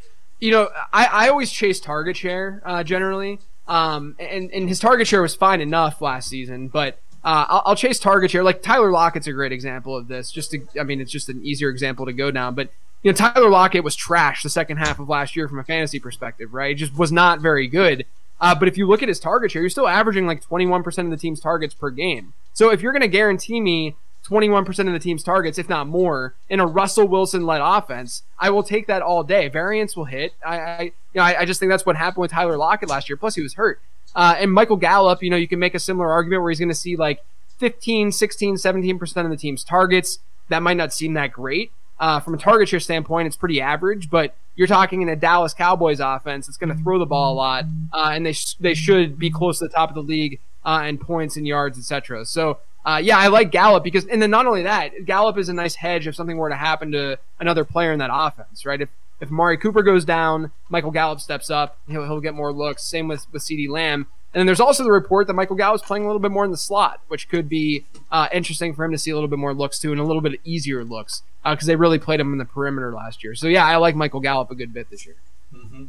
you 0.42 0.50
know, 0.50 0.68
I, 0.92 1.06
I 1.06 1.28
always 1.28 1.52
chase 1.52 1.78
target 1.78 2.16
share 2.16 2.60
uh, 2.66 2.82
generally, 2.82 3.38
um, 3.68 4.16
and 4.18 4.50
and 4.50 4.68
his 4.68 4.80
target 4.80 5.06
share 5.06 5.22
was 5.22 5.36
fine 5.36 5.60
enough 5.60 6.02
last 6.02 6.28
season, 6.28 6.68
but. 6.68 6.98
Uh, 7.24 7.46
I'll, 7.48 7.62
I'll 7.66 7.76
chase 7.76 8.00
target 8.00 8.32
share. 8.32 8.42
Like 8.42 8.62
Tyler 8.62 8.90
Lockett's 8.90 9.28
a 9.28 9.32
great 9.32 9.52
example 9.52 9.96
of 9.96 10.08
this. 10.08 10.32
Just 10.32 10.50
to, 10.50 10.66
I 10.76 10.82
mean, 10.82 11.00
it's 11.00 11.12
just 11.12 11.28
an 11.28 11.40
easier 11.44 11.68
example 11.68 12.04
to 12.06 12.12
go 12.12 12.32
down. 12.32 12.56
But 12.56 12.70
you 13.02 13.12
know, 13.12 13.16
Tyler 13.16 13.48
Lockett 13.48 13.84
was 13.84 13.94
trash 13.94 14.42
the 14.42 14.48
second 14.48 14.78
half 14.78 14.98
of 14.98 15.08
last 15.08 15.36
year 15.36 15.46
from 15.46 15.60
a 15.60 15.62
fantasy 15.62 16.00
perspective, 16.00 16.52
right? 16.52 16.72
It 16.72 16.78
just 16.78 16.98
was 16.98 17.12
not 17.12 17.38
very 17.38 17.68
good. 17.68 18.06
Uh, 18.40 18.56
but 18.56 18.66
if 18.66 18.76
you 18.76 18.88
look 18.88 19.04
at 19.04 19.08
his 19.08 19.20
target 19.20 19.52
share, 19.52 19.62
you're 19.62 19.70
still 19.70 19.86
averaging 19.86 20.26
like 20.26 20.44
21% 20.44 20.98
of 20.98 21.10
the 21.10 21.16
team's 21.16 21.38
targets 21.38 21.74
per 21.74 21.90
game. 21.90 22.32
So 22.54 22.72
if 22.72 22.82
you're 22.82 22.90
going 22.90 23.02
to 23.02 23.08
guarantee 23.08 23.60
me 23.60 23.94
21% 24.28 24.68
of 24.86 24.92
the 24.92 24.98
team's 24.98 25.22
targets, 25.22 25.58
if 25.58 25.68
not 25.68 25.86
more, 25.86 26.34
in 26.48 26.60
a 26.60 26.66
Russell 26.66 27.08
Wilson 27.08 27.44
led 27.44 27.60
offense, 27.60 28.22
I 28.38 28.50
will 28.50 28.62
take 28.62 28.86
that 28.86 29.02
all 29.02 29.24
day. 29.24 29.48
Variance 29.48 29.96
will 29.96 30.04
hit. 30.04 30.34
I, 30.46 30.58
I 30.58 30.80
you 30.82 30.92
know, 31.16 31.22
I, 31.22 31.40
I 31.40 31.44
just 31.44 31.58
think 31.58 31.70
that's 31.70 31.84
what 31.84 31.96
happened 31.96 32.22
with 32.22 32.30
Tyler 32.30 32.56
Lockett 32.56 32.88
last 32.88 33.08
year. 33.08 33.16
Plus, 33.16 33.34
he 33.34 33.42
was 33.42 33.54
hurt. 33.54 33.80
Uh, 34.14 34.36
and 34.38 34.52
Michael 34.52 34.76
Gallup, 34.76 35.22
you 35.22 35.30
know, 35.30 35.36
you 35.36 35.48
can 35.48 35.58
make 35.58 35.74
a 35.74 35.78
similar 35.78 36.10
argument 36.10 36.42
where 36.42 36.50
he's 36.50 36.58
going 36.58 36.68
to 36.68 36.74
see 36.74 36.96
like 36.96 37.24
15, 37.58 38.12
16, 38.12 38.56
17% 38.56 39.24
of 39.24 39.30
the 39.30 39.36
team's 39.36 39.64
targets. 39.64 40.18
That 40.48 40.62
might 40.62 40.76
not 40.76 40.92
seem 40.92 41.14
that 41.14 41.32
great. 41.32 41.72
Uh, 41.98 42.20
from 42.20 42.34
a 42.34 42.38
target 42.38 42.68
share 42.68 42.80
standpoint, 42.80 43.26
it's 43.26 43.36
pretty 43.36 43.60
average, 43.60 44.10
but 44.10 44.34
you're 44.56 44.66
talking 44.66 45.02
in 45.02 45.08
a 45.08 45.16
Dallas 45.16 45.54
Cowboys 45.54 46.00
offense 46.00 46.46
that's 46.46 46.58
going 46.58 46.76
to 46.76 46.82
throw 46.82 46.98
the 46.98 47.06
ball 47.06 47.32
a 47.32 47.36
lot, 47.36 47.64
uh, 47.92 48.10
and 48.12 48.26
they, 48.26 48.32
sh- 48.32 48.56
they 48.58 48.74
should 48.74 49.18
be 49.18 49.30
close 49.30 49.60
to 49.60 49.66
the 49.66 49.72
top 49.72 49.88
of 49.88 49.94
the 49.94 50.02
league 50.02 50.40
uh, 50.64 50.84
in 50.86 50.98
points 50.98 51.36
and 51.36 51.46
yards, 51.46 51.78
etc. 51.78 52.24
So, 52.24 52.58
uh, 52.84 53.00
yeah, 53.02 53.18
I 53.18 53.28
like 53.28 53.50
Gallup 53.50 53.84
because, 53.84 54.06
and 54.06 54.20
then 54.20 54.30
not 54.30 54.46
only 54.46 54.62
that, 54.62 55.04
Gallup 55.04 55.38
is 55.38 55.48
a 55.48 55.52
nice 55.52 55.76
hedge 55.76 56.06
if 56.06 56.14
something 56.14 56.36
were 56.36 56.48
to 56.48 56.56
happen 56.56 56.92
to 56.92 57.18
another 57.38 57.64
player 57.64 57.92
in 57.92 57.98
that 58.00 58.10
offense, 58.12 58.66
right? 58.66 58.80
If 58.80 58.88
if 59.20 59.30
Mari 59.30 59.56
Cooper 59.56 59.84
goes 59.84 60.04
down, 60.04 60.50
Michael 60.68 60.90
Gallup 60.90 61.20
steps 61.20 61.48
up. 61.48 61.78
He'll, 61.88 62.04
he'll 62.04 62.20
get 62.20 62.34
more 62.34 62.52
looks. 62.52 62.82
Same 62.82 63.06
with 63.06 63.26
with 63.32 63.42
CeeDee 63.42 63.68
Lamb. 63.68 64.08
And 64.34 64.40
then 64.40 64.46
there's 64.46 64.60
also 64.60 64.82
the 64.82 64.90
report 64.90 65.26
that 65.26 65.34
Michael 65.34 65.56
Gallup's 65.56 65.84
playing 65.84 66.04
a 66.04 66.06
little 66.06 66.18
bit 66.20 66.30
more 66.30 66.44
in 66.44 66.50
the 66.50 66.56
slot, 66.56 67.00
which 67.08 67.28
could 67.28 67.48
be 67.48 67.84
uh, 68.10 68.28
interesting 68.32 68.74
for 68.74 68.84
him 68.84 68.90
to 68.90 68.98
see 68.98 69.10
a 69.10 69.14
little 69.14 69.28
bit 69.28 69.38
more 69.38 69.52
looks 69.52 69.78
too, 69.78 69.92
and 69.92 70.00
a 70.00 70.04
little 70.04 70.22
bit 70.22 70.40
easier 70.42 70.82
looks 70.84 71.22
because 71.44 71.66
they 71.66 71.76
really 71.76 71.98
played 71.98 72.18
him 72.18 72.32
in 72.32 72.38
the 72.38 72.44
perimeter 72.44 72.92
last 72.92 73.22
year. 73.22 73.34
So 73.34 73.46
yeah, 73.46 73.64
I 73.64 73.76
like 73.76 73.94
Michael 73.94 74.20
Gallup 74.20 74.50
a 74.50 74.54
good 74.54 74.72
bit 74.72 74.90
this 74.90 75.06
year. 75.06 75.16
hmm 75.54 75.84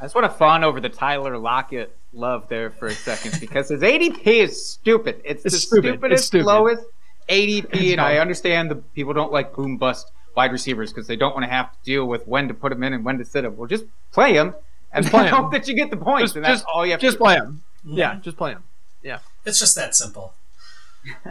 I 0.00 0.04
just 0.04 0.14
want 0.14 0.30
to 0.30 0.36
fawn 0.36 0.64
over 0.64 0.80
the 0.80 0.88
Tyler 0.88 1.38
Lockett 1.38 1.96
love 2.12 2.48
there 2.48 2.70
for 2.70 2.86
a 2.86 2.92
second 2.94 3.36
because 3.40 3.68
his 3.68 3.80
ADP 3.82 4.26
is 4.26 4.64
stupid. 4.66 5.20
It's, 5.24 5.44
It's 5.44 5.54
the 5.54 5.60
stupid. 5.60 5.84
It's 5.86 5.92
stupidest, 5.94 6.26
stupid. 6.26 6.46
lowest 6.46 6.84
ADP, 7.28 7.66
It's 7.72 7.92
and 7.92 8.00
I 8.00 8.18
understand 8.18 8.70
the 8.70 8.76
people 8.76 9.12
don't 9.14 9.32
like 9.32 9.54
boom 9.54 9.76
bust 9.78 10.10
wide 10.36 10.52
receivers 10.52 10.92
because 10.92 11.06
they 11.06 11.16
don't 11.16 11.32
want 11.34 11.44
to 11.44 11.50
have 11.50 11.70
to 11.72 11.78
deal 11.84 12.04
with 12.06 12.26
when 12.26 12.48
to 12.48 12.54
put 12.54 12.70
them 12.70 12.82
in 12.82 12.92
and 12.92 13.04
when 13.04 13.18
to 13.18 13.24
sit 13.24 13.42
them. 13.42 13.56
Well, 13.56 13.68
just 13.68 13.84
play 14.12 14.32
them 14.34 14.54
and 14.92 15.04
Just 15.04 15.12
play 15.14 15.28
'em. 15.28 15.34
hope 15.42 15.52
that 15.52 15.68
you 15.68 15.74
get 15.74 15.90
the 15.90 15.96
points, 15.96 16.22
Just- 16.32 16.36
and 16.36 16.44
that's 16.44 16.60
just- 16.60 16.66
all 16.72 16.84
you 16.84 16.92
have 16.92 17.00
Just 17.00 17.14
to 17.14 17.18
do. 17.18 17.24
play 17.24 17.34
him. 17.36 17.62
Yeah, 17.86 18.18
just 18.20 18.36
play 18.36 18.52
them. 18.54 18.64
Yeah. 19.02 19.18
It's 19.44 19.58
just 19.58 19.74
that 19.76 19.94
simple. 19.94 20.34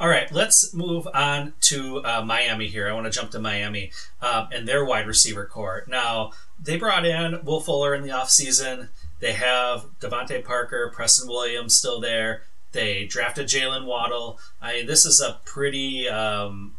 All 0.00 0.08
right, 0.08 0.30
let's 0.30 0.72
move 0.72 1.08
on 1.12 1.54
to 1.62 2.04
uh, 2.04 2.22
Miami 2.24 2.68
here. 2.68 2.88
I 2.88 2.92
want 2.92 3.06
to 3.06 3.10
jump 3.10 3.32
to 3.32 3.40
Miami 3.40 3.90
um, 4.22 4.48
and 4.52 4.68
their 4.68 4.84
wide 4.84 5.08
receiver 5.08 5.44
core. 5.44 5.82
Now, 5.88 6.30
they 6.62 6.76
brought 6.76 7.04
in 7.04 7.44
Will 7.44 7.60
Fuller 7.60 7.94
in 7.94 8.02
the 8.02 8.10
offseason. 8.10 8.88
They 9.20 9.32
have 9.32 9.86
DeVante 10.00 10.44
Parker, 10.44 10.90
Preston 10.94 11.28
Williams 11.28 11.76
still 11.76 12.00
there. 12.00 12.42
They 12.72 13.06
drafted 13.06 13.48
Jaylen 13.48 13.86
Waddle. 13.86 14.38
I 14.60 14.84
this 14.86 15.04
is 15.04 15.20
a 15.20 15.40
pretty 15.44 16.08
um, 16.08 16.76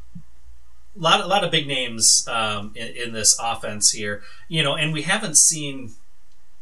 lot, 0.95 1.21
a 1.21 1.27
lot 1.27 1.43
of 1.43 1.51
big 1.51 1.67
names 1.67 2.27
um, 2.27 2.71
in, 2.75 2.87
in 2.87 3.13
this 3.13 3.37
offense 3.41 3.91
here. 3.91 4.21
You 4.47 4.63
know, 4.63 4.75
and 4.75 4.93
we 4.93 5.01
haven't 5.03 5.35
seen 5.35 5.93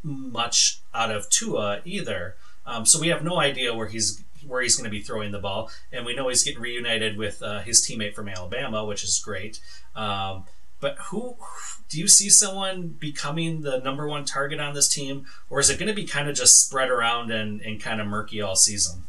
much 0.04 0.80
out 0.94 1.12
of 1.12 1.30
Tua 1.30 1.82
either. 1.84 2.36
Um, 2.66 2.86
so 2.86 3.00
we 3.00 3.10
have 3.10 3.24
no 3.24 3.40
idea 3.40 3.74
where 3.74 3.88
he's 3.88 4.24
where 4.46 4.62
he's 4.62 4.76
going 4.76 4.86
to 4.86 4.92
be 4.92 5.02
throwing 5.02 5.32
the 5.32 5.40
ball, 5.40 5.70
and 5.92 6.06
we 6.06 6.16
know 6.16 6.30
he's 6.30 6.44
getting 6.44 6.62
reunited 6.62 7.18
with 7.18 7.42
uh, 7.42 7.60
his 7.60 7.86
teammate 7.86 8.14
from 8.14 8.30
Alabama, 8.30 8.86
which 8.86 9.04
is 9.04 9.20
great. 9.20 9.60
Um, 9.96 10.46
but 10.80 10.98
who 11.10 11.36
do 11.90 12.00
you 12.00 12.08
see 12.08 12.30
someone 12.30 12.96
becoming 13.00 13.62
the 13.62 13.80
number 13.80 14.08
one 14.08 14.26
target 14.26 14.60
on 14.60 14.74
this 14.74 14.88
team, 14.88 15.26
or 15.50 15.60
is 15.60 15.70
it 15.70 15.80
going 15.80 15.88
to 15.88 15.94
be 15.94 16.06
kind 16.06 16.30
of 16.30 16.36
just 16.36 16.66
spread 16.66 16.90
around 16.90 17.32
and, 17.32 17.62
and 17.62 17.82
kind 17.82 18.02
of 18.02 18.08
murky 18.08 18.42
all 18.42 18.56
season? 18.56 19.04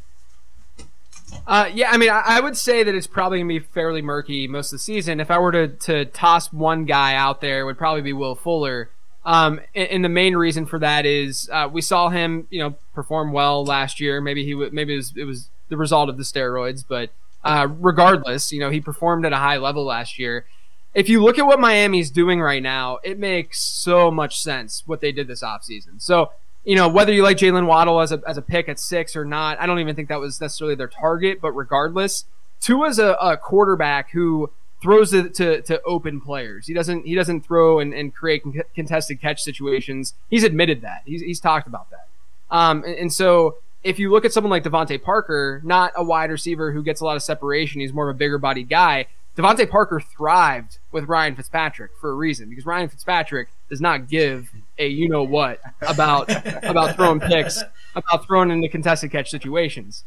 Uh, 1.47 1.69
yeah, 1.73 1.91
I 1.91 1.97
mean, 1.97 2.11
I, 2.11 2.23
I 2.25 2.41
would 2.41 2.57
say 2.57 2.83
that 2.83 2.95
it's 2.95 3.07
probably 3.07 3.39
gonna 3.39 3.49
be 3.49 3.59
fairly 3.59 4.01
murky 4.01 4.49
most 4.49 4.73
of 4.73 4.79
the 4.79 4.83
season. 4.83 5.21
If 5.21 5.31
I 5.31 5.39
were 5.39 5.53
to, 5.53 5.69
to 5.69 6.05
toss 6.07 6.53
one 6.53 6.85
guy 6.85 7.15
out 7.15 7.41
there, 7.41 7.61
it 7.61 7.65
would 7.65 7.79
probably 7.79 8.03
be 8.03 8.13
Will 8.13 8.35
Fuller. 8.35 8.91
Um, 9.27 9.61
and, 9.75 9.89
and 9.89 10.05
the 10.05 10.09
main 10.09 10.37
reason 10.37 10.65
for 10.65 10.79
that 10.79 11.05
is 11.05 11.51
uh, 11.53 11.69
we 11.71 11.83
saw 11.83 12.09
him, 12.09 12.47
you 12.51 12.61
know, 12.61 12.77
perform 12.95 13.33
well 13.33 13.65
last 13.65 14.01
year. 14.01 14.21
Maybe 14.23 14.45
he 14.45 14.55
maybe 14.55 14.95
it 14.95 14.97
was, 14.97 15.13
it 15.17 15.25
was 15.25 15.49
the 15.69 15.77
result 15.77 16.09
of 16.09 16.17
the 16.17 16.23
steroids, 16.23 16.83
but 16.87 17.11
uh, 17.45 17.69
regardless, 17.79 18.53
you 18.53 18.61
know, 18.61 18.71
he 18.71 18.81
performed 18.81 19.27
at 19.27 19.33
a 19.33 19.37
high 19.37 19.59
level 19.59 19.85
last 19.85 20.19
year. 20.19 20.47
If 20.95 21.09
you 21.09 21.23
look 21.23 21.39
at 21.39 21.47
what 21.47 21.61
Miami's 21.61 22.11
doing 22.11 22.41
right 22.41 22.63
now, 22.63 22.99
it 23.05 23.19
makes 23.19 23.61
so 23.61 24.11
much 24.11 24.41
sense 24.41 24.83
what 24.87 25.01
they 25.01 25.13
did 25.13 25.29
this 25.29 25.43
offseason. 25.43 26.01
So, 26.01 26.33
you 26.65 26.77
know, 26.77 26.89
whether 26.89 27.13
you 27.13 27.23
like 27.23 27.37
Jaylen 27.37 27.67
Waddle 27.67 28.01
as 28.01 28.13
a, 28.13 28.21
as 28.27 28.37
a 28.37 28.43
pick 28.43 28.69
at 28.69 28.81
six 28.81 29.15
or 29.15 29.25
not, 29.25 29.61
I 29.61 29.67
don't 29.67 29.79
even 29.79 29.95
think 29.95 30.09
that 30.09 30.21
was 30.21 30.41
necessarily 30.41 30.75
their 30.75 30.89
target, 30.89 31.41
but 31.41 31.53
regardless, 31.53 32.25
Tua's 32.61 32.99
a, 32.99 33.13
a 33.21 33.37
quarterback 33.37 34.11
who 34.11 34.51
throws 34.81 35.13
it 35.13 35.35
to, 35.35 35.63
to 35.63 35.81
open 35.83 36.21
players. 36.21 36.67
He 36.67 36.75
doesn't 36.75 37.07
he 37.07 37.15
doesn't 37.15 37.45
throw 37.45 37.79
and, 37.79 37.93
and 37.93 38.15
create 38.15 38.43
con- 38.43 38.63
contested 38.75 39.21
catch 39.21 39.43
situations. 39.43 40.15
He's 40.31 40.45
admitted 40.45 40.83
that. 40.83 41.03
He's, 41.05 41.21
he's 41.21 41.41
talked 41.41 41.67
about 41.67 41.91
that. 41.91 42.09
Um, 42.51 42.85
and, 42.85 42.95
and 42.95 43.13
so 43.13 43.57
if 43.85 43.99
you 43.99 44.11
look 44.11 44.25
at 44.25 44.33
someone 44.33 44.51
like 44.51 44.65
DeVante 44.65 45.03
Parker, 45.03 45.61
not 45.65 45.93
a 45.97 46.03
wide 46.03 46.31
receiver 46.31 46.73
who 46.73 46.83
gets 46.83 47.01
a 47.01 47.05
lot 47.05 47.17
of 47.17 47.23
separation, 47.23 47.81
he's 47.81 47.93
more 47.93 48.09
of 48.09 48.17
a 48.17 48.19
bigger 48.19 48.39
bodied 48.39 48.69
guy. 48.69 49.07
DeVante 49.39 49.71
Parker 49.71 50.01
thrived 50.01 50.79
with 50.91 51.05
Ryan 51.05 51.37
Fitzpatrick 51.37 51.93
for 52.01 52.11
a 52.11 52.15
reason 52.15 52.51
because 52.51 52.67
Ryan 52.67 52.89
Fitzpatrick 52.89 53.49
does 53.71 53.81
not 53.81 54.09
give 54.09 54.51
a 54.79 54.89
you 54.89 55.09
know 55.09 55.23
what 55.23 55.61
about 55.81 56.29
about 56.65 56.97
throwing 56.97 57.21
picks, 57.21 57.63
about 57.95 58.27
throwing 58.27 58.51
into 58.51 58.69
contested 58.69 59.13
catch 59.13 59.31
situations. 59.31 60.03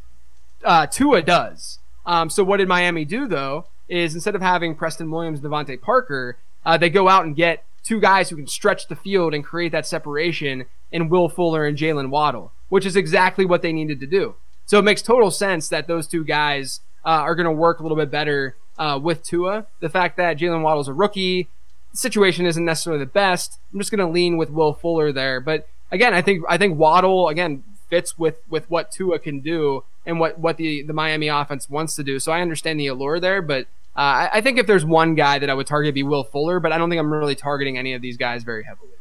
Uh, 0.66 0.86
Tua 0.86 1.22
does. 1.22 1.80
Um, 2.06 2.30
so 2.30 2.44
what 2.44 2.58
did 2.58 2.68
Miami 2.68 3.06
do 3.06 3.26
though? 3.26 3.68
Is 3.88 4.16
instead 4.16 4.36
of 4.36 4.42
having 4.42 4.76
Preston 4.76 5.10
Williams, 5.10 5.40
DeVante 5.40 5.80
Parker, 5.80 6.38
uh, 6.66 6.78
they 6.78 6.90
go 6.90 7.08
out 7.08 7.26
and 7.26 7.34
get 7.34 7.64
two 7.84 8.02
guys 8.02 8.30
who 8.30 8.36
can 8.36 8.48
stretch 8.48 8.90
the 8.90 8.98
field 8.98 9.34
and 9.34 9.46
create 9.46 9.72
that 9.72 9.88
separation 9.88 10.66
in 10.92 11.08
Will 11.08 11.30
Fuller 11.30 11.66
and 11.66 11.78
Jaylen 11.78 12.10
Waddle, 12.10 12.52
which 12.68 12.86
is 12.86 12.98
exactly 12.98 13.46
what 13.46 13.62
they 13.62 13.72
needed 13.72 14.02
to 14.02 14.08
do. 14.08 14.36
So 14.66 14.80
it 14.80 14.84
makes 14.84 15.02
total 15.02 15.32
sense 15.32 15.70
that 15.70 15.88
those 15.88 16.06
two 16.06 16.26
guys 16.26 16.82
uh, 17.06 17.10
are 17.10 17.36
going 17.36 17.46
to 17.46 17.52
work 17.52 17.80
a 17.80 17.84
little 17.84 17.98
bit 17.98 18.12
better 18.12 18.56
uh, 18.82 18.98
with 18.98 19.24
Tua. 19.24 19.68
The 19.80 19.90
fact 19.90 20.18
that 20.18 20.40
Jaylen 20.40 20.64
Waddle's 20.64 20.88
a 20.88 20.94
rookie, 20.94 21.48
the 21.92 21.98
situation 21.98 22.48
isn't 22.48 22.66
necessarily 22.66 23.00
the 23.00 23.12
best. 23.12 23.60
I'm 23.72 23.80
just 23.80 23.92
going 23.92 24.06
to 24.06 24.12
lean 24.12 24.38
with 24.38 24.50
Will 24.50 24.74
Fuller 24.74 25.12
there. 25.12 25.40
But 25.40 25.68
again, 25.92 26.16
I 26.16 26.24
think 26.24 26.44
I 26.50 26.58
think 26.58 26.80
Waddle 26.80 27.30
again 27.30 27.64
fits 27.90 28.18
with 28.18 28.38
with 28.50 28.68
what 28.72 28.92
Tua 28.92 29.20
can 29.20 29.40
do 29.40 29.84
and 30.04 30.20
what 30.20 30.40
what 30.40 30.58
the 30.58 30.82
the 30.82 30.94
Miami 30.94 31.28
offense 31.28 31.70
wants 31.70 31.96
to 31.96 32.04
do. 32.04 32.18
So 32.20 32.32
I 32.32 32.42
understand 32.42 32.80
the 32.80 32.88
allure 32.88 33.20
there, 33.20 33.42
but. 33.42 33.68
Uh, 33.94 34.00
I, 34.24 34.30
I 34.36 34.42
think 34.42 34.58
if 34.58 34.68
there's 34.68 34.86
one 34.86 35.16
guy 35.16 35.38
that 35.38 35.50
I 35.50 35.54
would 35.54 35.68
target, 35.68 35.94
be 35.94 36.02
Will 36.02 36.24
Fuller, 36.24 36.62
but 36.62 36.72
I 36.72 36.78
don't 36.78 36.90
think 36.90 37.02
I'm 37.02 37.12
really 37.12 37.36
targeting 37.36 37.78
any 37.78 37.92
of 37.92 38.02
these 38.02 38.16
guys 38.16 38.42
very 38.42 38.64
heavily. 38.64 38.94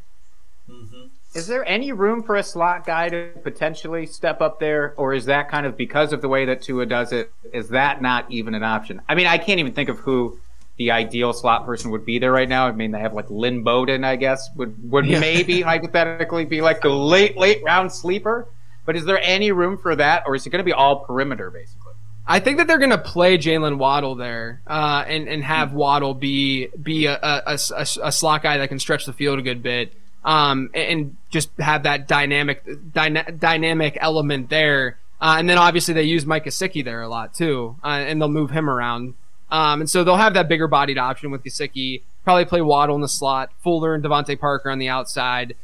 Is 1.35 1.47
there 1.47 1.65
any 1.65 1.93
room 1.93 2.23
for 2.25 2.35
a 2.37 2.43
slot 2.43 2.85
guy 2.85 3.09
to 3.09 3.31
potentially 3.43 4.07
step 4.07 4.41
up 4.41 4.59
there, 4.59 4.95
or 4.97 5.15
is 5.15 5.27
that 5.27 5.49
kind 5.49 5.65
of 5.65 5.77
because 5.77 6.13
of 6.13 6.23
the 6.23 6.29
way 6.29 6.45
that 6.47 6.61
Tua 6.63 6.87
does 6.87 7.13
it? 7.13 7.33
Is 7.53 7.69
that 7.69 8.03
not 8.03 8.31
even 8.31 8.55
an 8.55 8.65
option? 8.65 9.01
I 9.09 9.15
mean, 9.15 9.27
I 9.29 9.39
can't 9.39 9.61
even 9.61 9.73
think 9.73 9.89
of 9.89 9.99
who 10.01 10.41
the 10.77 10.91
ideal 10.91 11.33
slot 11.33 11.67
person 11.67 11.91
would 11.93 12.05
be 12.05 12.19
there 12.19 12.33
right 12.33 12.49
now. 12.49 12.67
I 12.67 12.73
mean, 12.73 12.91
they 12.91 12.99
have 13.01 13.13
like 13.13 13.31
Lynn 13.31 13.63
Bowden, 13.63 14.03
I 14.03 14.17
guess, 14.17 14.49
would 14.57 14.91
would 14.91 15.07
Yeah. 15.07 15.21
maybe 15.21 15.61
hypothetically 15.73 16.47
be 16.47 16.63
like 16.63 16.81
the 16.81 16.89
late 16.89 17.37
late 17.37 17.63
round 17.63 17.93
sleeper. 17.93 18.49
But 18.87 18.97
is 18.97 19.05
there 19.05 19.21
any 19.23 19.53
room 19.53 19.79
for 19.79 19.95
that, 19.95 20.25
or 20.27 20.35
is 20.35 20.47
it 20.47 20.51
going 20.51 20.61
to 20.61 20.65
be 20.65 20.73
all 20.73 21.05
perimeter 21.05 21.51
basically? 21.51 21.93
I 22.27 22.41
think 22.41 22.59
that 22.59 22.67
they're 22.67 22.79
going 22.79 22.91
to 22.91 22.99
play 22.99 23.39
Jaylen 23.39 23.77
Waddle 23.79 24.15
there, 24.15 24.63
uh, 24.67 25.05
and 25.07 25.29
and 25.29 25.45
have 25.45 25.73
Waddle 25.75 26.15
be 26.15 26.69
be 26.83 27.07
a, 27.07 27.15
a, 27.15 27.59
a, 27.77 27.83
a 28.03 28.13
slot 28.13 28.43
guy 28.43 28.57
that 28.59 28.69
can 28.69 28.79
stretch 28.81 29.05
the 29.05 29.13
field 29.13 29.39
a 29.39 29.43
good 29.43 29.63
bit, 29.63 29.93
um, 30.25 30.71
and 30.75 31.17
just 31.31 31.51
have 31.59 31.85
that 31.85 32.09
dynamic 32.09 32.65
dyna- 32.93 33.33
dynamic 33.33 33.97
element 34.01 34.51
there. 34.51 34.99
Uh, 35.21 35.37
and 35.39 35.49
then 35.49 35.59
obviously 35.59 35.93
they 35.95 36.03
use 36.03 36.25
Mike 36.25 36.47
Gesicki 36.47 36.85
there 36.85 37.03
a 37.03 37.09
lot 37.09 37.35
too, 37.35 37.77
uh, 37.85 37.89
and 37.89 38.21
they'll 38.21 38.29
move 38.29 38.51
him 38.51 38.71
around. 38.71 39.15
Um, 39.51 39.81
and 39.81 39.91
so 39.91 40.05
they'll 40.05 40.17
have 40.17 40.35
that 40.35 40.49
bigger 40.49 40.69
bodied 40.69 40.99
option 40.99 41.31
with 41.31 41.45
Gesicki. 41.45 42.03
Probably 42.25 42.45
play 42.45 42.61
Waddle 42.61 42.95
in 42.95 43.03
the 43.03 43.09
slot, 43.09 43.51
Fuller 43.63 43.95
and 43.95 44.05
DeVante 44.05 44.39
Parker 44.39 44.71
on 44.71 44.79
the 44.79 44.89
outside. 44.89 45.57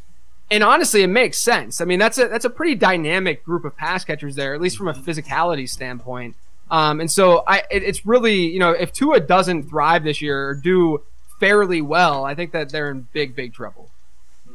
And 0.50 0.62
honestly, 0.62 1.02
it 1.02 1.08
makes 1.08 1.38
sense. 1.38 1.80
I 1.80 1.84
mean, 1.84 1.98
that's 1.98 2.18
a 2.18 2.28
that's 2.28 2.44
a 2.44 2.50
pretty 2.50 2.74
dynamic 2.74 3.44
group 3.44 3.64
of 3.64 3.76
pass 3.76 4.04
catchers 4.04 4.36
there, 4.36 4.54
at 4.54 4.60
least 4.60 4.76
from 4.76 4.88
a 4.88 4.92
physicality 4.92 5.68
standpoint. 5.68 6.36
Um, 6.70 7.00
and 7.00 7.10
so 7.10 7.44
I, 7.46 7.62
it, 7.70 7.82
it's 7.82 8.04
really, 8.06 8.46
you 8.46 8.58
know, 8.58 8.72
if 8.72 8.92
Tua 8.92 9.20
doesn't 9.20 9.64
thrive 9.64 10.04
this 10.04 10.20
year 10.20 10.48
or 10.48 10.54
do 10.54 11.02
fairly 11.38 11.80
well, 11.80 12.24
I 12.24 12.34
think 12.34 12.52
that 12.52 12.70
they're 12.70 12.90
in 12.90 13.06
big, 13.12 13.36
big 13.36 13.54
trouble. 13.54 13.90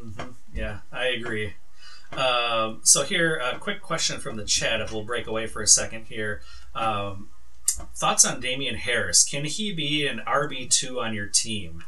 Mm-hmm. 0.04 0.32
Yeah, 0.54 0.80
I 0.91 1.06
agree. 1.08 1.54
Um, 2.12 2.82
so 2.84 3.04
here, 3.04 3.38
a 3.38 3.58
quick 3.58 3.82
question 3.82 4.20
from 4.20 4.36
the 4.36 4.43
chat. 4.45 4.82
If 4.82 4.91
we'll 4.91 5.06
break 5.06 5.28
away 5.28 5.47
for 5.47 5.62
a 5.62 5.68
second 5.68 6.06
here, 6.06 6.41
um, 6.76 7.30
thoughts 7.95 8.26
on 8.26 8.39
Damien 8.39 8.76
Harris? 8.76 9.24
Can 9.24 9.45
he 9.45 9.74
be 9.74 10.06
an 10.08 10.22
RB 10.28 10.70
two 10.70 10.99
on 10.99 11.14
your 11.14 11.28
team? 11.28 11.84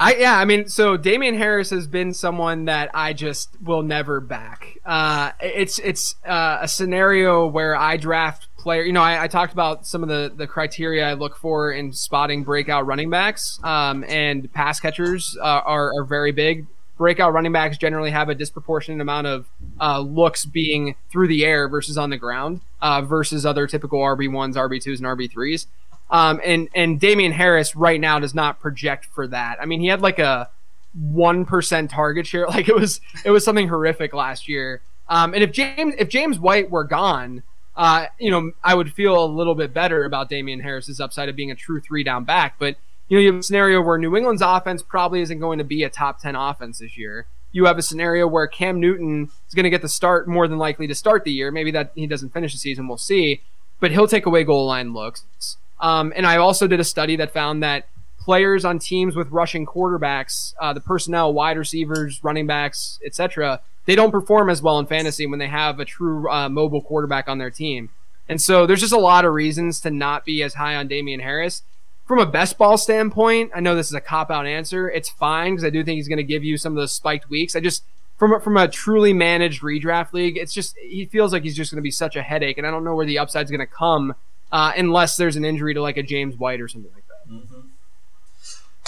I 0.00 0.16
yeah, 0.16 0.36
I 0.36 0.44
mean, 0.44 0.68
so 0.68 0.96
Damien 0.96 1.36
Harris 1.36 1.70
has 1.70 1.86
been 1.86 2.12
someone 2.12 2.64
that 2.64 2.90
I 2.92 3.12
just 3.12 3.50
will 3.62 3.84
never 3.84 4.20
back. 4.20 4.78
Uh, 4.84 5.30
it's 5.40 5.78
it's 5.78 6.16
uh, 6.26 6.58
a 6.60 6.66
scenario 6.66 7.46
where 7.46 7.76
I 7.76 7.98
draft 7.98 8.48
player. 8.62 8.82
You 8.82 8.92
know, 8.92 9.02
I, 9.02 9.24
I 9.24 9.28
talked 9.28 9.52
about 9.52 9.86
some 9.86 10.02
of 10.02 10.08
the 10.08 10.32
the 10.34 10.46
criteria 10.46 11.08
I 11.08 11.14
look 11.14 11.36
for 11.36 11.72
in 11.72 11.92
spotting 11.92 12.44
breakout 12.44 12.86
running 12.86 13.10
backs, 13.10 13.60
um, 13.62 14.04
and 14.08 14.52
pass 14.52 14.80
catchers 14.80 15.36
uh, 15.40 15.44
are 15.64 15.92
are 15.98 16.04
very 16.04 16.32
big. 16.32 16.66
Breakout 16.96 17.32
running 17.32 17.52
backs 17.52 17.78
generally 17.78 18.10
have 18.10 18.28
a 18.28 18.34
disproportionate 18.34 19.00
amount 19.00 19.26
of 19.26 19.48
uh, 19.80 19.98
looks 20.00 20.44
being 20.44 20.94
through 21.10 21.28
the 21.28 21.44
air 21.44 21.68
versus 21.68 21.98
on 21.98 22.10
the 22.10 22.16
ground, 22.16 22.60
uh, 22.80 23.02
versus 23.02 23.44
other 23.44 23.66
typical 23.66 23.98
RB 23.98 24.32
ones, 24.32 24.56
RB 24.56 24.80
twos, 24.80 25.00
and 25.00 25.06
RB 25.06 25.30
threes. 25.30 25.66
Um, 26.10 26.40
and 26.44 26.68
and 26.74 27.00
Damien 27.00 27.32
Harris 27.32 27.74
right 27.74 28.00
now 28.00 28.18
does 28.18 28.34
not 28.34 28.60
project 28.60 29.06
for 29.06 29.26
that. 29.28 29.56
I 29.60 29.66
mean, 29.66 29.80
he 29.80 29.88
had 29.88 30.00
like 30.00 30.18
a 30.18 30.50
one 30.94 31.44
percent 31.44 31.90
target 31.90 32.26
share. 32.26 32.46
Like 32.52 32.68
it 32.68 32.74
was 32.74 33.00
it 33.24 33.30
was 33.30 33.44
something 33.44 33.68
horrific 33.68 34.12
last 34.12 34.48
year. 34.48 34.82
Um, 35.08 35.34
and 35.34 35.42
if 35.42 35.52
James 35.52 35.94
if 35.98 36.08
James 36.08 36.38
White 36.38 36.70
were 36.70 36.84
gone, 36.84 37.42
uh, 37.76 38.06
you 38.18 38.30
know, 38.30 38.52
I 38.62 38.74
would 38.74 38.92
feel 38.92 39.24
a 39.24 39.26
little 39.26 39.54
bit 39.54 39.72
better 39.72 40.04
about 40.04 40.28
Damien 40.28 40.60
Harris's 40.60 41.00
upside 41.00 41.28
of 41.28 41.36
being 41.36 41.50
a 41.50 41.54
true 41.54 41.80
three 41.80 42.04
down 42.04 42.24
back. 42.24 42.56
But 42.58 42.76
you 43.08 43.16
know, 43.16 43.22
you 43.22 43.32
have 43.32 43.40
a 43.40 43.42
scenario 43.42 43.80
where 43.80 43.98
New 43.98 44.16
England's 44.16 44.42
offense 44.42 44.82
probably 44.82 45.20
isn't 45.22 45.38
going 45.38 45.58
to 45.58 45.64
be 45.64 45.82
a 45.82 45.90
top 45.90 46.20
ten 46.20 46.36
offense 46.36 46.78
this 46.78 46.96
year. 46.96 47.26
You 47.50 47.66
have 47.66 47.78
a 47.78 47.82
scenario 47.82 48.26
where 48.26 48.46
Cam 48.46 48.80
Newton 48.80 49.30
is 49.46 49.54
going 49.54 49.64
to 49.64 49.70
get 49.70 49.82
the 49.82 49.88
start 49.88 50.26
more 50.26 50.48
than 50.48 50.58
likely 50.58 50.86
to 50.86 50.94
start 50.94 51.24
the 51.24 51.32
year. 51.32 51.50
Maybe 51.50 51.70
that 51.72 51.92
he 51.94 52.06
doesn't 52.06 52.32
finish 52.32 52.52
the 52.52 52.58
season, 52.58 52.88
we'll 52.88 52.96
see. 52.96 53.42
But 53.80 53.90
he'll 53.90 54.06
take 54.06 54.26
away 54.26 54.44
goal 54.44 54.66
line 54.66 54.94
looks. 54.94 55.56
Um, 55.80 56.12
and 56.14 56.26
I 56.26 56.36
also 56.36 56.66
did 56.66 56.80
a 56.80 56.84
study 56.84 57.16
that 57.16 57.32
found 57.32 57.62
that 57.62 57.88
players 58.18 58.64
on 58.64 58.78
teams 58.78 59.16
with 59.16 59.30
rushing 59.30 59.66
quarterbacks, 59.66 60.54
uh, 60.60 60.72
the 60.72 60.80
personnel, 60.80 61.32
wide 61.32 61.58
receivers, 61.58 62.22
running 62.22 62.46
backs, 62.46 63.00
etc., 63.04 63.60
they 63.86 63.94
don't 63.94 64.10
perform 64.10 64.48
as 64.48 64.62
well 64.62 64.78
in 64.78 64.86
fantasy 64.86 65.26
when 65.26 65.38
they 65.38 65.48
have 65.48 65.80
a 65.80 65.84
true 65.84 66.30
uh, 66.30 66.48
mobile 66.48 66.82
quarterback 66.82 67.28
on 67.28 67.38
their 67.38 67.50
team. 67.50 67.90
And 68.28 68.40
so 68.40 68.66
there's 68.66 68.80
just 68.80 68.92
a 68.92 68.98
lot 68.98 69.24
of 69.24 69.32
reasons 69.32 69.80
to 69.80 69.90
not 69.90 70.24
be 70.24 70.42
as 70.42 70.54
high 70.54 70.76
on 70.76 70.88
Damien 70.88 71.20
Harris. 71.20 71.62
From 72.06 72.18
a 72.18 72.26
best 72.26 72.58
ball 72.58 72.76
standpoint, 72.76 73.52
I 73.54 73.60
know 73.60 73.74
this 73.74 73.88
is 73.88 73.94
a 73.94 74.00
cop 74.00 74.30
out 74.30 74.46
answer. 74.46 74.90
It's 74.90 75.08
fine 75.08 75.52
because 75.52 75.64
I 75.64 75.70
do 75.70 75.84
think 75.84 75.96
he's 75.96 76.08
going 76.08 76.18
to 76.18 76.22
give 76.22 76.44
you 76.44 76.56
some 76.56 76.72
of 76.72 76.76
those 76.76 76.92
spiked 76.92 77.28
weeks. 77.30 77.56
I 77.56 77.60
just 77.60 77.84
from 78.18 78.34
a, 78.34 78.40
from 78.40 78.56
a 78.56 78.68
truly 78.68 79.12
managed 79.12 79.62
redraft 79.62 80.12
league, 80.12 80.36
it's 80.36 80.52
just 80.52 80.76
he 80.78 81.06
feels 81.06 81.32
like 81.32 81.42
he's 81.42 81.56
just 81.56 81.72
going 81.72 81.78
to 81.78 81.82
be 81.82 81.90
such 81.90 82.14
a 82.16 82.22
headache, 82.22 82.58
and 82.58 82.66
I 82.66 82.70
don't 82.70 82.84
know 82.84 82.94
where 82.94 83.06
the 83.06 83.18
upside's 83.18 83.50
going 83.50 83.60
to 83.60 83.66
come 83.66 84.14
uh, 84.50 84.72
unless 84.76 85.16
there's 85.16 85.36
an 85.36 85.44
injury 85.44 85.74
to 85.74 85.82
like 85.82 85.96
a 85.96 86.02
James 86.02 86.36
White 86.36 86.60
or 86.60 86.68
something 86.68 86.92
like 86.94 87.04
that. 87.06 87.32
Mm-hmm. 87.32 87.68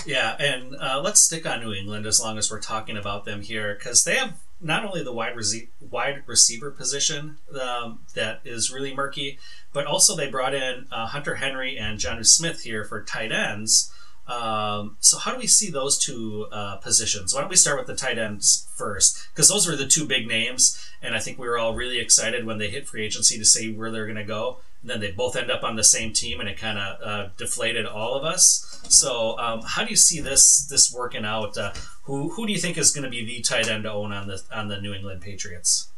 Yeah, 0.06 0.36
and 0.38 0.76
uh, 0.76 1.00
let's 1.02 1.20
stick 1.20 1.46
on 1.46 1.60
New 1.60 1.72
England 1.72 2.06
as 2.06 2.20
long 2.20 2.36
as 2.36 2.50
we're 2.50 2.60
talking 2.60 2.96
about 2.96 3.24
them 3.24 3.42
here 3.42 3.74
because 3.74 4.04
they 4.04 4.16
have 4.16 4.34
not 4.64 4.84
only 4.84 5.04
the 5.04 5.12
wide, 5.12 5.36
rece- 5.36 5.68
wide 5.78 6.22
receiver 6.26 6.70
position 6.70 7.36
um, 7.60 8.00
that 8.14 8.40
is 8.44 8.72
really 8.72 8.94
murky, 8.94 9.38
but 9.72 9.86
also 9.86 10.16
they 10.16 10.28
brought 10.28 10.54
in 10.54 10.86
uh, 10.90 11.06
Hunter 11.06 11.36
Henry 11.36 11.76
and 11.76 11.98
Jonnu 11.98 12.26
Smith 12.26 12.62
here 12.62 12.84
for 12.84 13.04
tight 13.04 13.30
ends. 13.30 13.92
Um, 14.26 14.96
so 15.00 15.18
how 15.18 15.32
do 15.32 15.38
we 15.38 15.46
see 15.46 15.70
those 15.70 15.98
two 15.98 16.46
uh, 16.50 16.76
positions? 16.76 17.34
Why 17.34 17.42
don't 17.42 17.50
we 17.50 17.56
start 17.56 17.76
with 17.76 17.86
the 17.86 17.94
tight 17.94 18.18
ends 18.18 18.66
first? 18.74 19.28
Because 19.32 19.50
those 19.50 19.66
were 19.68 19.76
the 19.76 19.86
two 19.86 20.06
big 20.06 20.26
names, 20.26 20.82
and 21.02 21.14
I 21.14 21.18
think 21.18 21.38
we 21.38 21.46
were 21.46 21.58
all 21.58 21.74
really 21.74 22.00
excited 22.00 22.46
when 22.46 22.56
they 22.56 22.70
hit 22.70 22.88
free 22.88 23.04
agency 23.04 23.38
to 23.38 23.44
see 23.44 23.70
where 23.70 23.90
they're 23.90 24.06
going 24.06 24.16
to 24.16 24.24
go. 24.24 24.60
And 24.84 24.90
then 24.90 25.00
they 25.00 25.12
both 25.12 25.34
end 25.34 25.50
up 25.50 25.64
on 25.64 25.76
the 25.76 25.82
same 25.82 26.12
team, 26.12 26.40
and 26.40 26.48
it 26.48 26.58
kind 26.58 26.78
of 26.78 27.02
uh, 27.02 27.28
deflated 27.38 27.86
all 27.86 28.14
of 28.14 28.22
us. 28.22 28.82
So 28.90 29.38
um, 29.38 29.62
how 29.62 29.82
do 29.82 29.88
you 29.88 29.96
see 29.96 30.20
this 30.20 30.66
this 30.66 30.92
working 30.92 31.24
out? 31.24 31.56
Uh, 31.56 31.72
who 32.02 32.28
who 32.28 32.46
do 32.46 32.52
you 32.52 32.58
think 32.58 32.76
is 32.76 32.90
going 32.90 33.04
to 33.04 33.10
be 33.10 33.24
the 33.24 33.40
tight 33.40 33.66
end 33.66 33.84
to 33.84 33.92
own 33.92 34.12
on 34.12 34.28
the 34.28 34.42
on 34.52 34.68
the 34.68 34.78
New 34.78 34.92
England 34.92 35.22
Patriots? 35.22 35.88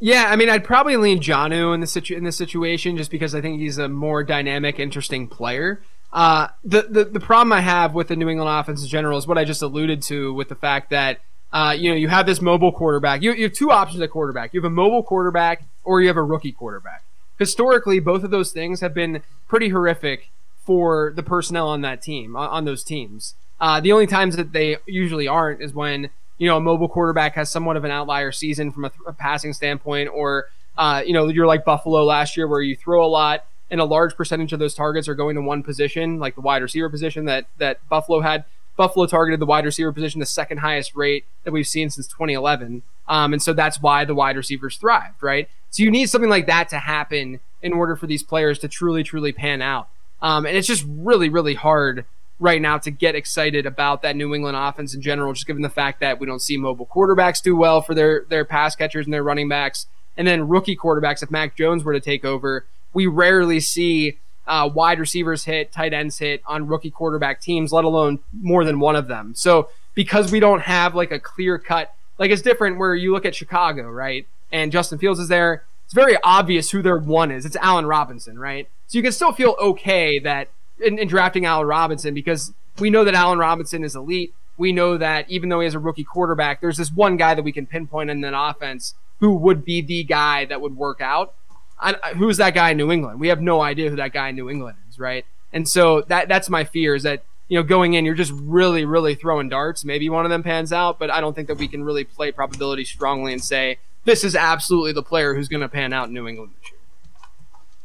Yeah, 0.00 0.26
I 0.28 0.34
mean, 0.34 0.48
I'd 0.48 0.64
probably 0.64 0.96
lean 0.96 1.20
Jonnu 1.20 1.72
in 1.72 1.80
the 1.80 1.86
situ- 1.86 2.16
in 2.16 2.24
this 2.24 2.36
situation 2.36 2.96
just 2.96 3.12
because 3.12 3.32
I 3.32 3.40
think 3.40 3.60
he's 3.60 3.78
a 3.78 3.88
more 3.88 4.24
dynamic, 4.24 4.80
interesting 4.80 5.28
player. 5.28 5.80
Uh, 6.12 6.48
the, 6.64 6.82
the 6.82 7.04
the 7.04 7.20
problem 7.20 7.52
I 7.52 7.60
have 7.60 7.94
with 7.94 8.08
the 8.08 8.16
New 8.16 8.28
England 8.28 8.50
offense 8.50 8.82
in 8.82 8.88
general 8.88 9.18
is 9.18 9.28
what 9.28 9.38
I 9.38 9.44
just 9.44 9.62
alluded 9.62 10.02
to 10.02 10.34
with 10.34 10.48
the 10.48 10.56
fact 10.56 10.90
that 10.90 11.20
uh, 11.52 11.74
you 11.76 11.90
know, 11.90 11.96
you 11.96 12.08
have 12.08 12.26
this 12.26 12.40
mobile 12.40 12.72
quarterback. 12.72 13.22
You, 13.22 13.32
you 13.32 13.44
have 13.44 13.52
two 13.52 13.70
options 13.70 14.00
at 14.00 14.10
quarterback. 14.10 14.54
You 14.54 14.60
have 14.60 14.70
a 14.70 14.74
mobile 14.74 15.02
quarterback 15.02 15.64
or 15.84 16.00
you 16.00 16.08
have 16.08 16.16
a 16.16 16.22
rookie 16.22 16.52
quarterback. 16.52 17.02
Historically, 17.40 18.00
both 18.00 18.22
of 18.22 18.30
those 18.30 18.52
things 18.52 18.80
have 18.80 18.92
been 18.92 19.22
pretty 19.48 19.70
horrific 19.70 20.30
for 20.62 21.12
the 21.16 21.22
personnel 21.22 21.68
on 21.68 21.80
that 21.80 22.02
team, 22.02 22.36
on, 22.36 22.66
those 22.66 22.84
teams. 22.84 23.34
Uh, 23.58 23.80
the 23.80 23.90
only 23.90 24.06
times 24.06 24.36
that 24.36 24.52
they 24.52 24.76
usually 24.86 25.26
aren't 25.26 25.62
is 25.62 25.72
when 25.72 26.10
you 26.36 26.46
know 26.46 26.58
a 26.58 26.60
mobile 26.60 26.88
quarterback 26.88 27.34
has 27.36 27.50
somewhat 27.50 27.78
of 27.78 27.84
an 27.84 27.90
outlier 27.90 28.30
season 28.30 28.70
from 28.70 28.84
a, 28.84 28.92
a 29.06 29.12
passing 29.14 29.54
standpoint, 29.54 30.10
or 30.12 30.48
uh, 30.76 31.02
you 31.04 31.14
know 31.14 31.28
you're 31.28 31.46
like 31.46 31.64
Buffalo 31.64 32.04
last 32.04 32.36
year 32.36 32.46
where 32.46 32.60
you 32.60 32.76
throw 32.76 33.02
a 33.02 33.08
lot 33.08 33.46
and 33.70 33.80
a 33.80 33.84
large 33.86 34.16
percentage 34.16 34.52
of 34.52 34.58
those 34.58 34.74
targets 34.74 35.08
are 35.08 35.14
going 35.14 35.34
to 35.34 35.40
one 35.40 35.62
position, 35.62 36.18
like 36.18 36.34
the 36.34 36.42
wide 36.42 36.60
receiver 36.60 36.90
position 36.90 37.24
that 37.24 37.46
that 37.56 37.78
Buffalo 37.88 38.20
had. 38.20 38.44
Buffalo 38.76 39.06
targeted 39.06 39.40
the 39.40 39.46
wide 39.46 39.64
receiver 39.64 39.92
position 39.92 40.20
the 40.20 40.26
second 40.26 40.58
highest 40.58 40.94
rate 40.94 41.24
that 41.44 41.52
we've 41.52 41.66
seen 41.66 41.90
since 41.90 42.06
2011. 42.06 42.82
Um, 43.08 43.32
and 43.32 43.42
so 43.42 43.52
that's 43.52 43.80
why 43.80 44.04
the 44.04 44.14
wide 44.14 44.36
receivers 44.36 44.76
thrived, 44.76 45.22
right? 45.22 45.48
So 45.70 45.82
you 45.82 45.90
need 45.90 46.10
something 46.10 46.30
like 46.30 46.46
that 46.46 46.68
to 46.70 46.78
happen 46.78 47.40
in 47.62 47.72
order 47.72 47.96
for 47.96 48.06
these 48.06 48.22
players 48.22 48.58
to 48.60 48.68
truly, 48.68 49.02
truly 49.02 49.32
pan 49.32 49.62
out. 49.62 49.88
Um, 50.22 50.46
and 50.46 50.56
it's 50.56 50.66
just 50.66 50.84
really, 50.88 51.28
really 51.28 51.54
hard 51.54 52.04
right 52.38 52.60
now 52.60 52.78
to 52.78 52.90
get 52.90 53.14
excited 53.14 53.66
about 53.66 54.02
that 54.02 54.16
New 54.16 54.34
England 54.34 54.56
offense 54.56 54.94
in 54.94 55.02
general, 55.02 55.32
just 55.32 55.46
given 55.46 55.62
the 55.62 55.68
fact 55.68 56.00
that 56.00 56.18
we 56.18 56.26
don't 56.26 56.40
see 56.40 56.56
mobile 56.56 56.86
quarterbacks 56.86 57.42
do 57.42 57.54
well 57.54 57.80
for 57.82 57.94
their 57.94 58.24
their 58.28 58.44
pass 58.44 58.74
catchers 58.74 59.06
and 59.06 59.12
their 59.12 59.22
running 59.22 59.48
backs, 59.48 59.86
and 60.16 60.26
then 60.26 60.48
rookie 60.48 60.76
quarterbacks. 60.76 61.22
If 61.22 61.30
Mac 61.30 61.56
Jones 61.56 61.84
were 61.84 61.92
to 61.92 62.00
take 62.00 62.24
over, 62.24 62.66
we 62.92 63.06
rarely 63.06 63.60
see 63.60 64.18
uh, 64.46 64.68
wide 64.72 64.98
receivers 64.98 65.44
hit, 65.44 65.70
tight 65.70 65.92
ends 65.92 66.18
hit 66.18 66.42
on 66.46 66.66
rookie 66.66 66.90
quarterback 66.90 67.40
teams, 67.40 67.72
let 67.72 67.84
alone 67.84 68.18
more 68.32 68.64
than 68.64 68.80
one 68.80 68.96
of 68.96 69.06
them. 69.06 69.34
So 69.34 69.68
because 69.94 70.32
we 70.32 70.40
don't 70.40 70.62
have 70.62 70.94
like 70.94 71.12
a 71.12 71.20
clear 71.20 71.58
cut, 71.58 71.94
like 72.18 72.30
it's 72.30 72.42
different 72.42 72.78
where 72.78 72.94
you 72.94 73.12
look 73.12 73.26
at 73.26 73.34
Chicago, 73.34 73.88
right? 73.88 74.26
And 74.52 74.72
Justin 74.72 74.98
Fields 74.98 75.20
is 75.20 75.28
there. 75.28 75.64
It's 75.84 75.94
very 75.94 76.16
obvious 76.22 76.70
who 76.70 76.82
their 76.82 76.98
one 76.98 77.30
is. 77.30 77.44
It's 77.44 77.56
Allen 77.56 77.86
Robinson, 77.86 78.38
right? 78.38 78.68
So 78.86 78.98
you 78.98 79.02
can 79.02 79.12
still 79.12 79.32
feel 79.32 79.56
okay 79.60 80.18
that 80.20 80.48
in, 80.80 80.98
in 80.98 81.08
drafting 81.08 81.44
Allen 81.44 81.66
Robinson 81.66 82.14
because 82.14 82.52
we 82.78 82.90
know 82.90 83.04
that 83.04 83.14
Allen 83.14 83.38
Robinson 83.38 83.84
is 83.84 83.94
elite. 83.94 84.34
We 84.56 84.72
know 84.72 84.96
that 84.96 85.28
even 85.30 85.48
though 85.48 85.60
he 85.60 85.64
has 85.64 85.74
a 85.74 85.78
rookie 85.78 86.04
quarterback, 86.04 86.60
there's 86.60 86.76
this 86.76 86.92
one 86.92 87.16
guy 87.16 87.34
that 87.34 87.42
we 87.42 87.52
can 87.52 87.66
pinpoint 87.66 88.10
in 88.10 88.20
that 88.20 88.34
offense 88.36 88.94
who 89.18 89.34
would 89.36 89.64
be 89.64 89.80
the 89.80 90.04
guy 90.04 90.44
that 90.46 90.60
would 90.60 90.76
work 90.76 91.00
out. 91.00 91.34
I, 91.78 91.92
uh, 91.92 92.14
who's 92.14 92.36
that 92.36 92.54
guy 92.54 92.70
in 92.70 92.76
New 92.76 92.90
England? 92.90 93.20
We 93.20 93.28
have 93.28 93.40
no 93.40 93.60
idea 93.60 93.90
who 93.90 93.96
that 93.96 94.12
guy 94.12 94.28
in 94.28 94.36
New 94.36 94.50
England 94.50 94.76
is, 94.88 94.98
right? 94.98 95.24
And 95.52 95.68
so 95.68 96.02
that 96.02 96.28
that's 96.28 96.48
my 96.48 96.64
fear 96.64 96.94
is 96.94 97.02
that 97.04 97.24
you 97.48 97.58
know 97.58 97.62
going 97.62 97.94
in 97.94 98.04
you're 98.04 98.14
just 98.14 98.32
really 98.34 98.84
really 98.84 99.14
throwing 99.14 99.48
darts. 99.48 99.84
Maybe 99.84 100.08
one 100.08 100.24
of 100.24 100.30
them 100.30 100.42
pans 100.42 100.72
out, 100.72 100.98
but 100.98 101.10
I 101.10 101.20
don't 101.20 101.34
think 101.34 101.48
that 101.48 101.58
we 101.58 101.68
can 101.68 101.82
really 101.82 102.04
play 102.04 102.32
probability 102.32 102.84
strongly 102.84 103.32
and 103.32 103.42
say 103.42 103.78
this 104.04 104.24
is 104.24 104.34
absolutely 104.36 104.92
the 104.92 105.02
player 105.02 105.34
who's 105.34 105.48
going 105.48 105.60
to 105.62 105.68
pan 105.68 105.92
out 105.92 106.08
in 106.08 106.14
New 106.14 106.26
England 106.26 106.52
this 106.60 106.70
year. 106.72 106.80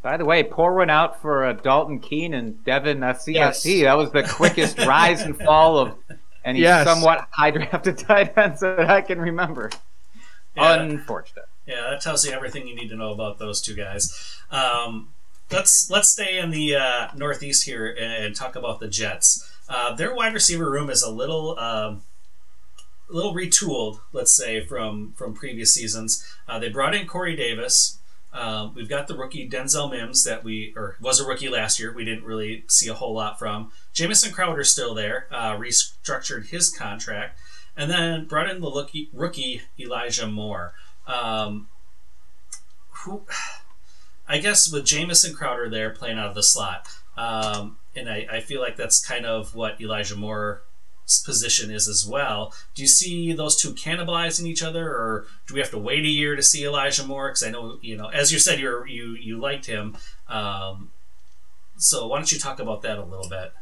By 0.01 0.18
the 0.18 0.26
way, 0.26 0.43
pour 0.43 0.76
one 0.76 0.89
out 0.89 1.22
for 1.22 1.45
uh, 1.45 1.53
Dalton 1.53 1.99
Keene 1.99 2.34
and 2.34 2.63
Devin 2.63 3.01
uh, 3.03 3.13
Asiasi. 3.13 3.34
Yes. 3.80 3.84
That 3.84 3.97
was 3.97 4.11
the 4.11 4.24
quickest 4.24 4.78
rise 4.86 5.22
and 5.22 5.36
fall 5.38 5.80
of 5.80 5.95
any 6.43 6.59
Yes. 6.59 6.86
somewhat 6.86 7.28
high 7.32 7.51
drafted 7.51 7.97
tight 8.07 8.38
ends 8.38 8.61
that 8.61 8.89
I 8.89 9.01
can 9.01 9.20
remember. 9.20 9.72
Yeah. 10.55 10.74
Unfortunate. 10.82 11.45
Yeah, 11.66 11.89
that 11.89 12.01
tells 12.01 12.24
you 12.26 12.32
everything 12.32 12.68
you 12.68 12.76
need 12.76 12.89
to 12.89 12.95
know 12.95 13.11
about 13.11 13.39
those 13.39 13.59
two 13.61 13.76
guys. 13.76 14.38
Um, 14.51 15.09
let's 15.51 15.89
let's 15.89 16.09
stay 16.09 16.38
in 16.38 16.51
the 16.51 16.76
uh, 16.76 17.07
Northeast 17.16 17.66
here 17.66 17.88
and, 17.88 18.26
and 18.26 18.36
talk 18.36 18.55
about 18.55 18.80
the 18.80 18.88
Jets. 18.88 19.51
Uh, 19.68 19.95
their 19.95 20.13
wide 20.13 20.36
receiver 20.36 20.70
room 20.70 20.91
is 20.91 21.01
a 21.01 21.09
little 21.09 21.57
um, 21.57 22.03
a 23.10 23.14
little 23.14 23.34
retooled, 23.34 23.99
let's 24.14 24.36
say, 24.36 24.64
from 24.66 25.14
from 25.14 25.34
previous 25.34 25.74
seasons. 25.74 26.26
Uh, 26.47 26.60
they 26.60 26.70
brought 26.70 26.95
in 26.95 27.08
Corey 27.08 27.36
Davis. 27.36 27.99
Uh, 28.34 28.70
we've 28.76 28.89
got 28.89 29.08
the 29.08 29.16
rookie 29.16 29.49
Denzel 29.49 29.89
Mims 29.89 30.26
that 30.26 30.43
we 30.43 30.74
or 30.76 30.97
was 30.99 31.20
a 31.20 31.26
rookie 31.26 31.47
last 31.47 31.80
year. 31.80 31.93
We 31.93 32.03
didn't 32.03 32.26
really 32.26 32.66
see 32.68 32.89
a 32.89 32.93
whole 32.93 33.14
lot 33.14 33.39
from. 33.39 33.72
Jamison 33.93 34.34
Crowder's 34.34 34.70
still 34.70 34.93
there. 34.93 35.28
Uh, 35.32 35.56
restructured 35.56 36.49
his 36.49 36.70
contract, 36.70 37.39
and 37.78 37.89
then 37.89 38.26
brought 38.26 38.49
in 38.49 38.60
the 38.60 38.70
rookie, 38.70 39.10
rookie 39.14 39.62
Elijah 39.80 40.28
Moore. 40.28 40.74
Um, 41.08 41.70
who, 42.89 43.24
I 44.28 44.39
guess, 44.39 44.72
with 44.72 44.86
Jamison 44.86 45.34
Crowder 45.34 45.70
there 45.70 45.91
playing 45.91 46.18
out 46.18 46.28
of 46.28 46.36
the 46.36 46.43
slot, 46.43 46.88
um, 47.16 47.78
and 47.95 48.10
I, 48.10 48.28
I 48.30 48.39
feel 48.41 48.60
like 48.60 48.76
that's 48.76 49.06
kind 49.06 49.26
of 49.26 49.56
what 49.56 49.80
Elijah 49.80 50.18
Moore's 50.18 50.60
position 51.24 51.72
is 51.72 51.88
as 51.88 52.06
well. 52.08 52.53
Do 52.74 52.82
you 52.82 52.88
see 52.88 53.34
those 53.34 53.62
two 53.62 53.74
cannibalizing 53.74 54.45
each 54.45 54.64
other, 54.64 54.89
or 54.89 55.26
do 55.47 55.53
we 55.53 55.60
have 55.60 55.72
to 55.72 55.78
wait 55.78 56.03
a 56.06 56.10
year 56.10 56.36
to 56.36 56.43
see 56.43 56.66
Elijah 56.66 57.06
Moore? 57.06 57.30
Because 57.30 57.43
I 57.43 57.51
know, 57.51 57.78
you 57.82 57.95
know, 57.95 58.08
as 58.08 58.32
you 58.32 58.39
said, 58.39 58.60
you 58.60 58.84
you 58.86 59.16
you 59.16 59.39
liked 59.39 59.66
him. 59.66 59.97
Um, 60.28 60.91
so 61.78 62.08
why 62.08 62.18
don't 62.18 62.32
you 62.32 62.39
talk 62.39 62.60
about 62.60 62.82
that 62.82 62.97
a 62.97 63.03
little 63.03 63.30
bit? 63.30 63.53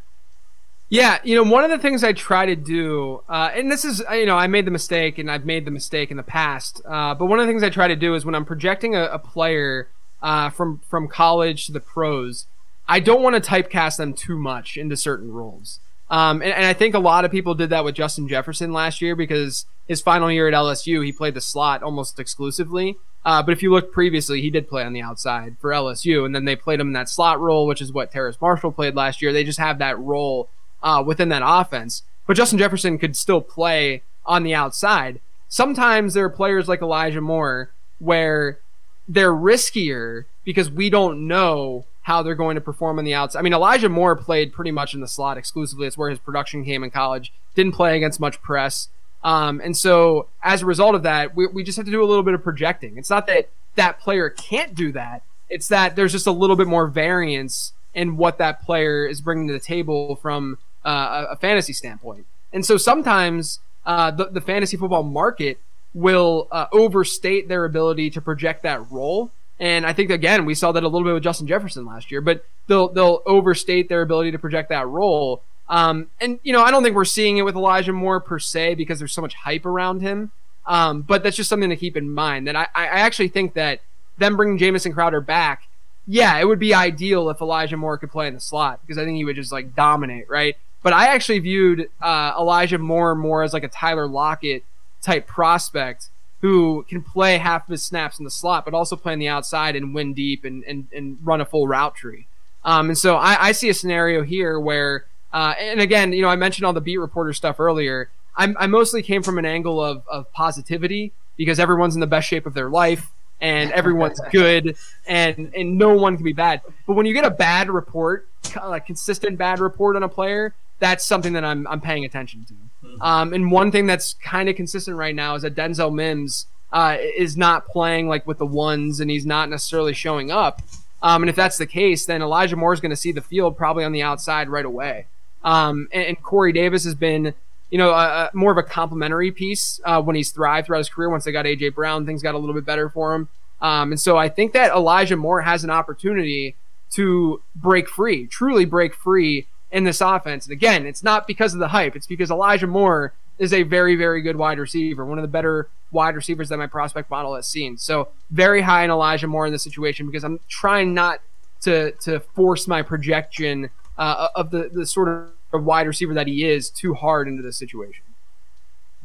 Yeah, 0.90 1.18
you 1.24 1.36
know, 1.36 1.50
one 1.50 1.64
of 1.64 1.72
the 1.72 1.80
things 1.80 2.04
I 2.04 2.14
try 2.14 2.46
to 2.46 2.56
do, 2.56 3.24
uh, 3.28 3.50
and 3.56 3.72
this 3.72 3.84
is, 3.84 4.04
you 4.12 4.28
know, 4.28 4.38
I 4.38 4.46
made 4.46 4.66
the 4.66 4.72
mistake, 4.72 5.18
and 5.18 5.32
I've 5.32 5.46
made 5.46 5.66
the 5.66 5.72
mistake 5.72 6.12
in 6.12 6.18
the 6.18 6.24
past. 6.24 6.82
Uh, 6.86 7.16
but 7.16 7.26
one 7.26 7.40
of 7.40 7.48
the 7.48 7.52
things 7.52 7.64
I 7.64 7.72
try 7.72 7.88
to 7.88 7.96
do 7.96 8.14
is 8.14 8.26
when 8.26 8.36
I'm 8.36 8.46
projecting 8.46 8.96
a, 8.96 9.06
a 9.06 9.18
player 9.18 9.90
uh, 10.22 10.50
from 10.50 10.82
from 10.88 11.08
college 11.08 11.66
to 11.66 11.72
the 11.72 11.80
pros, 11.80 12.46
I 12.88 13.00
don't 13.00 13.24
want 13.24 13.42
to 13.42 13.50
typecast 13.50 13.98
them 13.98 14.14
too 14.14 14.38
much 14.38 14.78
into 14.78 14.96
certain 14.96 15.32
roles. 15.32 15.80
Um, 16.10 16.42
and, 16.42 16.52
and 16.52 16.66
I 16.66 16.74
think 16.74 16.96
a 16.96 17.00
lot 17.00 17.26
of 17.26 17.32
people 17.32 17.56
did 17.56 17.70
that 17.72 17.84
with 17.84 17.96
Justin 17.96 18.28
Jefferson 18.28 18.72
last 18.74 19.02
year 19.02 19.16
because 19.16 19.66
his 19.88 20.02
final 20.02 20.32
year 20.32 20.48
at 20.48 20.54
LSU, 20.54 21.04
he 21.04 21.12
played 21.12 21.34
the 21.34 21.42
slot 21.42 21.84
almost 21.84 22.20
exclusively. 22.20 22.98
Uh, 23.26 23.42
but 23.42 23.54
if 23.54 23.64
you 23.64 23.72
look 23.72 23.92
previously, 23.94 24.42
he 24.42 24.50
did 24.50 24.68
play 24.68 24.84
on 24.84 24.94
the 24.94 25.02
outside 25.02 25.56
for 25.60 25.72
LSU, 25.72 26.26
and 26.26 26.36
then 26.36 26.46
they 26.46 26.56
played 26.56 26.80
him 26.80 26.88
in 26.88 26.94
that 26.94 27.10
slot 27.10 27.40
role, 27.40 27.66
which 27.66 27.82
is 27.82 27.94
what 27.94 28.12
Terrace 28.12 28.40
Marshall 28.42 28.72
played 28.72 28.96
last 28.96 29.22
year. 29.22 29.32
They 29.32 29.46
just 29.46 29.60
have 29.60 29.78
that 29.78 29.98
role 29.98 30.50
uh, 30.82 31.02
within 31.06 31.30
that 31.30 31.42
offense. 31.46 32.04
But 32.28 32.38
Justin 32.38 32.60
Jefferson 32.60 32.98
could 32.98 33.16
still 33.16 33.42
play 33.42 34.04
on 34.26 34.44
the 34.44 34.54
outside. 34.54 35.22
Sometimes 35.48 36.14
there 36.14 36.26
are 36.26 36.30
players 36.30 36.68
like 36.68 36.82
Elijah 36.82 37.22
Moore 37.22 37.72
where 38.00 38.60
they're 39.08 39.34
riskier 39.34 40.26
because 40.44 40.70
we 40.70 40.90
don't 40.90 41.28
know 41.28 41.86
how 42.04 42.22
they're 42.22 42.36
going 42.36 42.56
to 42.56 42.62
perform 42.62 43.00
on 43.00 43.06
the 43.06 43.14
outside. 43.14 43.40
I 43.40 43.42
mean, 43.42 43.54
Elijah 43.54 43.90
Moore 43.90 44.16
played 44.16 44.54
pretty 44.54 44.72
much 44.72 44.94
in 44.94 45.02
the 45.02 45.08
slot 45.08 45.38
exclusively. 45.38 45.88
It's 45.88 45.98
where 45.98 46.10
his 46.10 46.20
production 46.20 46.64
came 46.64 46.84
in 46.84 46.92
college. 46.92 47.34
Didn't 47.56 47.74
play 47.74 47.98
against 47.98 48.20
much 48.20 48.42
press. 48.42 48.90
Um, 49.24 49.62
and 49.64 49.76
so 49.76 50.28
as 50.44 50.62
a 50.62 50.66
result 50.66 50.96
of 50.96 51.04
that, 51.04 51.36
we, 51.36 51.48
we 51.48 51.64
just 51.64 51.78
have 51.78 51.86
to 51.86 51.92
do 51.92 52.04
a 52.04 52.06
little 52.06 52.24
bit 52.24 52.34
of 52.34 52.44
projecting. 52.44 52.98
It's 52.98 53.10
not 53.10 53.26
that 53.28 53.50
that 53.76 54.00
player 54.00 54.30
can't 54.30 54.76
do 54.76 54.92
that. 54.92 55.24
It's 55.50 55.68
that 55.70 55.96
there's 55.96 56.12
just 56.12 56.28
a 56.28 56.32
little 56.32 56.56
bit 56.56 56.68
more 56.68 56.88
variance 56.88 57.74
in 57.94 58.18
what 58.18 58.38
that 58.38 58.62
player 58.64 59.06
is 59.06 59.22
bringing 59.22 59.48
to 59.48 59.54
the 59.54 59.60
table 59.60 60.16
from 60.18 60.58
uh, 60.86 61.26
a, 61.30 61.34
a 61.34 61.36
fantasy 61.38 61.74
standpoint. 61.74 62.26
And 62.52 62.66
so 62.66 62.78
sometimes 62.78 63.60
uh, 63.86 64.12
the, 64.12 64.26
the 64.26 64.42
fantasy 64.42 64.78
football 64.78 65.04
market 65.04 65.60
will 65.94 66.48
uh, 66.52 66.66
overstate 66.72 67.48
their 67.48 67.66
ability 67.66 68.10
to 68.10 68.22
project 68.22 68.64
that 68.64 68.92
role. 68.92 69.32
And 69.60 69.86
I 69.86 69.94
think 69.94 70.10
again 70.10 70.46
we 70.46 70.56
saw 70.56 70.72
that 70.72 70.84
a 70.84 70.88
little 70.88 71.08
bit 71.08 71.14
with 71.14 71.24
Justin 71.24 71.48
Jefferson 71.48 71.86
last 71.86 72.12
year, 72.12 72.22
but 72.22 72.46
they'll 72.68 72.90
they'll 72.90 73.22
overstate 73.26 73.90
their 73.90 74.02
ability 74.02 74.32
to 74.32 74.40
project 74.40 74.70
that 74.70 74.88
role. 74.88 75.42
Um, 75.70 76.08
and 76.20 76.40
you 76.44 76.54
know 76.54 76.64
I 76.64 76.72
don't 76.72 76.84
think 76.84 76.96
we're 76.96 77.06
seeing 77.06 77.38
it 77.38 77.44
with 77.44 77.56
Elijah 77.56 77.94
Moore 77.94 78.20
per 78.20 78.40
se 78.40 78.76
because 78.76 79.00
there's 79.00 79.14
so 79.14 79.22
much 79.22 79.36
hype 79.36 79.66
around 79.66 80.02
him. 80.02 80.32
Um, 80.66 81.02
but 81.02 81.24
that's 81.24 81.36
just 81.36 81.50
something 81.50 81.70
to 81.70 81.76
keep 81.76 81.98
in 81.98 82.10
mind. 82.10 82.48
That 82.48 82.56
I, 82.56 82.68
I 82.76 82.86
actually 82.86 83.28
think 83.28 83.54
that 83.54 83.82
them 84.18 84.38
bringing 84.38 84.58
Jamison 84.58 84.94
Crowder 84.94 85.22
back, 85.22 85.68
yeah, 86.08 86.38
it 86.38 86.48
would 86.48 86.60
be 86.60 86.74
ideal 86.74 87.30
if 87.30 87.42
Elijah 87.42 87.78
Moore 87.78 87.98
could 87.98 88.12
play 88.12 88.28
in 88.28 88.34
the 88.34 88.40
slot 88.40 88.80
because 88.82 88.98
I 88.98 89.06
think 89.06 89.18
he 89.18 89.26
would 89.26 89.36
just 89.36 89.52
like 89.52 89.76
dominate, 89.76 90.30
right? 90.30 90.56
But 90.82 90.94
I 90.94 91.08
actually 91.08 91.40
viewed 91.40 91.90
uh, 92.02 92.34
Elijah 92.38 92.78
Moore 92.78 93.16
more 93.16 93.44
as 93.44 93.54
like 93.54 93.64
a 93.64 93.70
Tyler 93.70 94.08
Lockett 94.08 94.64
type 95.02 95.28
prospect 95.28 96.10
who 96.44 96.86
can 96.90 97.02
play 97.02 97.38
half 97.38 97.64
of 97.64 97.72
his 97.72 97.82
snaps 97.82 98.20
in 98.20 98.26
the 98.26 98.30
slot, 98.30 98.66
but 98.66 98.74
also 98.74 98.98
play 98.98 99.14
on 99.14 99.20
the 99.20 99.30
outside 99.30 99.78
and 99.78 99.96
win 99.96 100.14
deep 100.14 100.44
and, 100.44 100.62
and, 100.66 100.88
and 100.94 101.18
run 101.24 101.40
a 101.40 101.46
full 101.46 101.70
route 101.70 101.96
tree. 101.96 102.28
Um, 102.66 102.90
and 102.90 102.98
so 102.98 103.16
I, 103.16 103.48
I 103.48 103.52
see 103.54 103.70
a 103.70 103.74
scenario 103.74 104.24
here 104.24 104.60
where, 104.60 105.06
uh, 105.32 105.54
and 105.58 105.80
again, 105.80 106.12
you 106.12 106.22
know, 106.22 106.28
I 106.28 106.36
mentioned 106.36 106.66
all 106.66 106.74
the 106.74 106.82
beat 106.82 106.98
reporter 106.98 107.32
stuff 107.32 107.62
earlier. 107.62 108.10
I'm, 108.36 108.58
I 108.60 108.68
mostly 108.68 109.02
came 109.02 109.24
from 109.24 109.38
an 109.38 109.46
angle 109.46 109.82
of, 109.82 110.04
of 110.10 110.30
positivity 110.34 111.14
because 111.38 111.62
everyone's 111.62 111.96
in 111.96 112.02
the 112.02 112.08
best 112.08 112.28
shape 112.28 112.46
of 112.46 112.54
their 112.54 112.70
life 112.70 113.10
and 113.40 113.72
everyone's 113.74 114.20
good 114.30 114.76
and, 115.08 115.50
and 115.56 115.78
no 115.78 115.94
one 115.94 116.18
can 116.18 116.26
be 116.26 116.34
bad. 116.34 116.60
But 116.86 116.96
when 116.96 117.06
you 117.06 117.14
get 117.14 117.24
a 117.24 117.32
bad 117.32 117.70
report, 117.70 118.28
a 118.62 118.82
consistent 118.82 119.38
bad 119.38 119.62
report 119.62 119.96
on 119.96 120.04
a 120.04 120.10
player, 120.10 120.54
that's 120.80 121.06
something 121.06 121.32
that 121.34 121.46
I'm, 121.46 121.66
I'm 121.68 121.80
paying 121.80 122.04
attention 122.04 122.44
to. 122.50 122.54
Um, 123.02 123.34
and 123.34 123.52
one 123.52 123.72
thing 123.72 123.86
that's 123.86 124.14
kind 124.16 124.50
of 124.50 124.56
consistent 124.56 124.98
right 124.98 125.16
now 125.16 125.36
is 125.36 125.42
that 125.42 125.56
Denzel 125.56 125.94
Mims 125.94 126.48
uh, 126.72 126.98
is 127.00 127.38
not 127.38 127.68
playing 127.68 128.08
like 128.08 128.26
with 128.26 128.40
the 128.40 128.46
ones, 128.46 129.00
and 129.00 129.10
he's 129.10 129.26
not 129.26 129.50
necessarily 129.50 129.94
showing 129.94 130.32
up. 130.32 130.62
Um, 131.02 131.22
and 131.22 131.30
if 131.30 131.36
that's 131.36 131.58
the 131.58 131.68
case, 131.68 132.06
then 132.06 132.22
Elijah 132.22 132.56
Moore 132.56 132.74
is 132.74 132.80
going 132.80 132.90
to 132.92 132.96
see 132.96 133.12
the 133.12 133.22
field 133.22 133.58
probably 133.58 133.84
on 133.84 133.92
the 133.92 134.02
outside 134.02 134.48
right 134.50 134.66
away. 134.66 135.06
Um, 135.44 135.90
and, 135.92 136.06
and 136.06 136.24
Corey 136.24 136.54
Davis 136.54 136.86
has 136.86 136.96
been, 136.96 137.34
you 137.70 137.78
know, 137.78 137.92
uh, 137.92 138.30
more 138.34 138.52
of 138.52 138.58
a 138.58 138.64
complementary 138.64 139.32
piece 139.32 139.82
uh, 139.84 140.02
when 140.02 140.16
he's 140.16 140.32
thrived 140.32 140.68
throughout 140.68 140.80
his 140.80 140.90
career. 140.90 141.10
Once 141.10 141.26
they 141.26 141.32
got 141.34 141.46
AJ 141.46 141.76
Brown, 141.76 142.06
things 142.06 142.24
got 142.24 142.36
a 142.36 142.38
little 142.38 142.56
bit 142.56 142.66
better 142.66 142.90
for 142.90 143.14
him. 143.14 143.30
Um, 143.62 143.92
and 143.92 144.00
so 144.00 144.18
I 144.18 144.30
think 144.30 144.54
that 144.54 144.72
Elijah 144.72 145.18
Moore 145.18 145.42
has 145.42 145.64
an 145.64 145.70
opportunity 145.70 146.56
to 146.92 147.42
break 147.56 147.90
free, 147.90 148.28
truly 148.28 148.66
break 148.66 148.94
free 148.94 149.48
in 149.74 149.84
this 149.84 150.00
offense. 150.00 150.46
And 150.46 150.54
again, 150.54 150.86
it's 150.86 151.04
not 151.04 151.28
because 151.28 151.54
of 151.54 151.60
the 151.60 151.68
hype; 151.70 151.96
it's 151.96 152.08
because 152.08 152.32
Elijah 152.32 152.68
Moore 152.68 153.14
is 153.40 153.52
a 153.52 153.64
very, 153.64 153.96
very 153.96 154.22
good 154.22 154.36
wide 154.36 154.60
receiver, 154.60 155.06
one 155.06 155.18
of 155.18 155.24
the 155.24 155.28
better 155.28 155.68
wide 155.92 156.16
receivers 156.16 156.50
that 156.50 156.58
my 156.58 156.68
prospect 156.68 157.10
model 157.10 157.36
has 157.36 157.48
seen. 157.48 157.78
So 157.78 158.10
very 158.32 158.62
high 158.62 158.84
in 158.84 158.92
Elijah 158.92 159.28
Moore 159.28 159.46
in 159.46 159.52
this 159.52 159.64
situation 159.64 160.06
because 160.06 160.24
I'm 160.24 160.40
trying 160.48 160.94
not 160.94 161.20
to 161.62 161.92
to 161.92 162.20
force 162.20 162.68
my 162.68 162.82
projection 162.82 163.70
uh, 163.98 164.30
of 164.36 164.52
the 164.52 164.70
the 164.72 164.86
sort 164.86 165.34
of 165.52 165.66
wide 165.66 165.88
receiver 165.88 166.14
that 166.14 166.28
he 166.28 166.46
is 166.46 166.70
too 166.70 166.94
hard 166.94 167.28
into 167.28 167.42
this 167.42 167.58
situation. 167.58 168.06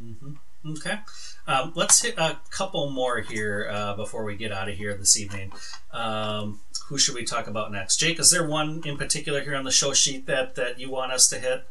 Mm-hmm. 0.03 0.35
Okay. 0.66 0.99
Um, 1.47 1.73
let's 1.75 2.03
hit 2.03 2.19
a 2.19 2.39
couple 2.51 2.91
more 2.91 3.21
here 3.21 3.69
uh, 3.71 3.95
before 3.95 4.25
we 4.25 4.37
get 4.37 4.53
out 4.53 4.69
of 4.69 4.77
here 4.77 4.95
this 4.97 5.19
evening. 5.19 5.53
Um, 5.93 6.61
who 6.89 6.99
should 6.99 7.14
we 7.14 7.24
talk 7.24 7.47
about 7.47 7.70
next? 7.70 7.99
Jake, 7.99 8.18
is 8.18 8.30
there 8.30 8.47
one 8.47 8.82
in 8.84 8.97
particular 8.97 9.43
here 9.43 9.55
on 9.55 9.64
the 9.64 9.70
show 9.70 9.93
sheet 9.93 10.26
that, 10.26 10.55
that 10.55 10.80
you 10.80 10.91
want 10.91 11.12
us 11.12 11.28
to 11.28 11.39
hit? 11.39 11.64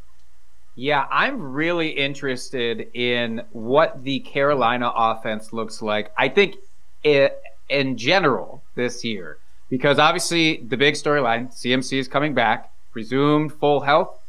Yeah, 0.75 1.07
I'm 1.09 1.41
really 1.41 1.89
interested 1.89 2.87
in 2.93 3.41
what 3.51 4.03
the 4.03 4.19
Carolina 4.19 4.91
offense 4.95 5.51
looks 5.51 5.81
like. 5.81 6.11
I 6.17 6.29
think 6.29 6.57
it, 7.03 7.41
in 7.67 7.97
general 7.97 8.61
this 8.75 9.03
year, 9.03 9.39
because 9.69 9.97
obviously 9.97 10.57
the 10.57 10.77
big 10.77 10.93
storyline 10.93 11.51
CMC 11.51 11.97
is 11.97 12.07
coming 12.07 12.35
back, 12.35 12.71
presumed 12.91 13.53
full 13.53 13.79
health. 13.79 14.19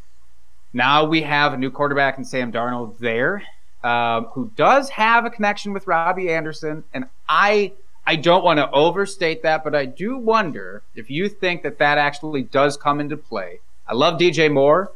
Now 0.73 1.05
we 1.05 1.21
have 1.23 1.53
a 1.53 1.59
new 1.59 1.71
quarterback 1.71 2.17
in 2.17 2.25
Sam 2.25 2.51
Darnold 2.51 2.99
there 2.99 3.43
um, 3.85 4.25
who 4.33 4.51
does 4.57 4.89
have 4.91 5.25
a 5.25 5.31
connection 5.31 5.73
with 5.73 5.87
Robbie 5.87 6.31
Anderson, 6.31 6.85
and 6.93 7.05
I 7.29 7.73
I 8.09 8.17
don't 8.17 8.43
want 8.43 8.57
to 8.57 8.71
overstate 8.71 9.43
that, 9.43 9.63
but 9.63 9.75
I 9.75 9.85
do 9.85 10.17
wonder 10.17 10.83
if 10.95 11.11
you 11.11 11.29
think 11.29 11.63
that 11.63 11.77
that 11.77 11.99
actually 11.99 12.41
does 12.41 12.79
come 12.79 13.01
into 13.01 13.19
play. 13.19 13.61
I 13.87 13.93
love 13.93 14.19
DJ 14.19 14.51
Moore, 14.51 14.93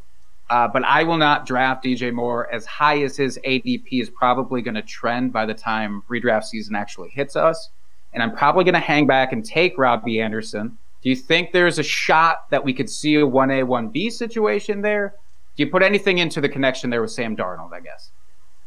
uh, 0.49 0.67
but 0.67 0.83
I 0.83 1.03
will 1.03 1.17
not 1.17 1.45
draft 1.45 1.83
DJ 1.83 2.11
Moore 2.11 2.51
as 2.51 2.65
high 2.65 3.03
as 3.03 3.15
his 3.15 3.37
ADP 3.45 4.01
is 4.01 4.09
probably 4.09 4.63
going 4.63 4.73
to 4.73 4.81
trend 4.81 5.31
by 5.31 5.45
the 5.45 5.53
time 5.53 6.01
redraft 6.09 6.45
season 6.45 6.73
actually 6.73 7.11
hits 7.11 7.35
us. 7.35 7.69
And 8.13 8.23
I'm 8.23 8.35
probably 8.35 8.63
going 8.63 8.73
to 8.73 8.79
hang 8.79 9.05
back 9.05 9.31
and 9.31 9.45
take 9.45 9.77
Robbie 9.77 10.19
Anderson. 10.19 10.79
Do 11.03 11.09
you 11.09 11.15
think 11.15 11.51
there's 11.51 11.77
a 11.77 11.83
shot 11.83 12.49
that 12.49 12.65
we 12.65 12.73
could 12.73 12.89
see 12.89 13.13
a 13.17 13.19
1A, 13.19 13.63
1B 13.67 14.11
situation 14.11 14.81
there? 14.81 15.13
Do 15.55 15.61
you 15.61 15.69
put 15.69 15.83
anything 15.83 16.17
into 16.17 16.41
the 16.41 16.49
connection 16.49 16.89
there 16.89 17.03
with 17.03 17.11
Sam 17.11 17.37
Darnold, 17.37 17.73
I 17.73 17.79
guess? 17.79 18.09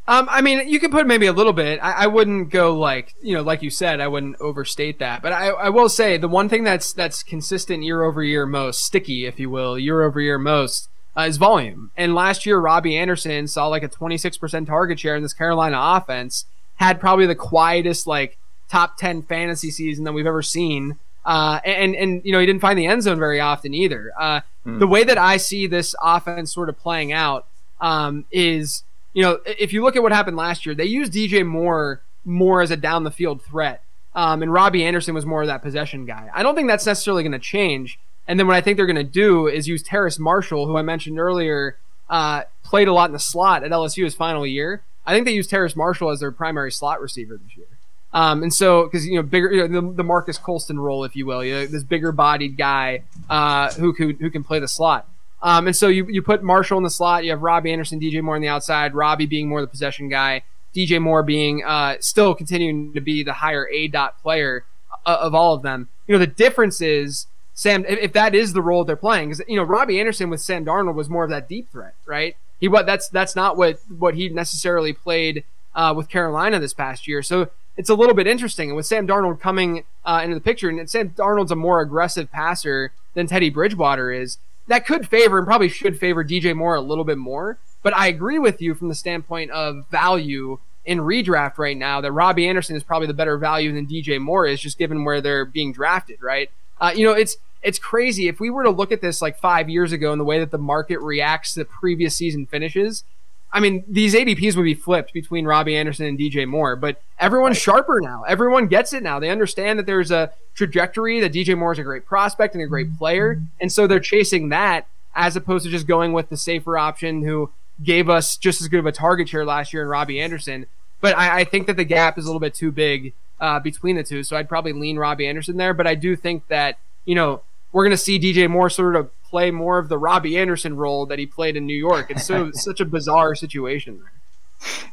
Um, 0.09 0.29
I 0.31 0.41
mean, 0.41 0.69
you 0.69 0.79
could 0.79 0.93
put 0.93 1.07
maybe 1.07 1.27
a 1.27 1.33
little 1.33 1.53
bit. 1.53 1.81
I, 1.83 1.93
I, 1.93 2.07
wouldn't 2.07 2.51
go 2.51 2.79
like 2.79 3.15
you 3.21 3.35
know, 3.35 3.43
like 3.43 3.63
you 3.63 3.71
said, 3.71 4.01
I 4.01 4.07
wouldn't 4.07 4.41
overstate 4.41 5.01
that. 5.01 5.21
But 5.21 5.33
I, 5.33 5.49
I 5.49 5.69
will 5.69 5.89
say 5.89 6.17
the 6.17 6.29
one 6.29 6.49
thing 6.49 6.63
that's 6.63 6.93
that's 6.93 7.25
consistent 7.25 7.83
year 7.83 8.05
over 8.05 8.23
year 8.23 8.47
most, 8.47 8.85
sticky, 8.85 9.27
if 9.27 9.41
you 9.41 9.51
will, 9.51 9.77
year 9.77 10.05
over 10.05 10.21
year 10.21 10.39
most, 10.39 10.89
uh, 11.17 11.23
is 11.23 11.39
volume. 11.39 11.91
And 11.97 12.15
last 12.15 12.47
year, 12.47 12.59
Robbie 12.61 12.97
Anderson 12.97 13.49
saw 13.49 13.67
like 13.67 13.83
a 13.83 13.89
26% 13.89 14.67
target 14.67 15.01
share 15.01 15.17
in 15.17 15.23
this 15.23 15.33
Carolina 15.33 15.77
offense. 15.81 16.45
Had 16.77 17.01
probably 17.01 17.27
the 17.27 17.35
quietest 17.35 18.07
like 18.07 18.39
top 18.69 18.99
10 18.99 19.23
fantasy 19.23 19.71
season 19.71 20.05
that 20.05 20.13
we've 20.13 20.27
ever 20.27 20.43
seen. 20.43 20.99
Uh, 21.25 21.59
and 21.65 21.97
and 21.97 22.25
you 22.25 22.31
know 22.31 22.39
he 22.39 22.47
didn't 22.47 22.61
find 22.61 22.79
the 22.79 22.87
end 22.87 23.03
zone 23.03 23.19
very 23.19 23.41
often 23.41 23.75
either. 23.75 24.13
Uh, 24.17 24.41
mm. 24.65 24.79
The 24.79 24.87
way 24.87 25.03
that 25.03 25.19
I 25.19 25.39
see 25.39 25.67
this 25.67 25.97
offense 26.01 26.55
sort 26.55 26.69
of 26.69 26.79
playing 26.79 27.13
out 27.13 27.47
um, 27.81 28.27
is 28.31 28.85
you 29.17 29.23
know, 29.23 29.39
if 29.47 29.73
you 29.73 29.83
look 29.83 29.97
at 29.97 30.03
what 30.03 30.13
happened 30.13 30.37
last 30.37 30.67
year, 30.67 30.75
they 30.75 30.85
used 30.85 31.15
DJ 31.15 31.45
Moore 31.45 32.03
more 32.27 32.61
as 32.61 32.71
a 32.71 32.77
down 32.77 33.03
the 33.03 33.11
field 33.11 33.41
threat. 33.41 33.83
Um, 34.15 34.43
and 34.43 34.53
Robbie 34.53 34.85
Anderson 34.85 35.15
was 35.15 35.25
more 35.25 35.41
of 35.41 35.49
that 35.49 35.63
possession 35.63 36.05
guy. 36.05 36.29
I 36.35 36.43
don't 36.43 36.55
think 36.55 36.69
that's 36.69 36.85
necessarily 36.85 37.23
going 37.23 37.33
to 37.33 37.39
change. 37.39 37.99
And 38.29 38.39
then 38.39 38.47
what 38.47 38.57
I 38.57 38.61
think 38.61 38.77
they're 38.77 38.85
going 38.85 38.97
to 38.97 39.03
do 39.05 39.47
is 39.47 39.67
use 39.67 39.83
Terrace 39.83 40.19
Marshall, 40.19 40.67
who 40.67 40.77
I 40.77 40.83
mentioned 40.83 41.19
earlier, 41.19 41.79
uh, 42.11 42.43
played 42.63 42.89
a 42.89 42.93
lot 42.93 43.09
in 43.09 43.15
the 43.15 43.19
slot 43.19 43.65
at 43.65 43.71
LSU 43.71 44.05
his 44.05 44.15
final 44.15 44.47
year. 44.47 44.83
I 45.07 45.15
think 45.15 45.25
they 45.25 45.33
use 45.33 45.47
Terrace 45.47 45.75
Marshall 45.75 46.11
as 46.11 46.21
their 46.21 46.31
primary 46.31 46.71
slot 46.71 47.01
receiver 47.01 47.39
this 47.43 47.57
year. 47.57 47.69
Um, 48.13 48.43
and 48.43 48.53
so, 48.53 48.85
because 48.85 49.07
you 49.07 49.17
know, 49.17 49.23
bigger 49.23 49.51
you 49.51 49.67
know, 49.67 49.81
the, 49.81 49.97
the, 49.97 50.05
Marques 50.05 50.37
Colston 50.37 50.79
role, 50.79 51.05
if 51.05 51.17
you 51.17 51.25
will, 51.25 51.43
you 51.43 51.55
know, 51.55 51.67
this 51.67 51.85
bigger-bodied 51.85 52.59
guy 52.59 53.03
uh, 53.31 53.73
who, 53.73 53.93
who 53.93 54.13
who 54.13 54.31
can 54.31 54.45
play 54.45 54.59
the 54.59 54.69
slot. 54.69 55.09
Um, 55.43 55.67
and 55.67 55.77
so 55.77 55.89
you, 55.89 56.07
you 56.09 56.23
put 56.23 56.43
Marshall 56.43 56.79
in 56.79 56.85
the 56.85 56.91
slot. 56.91 57.25
You 57.25 57.31
have 57.31 57.43
Robbie 57.43 57.73
Anderson, 57.73 58.01
DJ 58.01 58.23
Moore 58.23 58.37
on 58.37 58.43
the 58.43 58.49
outside. 58.49 58.95
Robbie 58.95 59.27
being 59.27 59.49
more 59.49 59.61
the 59.61 59.67
possession 59.67 60.09
guy. 60.09 60.43
DJ 60.75 61.01
Moore 61.01 61.23
being 61.23 61.65
uh, 61.65 61.97
still 62.01 62.35
continuing 62.35 62.93
to 62.93 63.01
be 63.01 63.23
the 63.23 63.35
higher 63.35 63.69
A 63.69 63.89
dot 63.89 64.21
player 64.23 64.65
uh, 65.05 65.19
of 65.21 65.35
all 65.35 65.55
of 65.55 65.63
them. 65.63 65.89
You 66.07 66.15
know 66.15 66.19
the 66.19 66.27
difference 66.27 66.81
is 66.81 67.27
Sam. 67.55 67.85
If 67.89 68.13
that 68.13 68.35
is 68.35 68.53
the 68.53 68.63
role 68.63 68.85
they're 68.85 68.97
playing, 68.97 69.31
because 69.31 69.45
you 69.49 69.57
know 69.57 69.63
Robbie 69.63 69.99
Anderson 69.99 70.29
with 70.29 70.41
Sam 70.41 70.65
Darnold 70.65 70.95
was 70.95 71.09
more 71.09 71.25
of 71.25 71.31
that 71.31 71.49
deep 71.49 71.71
threat, 71.71 71.95
right? 72.05 72.37
He 72.61 72.69
what 72.69 72.87
that's 72.87 73.09
that's 73.09 73.35
not 73.35 73.57
what 73.57 73.81
what 73.89 74.15
he 74.15 74.29
necessarily 74.29 74.93
played 74.93 75.45
uh, 75.75 75.95
with 75.97 76.09
Carolina 76.09 76.61
this 76.61 76.75
past 76.75 77.09
year. 77.09 77.23
So 77.23 77.51
it's 77.77 77.91
a 77.91 77.95
little 77.95 78.15
bit 78.15 78.27
interesting. 78.27 78.71
And 78.71 78.77
with 78.77 78.87
Sam 78.87 79.07
Darnold 79.07 79.41
coming 79.41 79.85
uh, 80.05 80.21
into 80.23 80.35
the 80.35 80.41
picture, 80.41 80.69
and 80.69 80.89
Sam 80.89 81.11
Darnold's 81.11 81.51
a 81.51 81.57
more 81.57 81.81
aggressive 81.81 82.31
passer 82.31 82.93
than 83.15 83.27
Teddy 83.27 83.51
Bridgewater 83.51 84.13
is 84.13 84.39
that 84.69 84.87
could 84.87 85.09
favor 85.09 85.39
and 85.39 85.47
probably 85.47 85.69
should 85.69 85.99
favor 85.99 86.25
DJ 86.25 86.55
Moore 86.55 86.75
a 86.75 86.81
little 86.81 87.05
bit 87.05 87.19
more. 87.19 87.59
But 87.83 87.97
I 87.97 88.09
agree 88.09 88.39
with 88.39 88.61
you 88.61 88.75
from 88.75 88.89
the 88.89 88.95
standpoint 88.95 89.51
of 89.53 89.87
value 89.91 90.59
in 90.85 90.99
redraft 90.99 91.59
right 91.59 91.77
now 91.77 92.01
that 92.01 92.13
Robbie 92.13 92.49
Anderson 92.49 92.77
is 92.77 92.83
probably 92.83 93.07
the 93.07 93.15
better 93.15 93.37
value 93.39 93.73
than 93.73 93.87
DJ 93.87 94.21
Moore 94.21 94.47
is, 94.47 94.61
just 94.61 94.79
given 94.79 95.05
where 95.05 95.21
they're 95.21 95.45
being 95.45 95.73
drafted, 95.73 96.23
right? 96.23 96.51
Uh, 96.81 96.93
you 96.95 97.05
know, 97.05 97.13
it's 97.13 97.37
it's 97.63 97.79
crazy 97.79 98.29
if 98.29 98.39
we 98.39 98.51
were 98.51 98.63
to 98.63 98.71
look 98.71 98.93
at 98.93 99.01
this 99.01 99.21
like 99.21 99.39
five 99.39 99.69
years 99.69 99.91
ago 99.91 100.13
and 100.13 100.21
the 100.21 100.25
way 100.25 100.39
that 100.39 100.53
the 100.53 100.59
market 100.59 101.01
reacts 101.01 101.55
to 101.55 101.65
previous 101.65 102.17
season 102.17 102.47
finishes. 102.47 103.05
I 103.53 103.61
mean, 103.61 103.85
these 103.89 104.15
ADPs 104.15 104.57
would 104.57 104.65
be 104.65 104.75
flipped 104.75 105.13
between 105.13 105.47
Robbie 105.47 105.77
Anderson 105.77 106.07
and 106.07 106.19
DJ 106.19 106.47
Moore, 106.47 106.77
but 106.77 107.01
everyone's 107.19 107.57
sharper 107.57 108.01
now. 108.01 108.23
Everyone 108.25 108.67
gets 108.67 108.93
it 108.93 109.03
now. 109.03 109.19
They 109.19 109.31
understand 109.31 109.79
that 109.79 109.87
there's 109.87 110.11
a 110.11 110.33
trajectory 110.55 111.21
that 111.21 111.33
DJ 111.33 111.57
Moore 111.57 111.73
is 111.73 111.79
a 111.79 111.83
great 111.83 112.05
prospect 112.05 112.55
and 112.55 112.63
a 112.63 112.67
great 112.67 112.99
player, 112.99 113.41
and 113.61 113.73
so 113.73 113.87
they're 113.87 114.01
chasing 114.01 114.51
that 114.51 114.87
as 115.15 115.35
opposed 115.35 115.65
to 115.65 115.71
just 115.71 115.87
going 115.87 116.13
with 116.13 116.29
the 116.29 116.37
safer 116.37 116.77
option 116.77 117.23
who 117.23 117.51
gave 117.83 118.09
us 118.09 118.37
just 118.37 118.61
as 118.61 118.69
good 118.69 118.81
of 118.81 118.87
a 118.87 118.93
target 118.93 119.29
share 119.29 119.45
last 119.45 119.73
year 119.73 119.83
in 119.83 119.89
Robbie 119.89 120.21
Anderson. 120.21 120.67
But 121.01 121.17
I, 121.17 121.41
I 121.41 121.45
think 121.45 121.67
that 121.67 121.77
the 121.77 121.85
gap 121.85 122.19
is 122.19 122.25
a 122.25 122.29
little 122.29 122.41
bit 122.41 122.55
too 122.55 122.71
big 122.71 123.15
uh, 123.41 123.61
between 123.61 123.97
the 123.97 124.05
two, 124.05 124.23
so 124.23 124.37
I'd 124.37 124.49
probably 124.49 124.73
lean 124.73 124.99
Robbie 124.99 125.27
Anderson 125.27 125.57
there. 125.57 125.75
But 125.75 125.87
I 125.87 125.95
do 125.95 126.17
think 126.17 126.47
that 126.49 126.79
you 127.05 127.15
know 127.15 127.43
we're 127.77 127.85
going 127.85 127.91
to 127.91 127.99
see 127.99 128.19
DJ 128.19 128.49
Moore 128.49 128.71
sort 128.71 128.97
of 128.97 129.11
play 129.23 129.51
more 129.51 129.77
of 129.77 129.91
the 129.91 129.99
Robbie 129.99 130.39
Anderson 130.39 130.79
role 130.79 131.05
that 131.05 131.19
he 131.19 131.27
played 131.27 131.59
in 131.59 131.67
New 131.67 131.77
York. 131.77 132.11
It's 132.11 132.25
so 132.25 132.51
such 132.55 132.81
a 132.81 132.87
bizarre 132.87 133.35
situation 133.35 134.01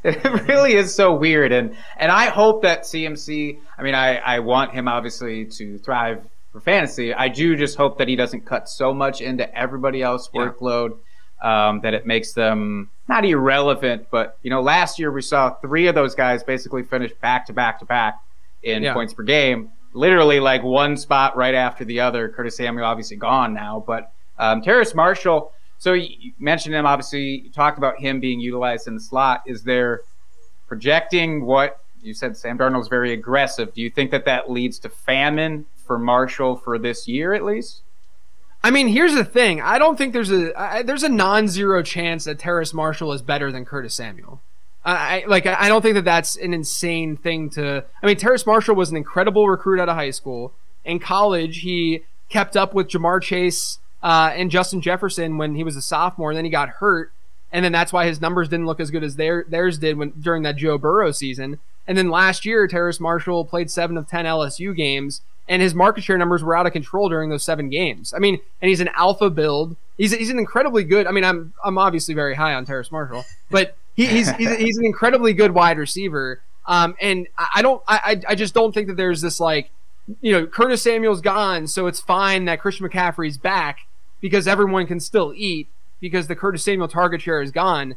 there. 0.03 0.13
It 0.13 0.49
really 0.49 0.73
is 0.73 0.93
so 0.93 1.15
weird, 1.15 1.53
and 1.53 1.77
and 1.95 2.11
I 2.11 2.25
hope 2.25 2.63
that 2.63 2.81
CMC. 2.81 3.57
I 3.77 3.83
mean, 3.83 3.95
I 3.95 4.17
I 4.17 4.39
want 4.39 4.73
him 4.73 4.89
obviously 4.89 5.45
to 5.45 5.77
thrive 5.77 6.27
for 6.51 6.59
fantasy. 6.59 7.13
I 7.13 7.29
do 7.29 7.55
just 7.55 7.77
hope 7.77 7.99
that 7.99 8.09
he 8.09 8.17
doesn't 8.17 8.41
cut 8.41 8.67
so 8.67 8.93
much 8.93 9.21
into 9.21 9.57
everybody 9.57 10.01
else's 10.01 10.27
workload 10.33 10.97
um, 11.41 11.79
that 11.83 11.93
it 11.93 12.05
makes 12.05 12.33
them 12.33 12.89
not 13.07 13.23
irrelevant. 13.23 14.07
But 14.11 14.37
you 14.43 14.49
know, 14.49 14.61
last 14.61 14.99
year 14.99 15.09
we 15.09 15.21
saw 15.21 15.51
three 15.51 15.87
of 15.87 15.95
those 15.95 16.15
guys 16.15 16.43
basically 16.43 16.83
finish 16.83 17.13
back 17.21 17.45
to 17.45 17.53
back 17.53 17.79
to 17.79 17.85
back 17.85 18.19
in 18.61 18.83
yeah. 18.83 18.93
points 18.93 19.13
per 19.13 19.23
game 19.23 19.71
literally 19.93 20.39
like 20.39 20.63
one 20.63 20.97
spot 20.97 21.37
right 21.37 21.55
after 21.55 21.85
the 21.85 21.99
other. 21.99 22.29
Curtis 22.29 22.57
Samuel 22.57 22.85
obviously 22.85 23.17
gone 23.17 23.53
now, 23.53 23.83
but 23.85 24.11
um, 24.37 24.61
Terrace 24.61 24.93
Marshall. 24.93 25.51
So 25.77 25.93
you 25.93 26.33
mentioned 26.39 26.75
him. 26.75 26.85
Obviously, 26.85 27.41
you 27.43 27.51
talked 27.51 27.77
about 27.77 27.99
him 27.99 28.19
being 28.19 28.39
utilized 28.39 28.87
in 28.87 28.95
the 28.95 29.01
slot. 29.01 29.43
Is 29.45 29.63
there 29.63 30.01
projecting 30.67 31.45
what 31.45 31.79
you 32.01 32.13
said? 32.13 32.37
Sam 32.37 32.57
Darnold's 32.57 32.87
very 32.87 33.13
aggressive. 33.13 33.73
Do 33.73 33.81
you 33.81 33.89
think 33.89 34.11
that 34.11 34.25
that 34.25 34.49
leads 34.49 34.79
to 34.79 34.89
famine 34.89 35.65
for 35.75 35.99
Marshall 35.99 36.55
for 36.55 36.77
this 36.77 37.07
year 37.07 37.33
at 37.33 37.43
least? 37.43 37.81
I 38.63 38.71
mean, 38.71 38.87
here's 38.87 39.13
the 39.13 39.25
thing. 39.25 39.61
I 39.61 39.77
don't 39.77 39.97
think 39.97 40.13
there's 40.13 40.31
a 40.31 40.57
I, 40.57 40.83
there's 40.83 41.03
a 41.03 41.09
non-zero 41.09 41.83
chance 41.83 42.23
that 42.25 42.39
Terrace 42.39 42.73
Marshall 42.73 43.11
is 43.11 43.21
better 43.21 43.51
than 43.51 43.65
Curtis 43.65 43.93
Samuel. 43.93 44.41
I 44.85 45.23
like 45.27 45.45
I 45.45 45.69
don't 45.69 45.81
think 45.81 45.95
that 45.95 46.05
that's 46.05 46.35
an 46.35 46.53
insane 46.53 47.15
thing 47.15 47.49
to. 47.51 47.85
I 48.01 48.05
mean, 48.05 48.17
Terrace 48.17 48.45
Marshall 48.45 48.75
was 48.75 48.91
an 48.91 48.97
incredible 48.97 49.47
recruit 49.47 49.79
out 49.79 49.87
of 49.87 49.95
high 49.95 50.11
school. 50.11 50.53
In 50.83 50.99
college, 50.99 51.59
he 51.59 52.01
kept 52.27 52.57
up 52.57 52.73
with 52.73 52.89
Ja'Marr 52.89 53.21
Chase 53.21 53.79
uh, 54.01 54.31
and 54.33 54.51
Justin 54.51 54.81
Jefferson 54.81 55.37
when 55.37 55.55
he 55.55 55.63
was 55.63 55.77
a 55.77 55.81
sophomore. 55.81 56.31
And 56.31 56.37
then 56.37 56.43
he 56.43 56.51
got 56.51 56.67
hurt, 56.67 57.13
and 57.51 57.63
then 57.63 57.71
that's 57.71 57.93
why 57.93 58.05
his 58.05 58.19
numbers 58.19 58.49
didn't 58.49 58.65
look 58.65 58.81
as 58.81 58.91
good 58.91 59.03
as 59.03 59.15
their 59.15 59.45
theirs 59.47 59.77
did 59.77 59.97
when 59.97 60.11
during 60.19 60.43
that 60.43 60.57
Joe 60.57 60.77
Burrow 60.77 61.11
season. 61.11 61.59
And 61.87 61.97
then 61.97 62.09
last 62.09 62.45
year, 62.45 62.67
Terrace 62.67 62.99
Marshall 62.99 63.45
played 63.45 63.71
seven 63.71 63.97
of 63.97 64.07
ten 64.09 64.25
LSU 64.25 64.75
games, 64.75 65.21
and 65.47 65.61
his 65.61 65.73
market 65.73 66.03
share 66.03 66.17
numbers 66.17 66.43
were 66.43 66.57
out 66.57 66.65
of 66.65 66.73
control 66.73 67.07
during 67.07 67.29
those 67.29 67.43
seven 67.43 67.69
games. 67.69 68.13
I 68.13 68.19
mean, 68.19 68.39
and 68.61 68.67
he's 68.67 68.81
an 68.81 68.89
alpha 68.95 69.29
build. 69.29 69.77
He's 69.97 70.13
he's 70.13 70.29
an 70.29 70.39
incredibly 70.39 70.83
good. 70.83 71.07
I 71.07 71.11
mean, 71.11 71.23
I'm 71.23 71.53
I'm 71.63 71.77
obviously 71.77 72.13
very 72.13 72.35
high 72.35 72.53
on 72.53 72.65
Terrace 72.65 72.91
Marshall, 72.91 73.23
but 73.49 73.77
he, 73.95 74.05
he's, 74.07 74.31
he's 74.31 74.55
he's 74.57 74.77
an 74.77 74.85
incredibly 74.85 75.33
good 75.33 75.51
wide 75.51 75.77
receiver. 75.77 76.41
Um, 76.65 76.95
and 77.01 77.27
I 77.37 77.61
don't, 77.61 77.83
I, 77.87 78.21
I 78.27 78.35
just 78.35 78.53
don't 78.53 78.73
think 78.73 78.87
that 78.87 78.95
there's 78.95 79.21
this 79.21 79.39
like, 79.39 79.69
you 80.21 80.31
know, 80.31 80.47
Curtis 80.47 80.81
Samuel's 80.81 81.21
gone, 81.21 81.67
so 81.67 81.87
it's 81.87 81.99
fine 81.99 82.45
that 82.45 82.61
Christian 82.61 82.87
McCaffrey's 82.87 83.37
back 83.37 83.79
because 84.21 84.47
everyone 84.47 84.87
can 84.87 84.99
still 84.99 85.33
eat 85.35 85.67
because 85.99 86.27
the 86.27 86.35
Curtis 86.35 86.63
Samuel 86.63 86.87
target 86.87 87.21
share 87.21 87.41
is 87.41 87.51
gone. 87.51 87.95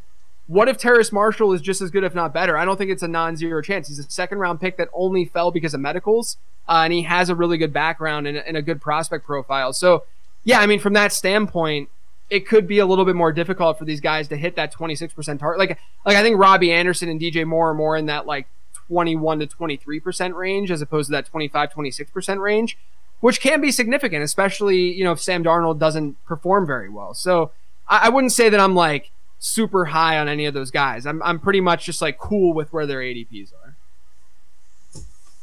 What 0.48 0.68
if 0.68 0.78
Terrace 0.78 1.12
Marshall 1.12 1.52
is 1.52 1.60
just 1.60 1.80
as 1.80 1.90
good, 1.90 2.04
if 2.04 2.14
not 2.14 2.32
better? 2.32 2.56
I 2.56 2.64
don't 2.64 2.76
think 2.76 2.90
it's 2.90 3.02
a 3.02 3.08
non-zero 3.08 3.62
chance. 3.62 3.88
He's 3.88 3.98
a 3.98 4.04
second 4.04 4.38
round 4.38 4.60
pick 4.60 4.76
that 4.76 4.88
only 4.92 5.24
fell 5.24 5.50
because 5.50 5.74
of 5.74 5.80
medicals, 5.80 6.36
uh, 6.68 6.82
and 6.84 6.92
he 6.92 7.02
has 7.02 7.28
a 7.28 7.34
really 7.34 7.58
good 7.58 7.72
background 7.72 8.28
and, 8.28 8.36
and 8.36 8.56
a 8.56 8.62
good 8.62 8.80
prospect 8.80 9.24
profile. 9.24 9.72
So, 9.72 10.04
yeah, 10.44 10.60
I 10.60 10.66
mean, 10.66 10.78
from 10.78 10.92
that 10.92 11.12
standpoint, 11.12 11.88
it 12.28 12.46
could 12.46 12.66
be 12.66 12.78
a 12.78 12.86
little 12.86 13.04
bit 13.04 13.14
more 13.14 13.32
difficult 13.32 13.78
for 13.78 13.84
these 13.84 14.00
guys 14.00 14.28
to 14.28 14.36
hit 14.36 14.56
that 14.56 14.74
26% 14.74 15.38
target. 15.38 15.58
Like, 15.58 15.78
like 16.04 16.16
I 16.16 16.22
think 16.22 16.38
Robbie 16.38 16.72
Anderson 16.72 17.08
and 17.08 17.20
DJ 17.20 17.44
Moore 17.44 17.70
are 17.70 17.74
more 17.74 17.96
in 17.96 18.06
that 18.06 18.26
like 18.26 18.48
21 18.88 19.40
to 19.40 19.46
23% 19.46 20.34
range 20.34 20.70
as 20.70 20.82
opposed 20.82 21.08
to 21.08 21.12
that 21.12 21.26
25, 21.26 21.72
26% 21.72 22.40
range, 22.40 22.76
which 23.20 23.40
can 23.40 23.60
be 23.60 23.70
significant, 23.70 24.22
especially, 24.22 24.92
you 24.92 25.04
know, 25.04 25.12
if 25.12 25.20
Sam 25.20 25.44
Darnold 25.44 25.78
doesn't 25.78 26.22
perform 26.24 26.66
very 26.66 26.88
well. 26.88 27.14
So 27.14 27.52
I, 27.88 28.06
I 28.06 28.08
wouldn't 28.08 28.32
say 28.32 28.48
that 28.48 28.60
I'm 28.60 28.74
like 28.74 29.10
super 29.38 29.86
high 29.86 30.18
on 30.18 30.28
any 30.28 30.46
of 30.46 30.54
those 30.54 30.70
guys. 30.70 31.06
I'm, 31.06 31.22
I'm 31.22 31.38
pretty 31.38 31.60
much 31.60 31.84
just 31.84 32.02
like 32.02 32.18
cool 32.18 32.54
with 32.54 32.72
where 32.72 32.86
their 32.86 33.00
ADPs 33.00 33.52
are. 33.52 33.65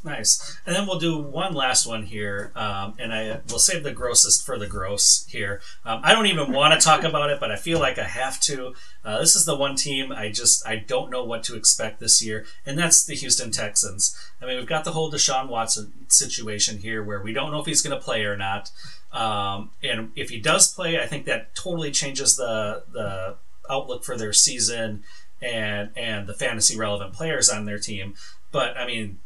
Nice. 0.04 0.58
And 0.66 0.76
then 0.76 0.86
we'll 0.86 0.98
do 0.98 1.16
one 1.16 1.54
last 1.54 1.86
one 1.86 2.02
here, 2.02 2.52
um, 2.54 2.92
and 2.98 3.12
I 3.12 3.40
will 3.50 3.58
save 3.58 3.84
the 3.84 3.90
grossest 3.90 4.44
for 4.44 4.58
the 4.58 4.66
gross 4.66 5.24
here. 5.30 5.62
Um, 5.82 6.02
I 6.04 6.12
don't 6.12 6.26
even 6.26 6.52
want 6.52 6.78
to 6.78 6.84
talk 6.84 7.04
about 7.04 7.30
it, 7.30 7.40
but 7.40 7.50
I 7.50 7.56
feel 7.56 7.78
like 7.78 7.98
I 7.98 8.04
have 8.04 8.38
to. 8.40 8.74
Uh, 9.02 9.18
this 9.20 9.34
is 9.34 9.46
the 9.46 9.56
one 9.56 9.76
team 9.76 10.12
I 10.12 10.30
just 10.30 10.66
I 10.66 10.76
don't 10.76 11.10
know 11.10 11.24
what 11.24 11.42
to 11.44 11.56
expect 11.56 12.00
this 12.00 12.22
year, 12.22 12.44
and 12.66 12.78
that's 12.78 13.02
the 13.02 13.14
Houston 13.14 13.50
Texans. 13.50 14.14
I 14.42 14.46
mean, 14.46 14.58
we've 14.58 14.66
got 14.66 14.84
the 14.84 14.92
whole 14.92 15.10
Deshaun 15.10 15.48
Watson 15.48 15.94
situation 16.08 16.78
here, 16.78 17.02
where 17.02 17.22
we 17.22 17.32
don't 17.32 17.50
know 17.50 17.60
if 17.60 17.66
he's 17.66 17.80
going 17.80 17.98
to 17.98 18.04
play 18.04 18.24
or 18.26 18.36
not. 18.36 18.70
Um, 19.10 19.70
and 19.82 20.10
if 20.16 20.28
he 20.28 20.38
does 20.38 20.70
play, 20.70 21.00
I 21.00 21.06
think 21.06 21.24
that 21.24 21.54
totally 21.54 21.90
changes 21.90 22.36
the 22.36 22.82
the 22.92 23.36
outlook 23.70 24.04
for 24.04 24.18
their 24.18 24.34
season 24.34 25.02
and 25.40 25.90
and 25.96 26.26
the 26.26 26.34
fantasy 26.34 26.76
relevant 26.76 27.14
players 27.14 27.48
on 27.48 27.64
their 27.64 27.78
team. 27.78 28.14
But 28.52 28.76
I 28.76 28.86
mean, 28.86 29.18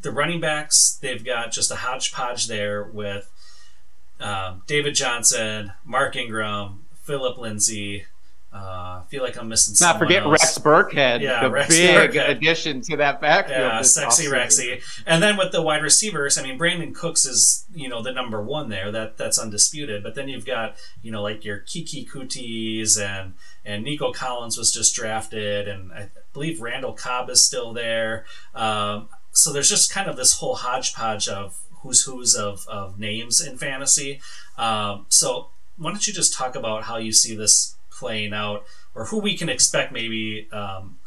the 0.00 0.10
running 0.10 0.40
backs, 0.40 0.98
they've 1.00 1.24
got 1.24 1.52
just 1.52 1.70
a 1.70 1.76
hodgepodge 1.76 2.46
there 2.48 2.84
with 2.84 3.30
um, 4.20 4.62
David 4.66 4.94
Johnson, 4.94 5.72
Mark 5.84 6.16
Ingram, 6.16 6.84
Phillip 7.04 7.38
Lindsay. 7.38 8.06
Uh, 8.54 9.02
I 9.02 9.02
feel 9.10 9.22
like 9.22 9.36
I'm 9.36 9.48
missing. 9.48 9.74
Not 9.82 9.98
forget 9.98 10.22
else. 10.22 10.32
Rex 10.32 10.58
Burkhead, 10.58 11.20
Yeah, 11.20 11.42
the 11.42 11.50
Rex 11.50 11.68
big 11.68 12.12
Burkhead. 12.12 12.30
addition 12.30 12.80
to 12.82 12.96
that 12.96 13.20
backfield. 13.20 13.58
Yeah, 13.60 13.82
sexy 13.82 14.26
offseason. 14.28 14.32
Rexy. 14.32 15.02
And 15.04 15.22
then 15.22 15.36
with 15.36 15.52
the 15.52 15.60
wide 15.60 15.82
receivers, 15.82 16.38
I 16.38 16.42
mean, 16.42 16.58
Brandin 16.58 16.94
Cooks 16.94 17.26
is 17.26 17.66
you 17.74 17.86
know 17.88 18.00
the 18.00 18.12
number 18.12 18.40
one 18.40 18.70
there. 18.70 18.90
That 18.90 19.18
that's 19.18 19.38
undisputed. 19.38 20.02
But 20.02 20.14
then 20.14 20.28
you've 20.30 20.46
got 20.46 20.76
you 21.02 21.12
know 21.12 21.22
like 21.22 21.44
your 21.44 21.58
Keke 21.60 22.08
Coutees 22.08 22.98
and 22.98 23.34
and 23.66 23.84
Nico 23.84 24.10
Collins 24.10 24.56
was 24.56 24.72
just 24.72 24.94
drafted, 24.94 25.68
and 25.68 25.92
I 25.92 26.08
believe 26.32 26.62
Randall 26.62 26.94
Cobb 26.94 27.28
is 27.28 27.44
still 27.44 27.74
there. 27.74 28.24
Um, 28.54 29.10
so 29.36 29.52
there's 29.52 29.68
just 29.68 29.92
kind 29.92 30.08
of 30.08 30.16
this 30.16 30.38
whole 30.38 30.56
hodgepodge 30.56 31.28
of 31.28 31.60
who's 31.82 32.02
who's 32.04 32.34
of, 32.34 32.66
of 32.68 32.98
names 32.98 33.40
in 33.40 33.58
fantasy. 33.58 34.20
Um, 34.56 35.06
so 35.08 35.50
why 35.76 35.90
don't 35.90 36.06
you 36.06 36.12
just 36.12 36.34
talk 36.34 36.56
about 36.56 36.84
how 36.84 36.96
you 36.96 37.12
see 37.12 37.36
this 37.36 37.76
playing 37.90 38.32
out, 38.32 38.64
or 38.94 39.06
who 39.06 39.18
we 39.18 39.36
can 39.36 39.48
expect 39.48 39.92
maybe 39.92 40.48
um, 40.52 40.98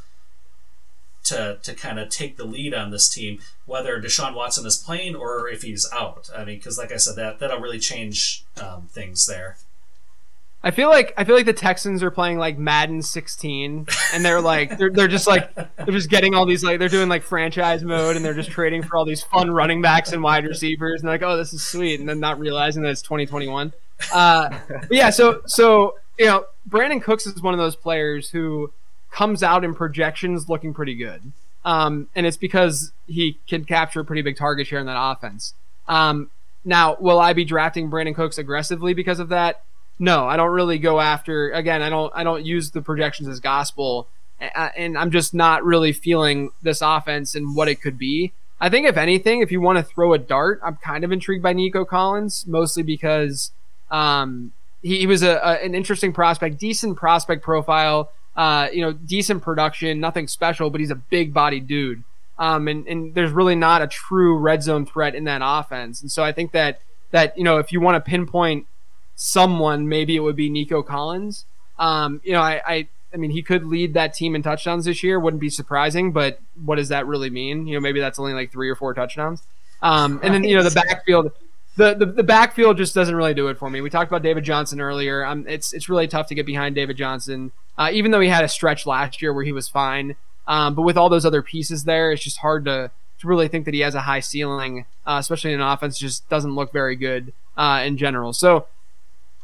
to 1.24 1.60
to 1.64 1.74
kind 1.74 2.00
of 2.00 2.10
take 2.10 2.38
the 2.38 2.46
lead 2.46 2.74
on 2.74 2.92
this 2.92 3.10
team, 3.10 3.40
whether 3.66 4.02
Deshaun 4.02 4.36
Watson 4.36 4.66
is 4.66 4.78
playing 4.78 5.16
or 5.16 5.50
if 5.50 5.64
he's 5.64 5.88
out. 5.92 6.30
I 6.36 6.46
mean, 6.46 6.58
because 6.58 6.78
like 6.78 6.92
I 6.92 6.98
said, 6.98 7.16
that 7.16 7.40
that'll 7.40 7.60
really 7.60 7.80
change 7.80 8.46
um, 8.62 8.88
things 8.92 9.26
there. 9.26 9.58
I 10.62 10.72
feel 10.72 10.90
like 10.90 11.14
I 11.16 11.24
feel 11.24 11.36
like 11.36 11.46
the 11.46 11.54
Texans 11.54 12.04
are 12.04 12.12
playing 12.12 12.38
like 12.38 12.58
Madden 12.58 13.02
16, 13.02 13.88
and 14.14 14.26
they're 14.26 14.42
like 14.42 14.78
they're, 14.78 14.90
they're 14.90 15.08
just 15.08 15.26
like 15.26 15.54
they're 15.56 15.86
just 15.88 16.10
getting 16.10 16.36
all 16.36 16.46
these 16.46 16.64
like 16.64 16.80
they're 16.80 16.90
doing 16.90 17.08
like 17.08 17.24
franchise 17.24 17.82
mode, 17.82 18.18
and 18.18 18.26
they're 18.26 18.34
just 18.34 18.52
trading 18.52 18.84
for 18.84 18.98
all 18.98 19.06
these 19.06 19.24
fun 19.24 19.52
running 19.52 19.82
backs 19.82 20.12
and 20.12 20.22
wide 20.22 20.46
receivers, 20.46 21.00
and 21.00 21.08
they're 21.08 21.14
like, 21.16 21.24
oh, 21.24 21.38
this 21.38 21.54
is 21.54 21.66
sweet, 21.66 22.00
and 22.00 22.10
then 22.10 22.20
not 22.20 22.40
realizing 22.40 22.84
that 22.84 22.90
it's 22.90 23.02
2021. 23.02 23.72
Uh, 24.14 24.60
yeah, 24.92 25.10
so 25.10 25.42
so 25.46 25.96
you 26.18 26.26
know, 26.26 26.46
Brandin 26.68 27.02
Cooks 27.02 27.26
is 27.26 27.42
one 27.42 27.54
of 27.54 27.60
those 27.60 27.78
players 27.78 28.32
who 28.32 28.74
comes 29.12 29.42
out 29.42 29.64
in 29.64 29.74
projections 29.74 30.50
looking 30.50 30.74
pretty 30.74 30.96
good, 30.96 31.32
um, 31.64 32.10
and 32.16 32.26
it's 32.26 32.38
because 32.38 32.92
he 33.08 33.38
can 33.48 33.64
capture 33.64 34.02
a 34.02 34.06
pretty 34.06 34.24
big 34.24 34.36
target 34.36 34.68
share 34.68 34.80
in 34.80 34.88
that 34.88 35.00
offense. 35.00 35.54
Um, 35.88 36.32
now, 36.66 36.98
will 37.00 37.20
I 37.20 37.32
be 37.32 37.46
drafting 37.46 37.90
Brandin 37.90 38.14
Cooks 38.14 38.38
aggressively 38.38 38.94
because 38.94 39.20
of 39.20 39.30
that? 39.30 39.64
No, 40.00 40.26
I 40.26 40.38
don't 40.38 40.52
really 40.52 40.80
go 40.80 41.02
after. 41.02 41.52
Again, 41.52 41.82
I 41.82 41.90
don't. 41.90 42.12
I 42.16 42.24
don't 42.24 42.46
use 42.46 42.72
the 42.72 42.82
projections 42.82 43.28
as 43.28 43.42
gospel, 43.42 44.08
and 44.40 44.98
I'm 44.98 45.12
just 45.12 45.34
not 45.34 45.64
really 45.66 45.92
feeling 45.92 46.52
this 46.62 46.82
offense 46.82 47.36
and 47.36 47.56
what 47.56 47.68
it 47.68 47.82
could 47.82 47.98
be. 47.98 48.32
I 48.62 48.70
think 48.70 48.88
if 48.88 48.98
anything, 48.98 49.42
if 49.42 49.52
you 49.52 49.62
want 49.62 49.78
to 49.78 49.84
throw 49.84 50.14
a 50.14 50.18
dart, 50.18 50.60
I'm 50.64 50.78
kind 50.78 51.04
of 51.04 51.12
intrigued 51.12 51.44
by 51.44 51.54
Nico 51.54 51.86
Collins, 51.86 52.46
mostly 52.48 52.84
because 52.84 53.52
um, 53.90 54.52
he, 54.82 55.00
he 55.00 55.08
was 55.08 55.24
a, 55.24 55.36
a, 55.36 55.64
an 55.64 55.76
interesting 55.76 56.12
prospect, 56.12 56.58
decent 56.58 56.98
prospect 56.98 57.44
profile, 57.44 58.12
uh, 58.36 58.68
you 58.72 58.82
know, 58.82 58.92
decent 58.92 59.44
production, 59.44 60.00
nothing 60.00 60.28
special, 60.28 60.70
but 60.70 60.82
he's 60.82 60.92
a 60.92 60.96
big 60.96 61.34
body 61.34 61.60
dude. 61.60 62.04
Um, 62.38 62.68
and, 62.68 62.88
and 62.88 63.14
there's 63.16 63.32
really 63.32 63.56
not 63.56 63.82
a 63.82 63.88
true 63.88 64.38
red 64.38 64.64
zone 64.64 64.86
threat 64.86 65.16
in 65.16 65.26
that 65.26 65.42
offense. 65.44 66.02
And 66.02 66.12
so 66.12 66.24
I 66.24 66.32
think 66.32 66.52
that, 66.54 66.82
that, 67.12 67.38
you 67.38 67.44
know, 67.44 67.58
if 67.58 67.72
you 67.72 67.82
want 67.82 67.96
to 67.96 68.10
pinpoint 68.10 68.66
someone, 69.22 69.90
maybe 69.90 70.16
it 70.16 70.22
would 70.22 70.38
be 70.38 70.50
Nico 70.50 70.82
Collins. 70.82 71.46
Um, 71.78 72.22
you 72.24 72.32
know, 72.32 72.40
I, 72.40 72.62
I, 72.66 72.88
I 73.14 73.18
mean, 73.18 73.32
he 73.32 73.42
could 73.42 73.66
lead 73.66 73.94
that 73.94 74.14
team 74.14 74.34
in 74.34 74.42
touchdowns 74.42 74.86
this 74.86 75.04
year. 75.04 75.20
Wouldn't 75.20 75.42
be 75.42 75.50
surprising, 75.50 76.14
but 76.14 76.40
what 76.64 76.78
does 76.78 76.88
that 76.88 77.06
really 77.06 77.30
mean? 77.30 77.68
You 77.68 77.74
know, 77.76 77.82
maybe 77.82 78.00
that's 78.00 78.18
only 78.18 78.34
like 78.34 78.50
three 78.50 78.70
or 78.70 78.76
four 78.76 78.94
touchdowns. 78.94 79.44
Um, 79.82 80.22
and 80.24 80.34
then 80.34 80.46
you 80.46 80.56
know 80.56 80.64
the 80.64 80.72
backfield, 80.72 81.34
the, 81.76 81.96
the 81.96 82.06
the 82.06 82.24
backfield 82.24 82.78
just 82.78 82.96
doesn't 82.96 83.16
really 83.16 83.34
do 83.34 83.48
it 83.50 83.58
for 83.58 83.70
me. 83.70 83.82
We 83.82 83.90
talked 83.90 84.10
about 84.10 84.24
David 84.24 84.46
Johnson 84.46 84.80
earlier. 84.80 85.26
Um, 85.26 85.46
it's 85.48 85.74
it's 85.74 85.90
really 85.90 86.08
tough 86.08 86.28
to 86.28 86.36
get 86.36 86.46
behind 86.46 86.76
David 86.76 86.96
Johnson, 86.96 87.52
uh, 87.78 87.90
even 87.92 88.12
though 88.12 88.20
he 88.22 88.30
had 88.30 88.46
a 88.46 88.50
stretch 88.50 88.86
last 88.86 89.22
year 89.22 89.34
where 89.34 89.44
he 89.44 89.52
was 89.52 89.68
fine. 89.68 90.16
Um, 90.48 90.76
but 90.76 90.82
with 90.84 90.98
all 90.98 91.10
those 91.10 91.26
other 91.26 91.42
pieces 91.42 91.84
there, 91.84 92.12
it's 92.12 92.24
just 92.24 92.38
hard 92.38 92.66
to 92.66 92.92
to 93.20 93.28
really 93.28 93.50
think 93.50 93.66
that 93.66 93.74
he 93.74 93.82
has 93.82 93.96
a 93.96 94.02
high 94.02 94.22
ceiling, 94.22 94.86
uh, 95.06 95.18
especially 95.20 95.52
in 95.54 95.60
an 95.60 95.68
offense 95.68 95.98
just 95.98 96.28
doesn't 96.30 96.56
look 96.56 96.72
very 96.72 96.96
good 96.96 97.34
uh, 97.58 97.84
in 97.86 97.98
general. 97.98 98.32
So 98.34 98.68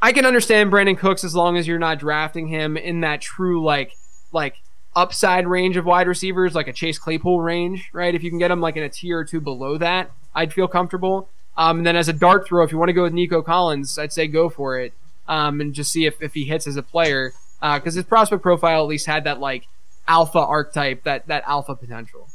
I 0.05 0.11
can 0.11 0.27
understand 0.27 0.71
Brandin 0.71 0.99
Cooks 0.99 1.23
as 1.23 1.33
long 1.33 1.57
as 1.57 1.67
you're 1.67 1.79
not 1.79 1.97
drafting 1.97 2.47
him 2.47 2.77
in 2.77 2.99
that 3.01 3.21
true 3.21 3.63
like 3.63 3.97
like 4.31 4.57
upside 4.95 5.47
range 5.47 5.77
of 5.77 5.85
wide 5.85 6.07
receivers, 6.07 6.53
like 6.53 6.67
a 6.67 6.73
Chase 6.73 6.99
Claypool 6.99 7.41
range, 7.41 7.89
right? 7.91 8.13
If 8.13 8.21
you 8.21 8.29
can 8.29 8.37
get 8.37 8.51
him 8.51 8.61
like 8.61 8.77
in 8.77 8.83
a 8.83 8.89
tier 8.89 9.17
or 9.17 9.25
two 9.25 9.41
below 9.41 9.79
that, 9.79 10.11
I'd 10.35 10.53
feel 10.53 10.67
comfortable. 10.67 11.27
Um, 11.57 11.79
and 11.79 11.87
then 11.87 11.95
as 11.95 12.07
a 12.07 12.13
dart 12.13 12.47
throw, 12.47 12.63
if 12.63 12.71
you 12.71 12.77
want 12.77 12.89
to 12.89 12.93
go 12.93 13.01
with 13.01 13.13
Nico 13.13 13.41
Collins, 13.41 13.97
I'd 13.97 14.13
say 14.13 14.27
go 14.27 14.47
for 14.47 14.79
it 14.79 14.93
um, 15.27 15.59
and 15.59 15.73
just 15.73 15.91
see 15.91 16.05
if, 16.05 16.21
if 16.21 16.35
he 16.35 16.45
hits 16.45 16.67
as 16.67 16.75
a 16.75 16.83
player 16.83 17.33
because 17.59 17.95
his 17.95 18.05
prospect 18.05 18.43
profile 18.43 18.83
at 18.83 18.87
least 18.87 19.07
had 19.07 19.23
that 19.23 19.39
like 19.39 19.65
alpha 20.07 20.37
archetype, 20.37 21.03
that 21.05 21.25
that 21.25 21.43
alpha 21.47 21.75
potential. 21.75 22.29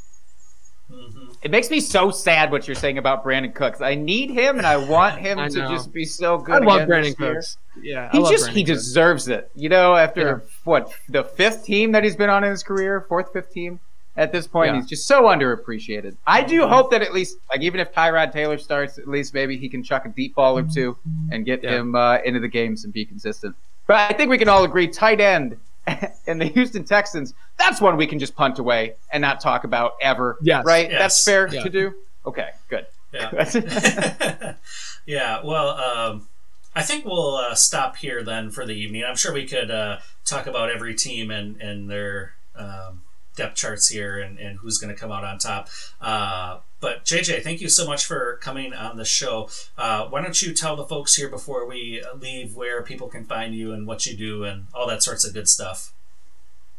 It 1.41 1.49
makes 1.49 1.71
me 1.71 1.79
so 1.79 2.11
sad 2.11 2.51
what 2.51 2.67
you're 2.67 2.75
saying 2.75 2.99
about 2.99 3.23
Brandin 3.25 3.53
Cooks. 3.55 3.81
I 3.81 3.95
need 3.95 4.29
him 4.29 4.57
and 4.59 4.67
I 4.67 4.77
want 4.77 5.17
him 5.19 5.39
I 5.39 5.47
to 5.49 5.55
just 5.67 5.91
be 5.91 6.05
so 6.05 6.37
good. 6.37 6.61
I 6.61 6.65
love 6.65 6.87
Brandon. 6.87 7.15
Cooks. 7.15 7.57
Yeah, 7.81 8.09
I 8.13 8.17
He 8.17 8.23
just 8.23 8.43
Brandon 8.43 8.55
he 8.55 8.63
Cooks. 8.65 8.83
deserves 8.83 9.27
it. 9.27 9.49
You 9.55 9.69
know, 9.69 9.95
after 9.95 10.21
Yeah. 10.21 10.53
what 10.65 10.93
the 11.09 11.23
fifth 11.23 11.65
team 11.65 11.91
that 11.93 12.03
he's 12.03 12.15
been 12.15 12.29
on 12.29 12.43
in 12.43 12.51
his 12.51 12.61
career, 12.61 13.05
fourth, 13.09 13.33
fifth 13.33 13.51
team 13.51 13.79
at 14.17 14.31
this 14.31 14.45
point, 14.45 14.69
Yeah. 14.73 14.81
he's 14.81 14.87
just 14.89 15.07
so 15.07 15.23
underappreciated. 15.23 16.15
I 16.27 16.43
do 16.43 16.67
hope 16.67 16.91
that 16.91 17.01
at 17.01 17.11
least, 17.13 17.37
like, 17.49 17.61
even 17.61 17.79
if 17.79 17.91
Tyrod 17.91 18.31
Taylor 18.31 18.57
starts, 18.59 18.99
at 18.99 19.07
least 19.07 19.33
maybe 19.33 19.57
he 19.57 19.67
can 19.67 19.81
chuck 19.83 20.05
a 20.05 20.09
deep 20.09 20.35
ball 20.35 20.57
or 20.59 20.63
two 20.63 20.95
and 21.31 21.43
get 21.45 21.63
Yeah. 21.63 21.77
him 21.77 21.95
uh, 21.95 22.17
into 22.23 22.39
the 22.39 22.49
games 22.49 22.83
and 22.83 22.93
be 22.93 23.03
consistent. 23.05 23.55
But 23.87 23.95
I 23.95 24.13
think 24.13 24.29
we 24.29 24.37
can 24.37 24.47
all 24.47 24.63
agree, 24.63 24.87
tight 24.87 25.19
end 25.19 25.57
and 26.27 26.39
the 26.39 26.45
Houston 26.45 26.83
Texans. 26.83 27.33
That's 27.57 27.81
one 27.81 27.97
we 27.97 28.07
can 28.07 28.19
just 28.19 28.35
punt 28.35 28.59
away 28.59 28.95
and 29.11 29.21
not 29.21 29.39
talk 29.41 29.63
about 29.63 29.93
ever. 30.01 30.37
Yes. 30.41 30.65
right? 30.65 30.89
Yes. 30.89 30.99
That's 30.99 31.25
fair 31.25 31.47
Yeah. 31.47 31.63
to 31.63 31.69
do. 31.69 31.93
Okay, 32.25 32.49
good. 32.69 32.85
Yeah. 33.13 34.53
yeah. 35.05 35.41
Well, 35.43 35.69
um, 35.69 36.27
I 36.75 36.83
think 36.83 37.05
we'll 37.05 37.35
uh, 37.35 37.55
stop 37.55 37.97
here 37.97 38.23
then 38.23 38.51
for 38.51 38.65
the 38.65 38.73
evening. 38.73 39.03
I'm 39.07 39.15
sure 39.15 39.33
we 39.33 39.45
could 39.47 39.69
uh, 39.71 39.97
talk 40.25 40.47
about 40.47 40.69
every 40.69 40.95
team 40.95 41.31
and 41.31 41.59
and 41.61 41.89
their 41.89 42.33
um, 42.55 43.01
depth 43.35 43.55
charts 43.55 43.87
here 43.87 44.19
and, 44.19 44.37
and 44.37 44.59
who's 44.59 44.77
going 44.77 44.93
to 44.93 44.99
come 44.99 45.11
out 45.11 45.23
on 45.23 45.37
top. 45.37 45.69
Uh, 45.99 46.59
but 46.79 47.05
JJ, 47.05 47.43
thank 47.43 47.61
you 47.61 47.69
so 47.69 47.85
much 47.85 48.05
for 48.05 48.37
coming 48.41 48.73
on 48.73 48.97
the 48.97 49.05
show. 49.05 49.49
Uh, 49.77 50.07
why 50.07 50.21
don't 50.21 50.41
you 50.41 50.53
tell 50.53 50.75
the 50.75 50.85
folks 50.85 51.15
here 51.15 51.29
before 51.29 51.67
we 51.67 52.03
leave 52.19 52.55
where 52.55 52.81
people 52.81 53.07
can 53.07 53.25
find 53.25 53.55
you 53.55 53.71
and 53.71 53.87
what 53.87 54.05
you 54.05 54.17
do 54.17 54.43
and 54.43 54.67
all 54.73 54.87
that 54.87 55.03
sorts 55.03 55.25
of 55.25 55.33
good 55.33 55.47
stuff? 55.47 55.93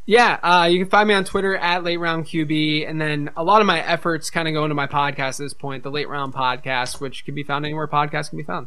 Yeah, 0.04 0.40
uh, 0.42 0.66
you 0.66 0.80
can 0.80 0.90
find 0.90 1.08
me 1.08 1.14
on 1.14 1.24
Twitter 1.24 1.56
at 1.56 1.84
Late 1.84 1.98
Round 1.98 2.24
QB, 2.24 2.88
and 2.90 3.00
then 3.00 3.30
a 3.36 3.44
lot 3.44 3.60
of 3.60 3.68
my 3.68 3.80
efforts 3.86 4.30
kind 4.30 4.48
of 4.48 4.54
go 4.54 4.64
into 4.64 4.74
my 4.74 4.88
podcast 4.88 5.38
at 5.38 5.44
this 5.44 5.54
point, 5.54 5.84
the 5.84 5.92
Late 5.92 6.08
Round 6.08 6.34
Podcast, 6.34 7.00
which 7.00 7.24
can 7.24 7.36
be 7.36 7.44
found 7.44 7.64
anywhere 7.64 7.86
podcasts 7.86 8.30
can 8.30 8.38
be 8.38 8.42
found. 8.42 8.66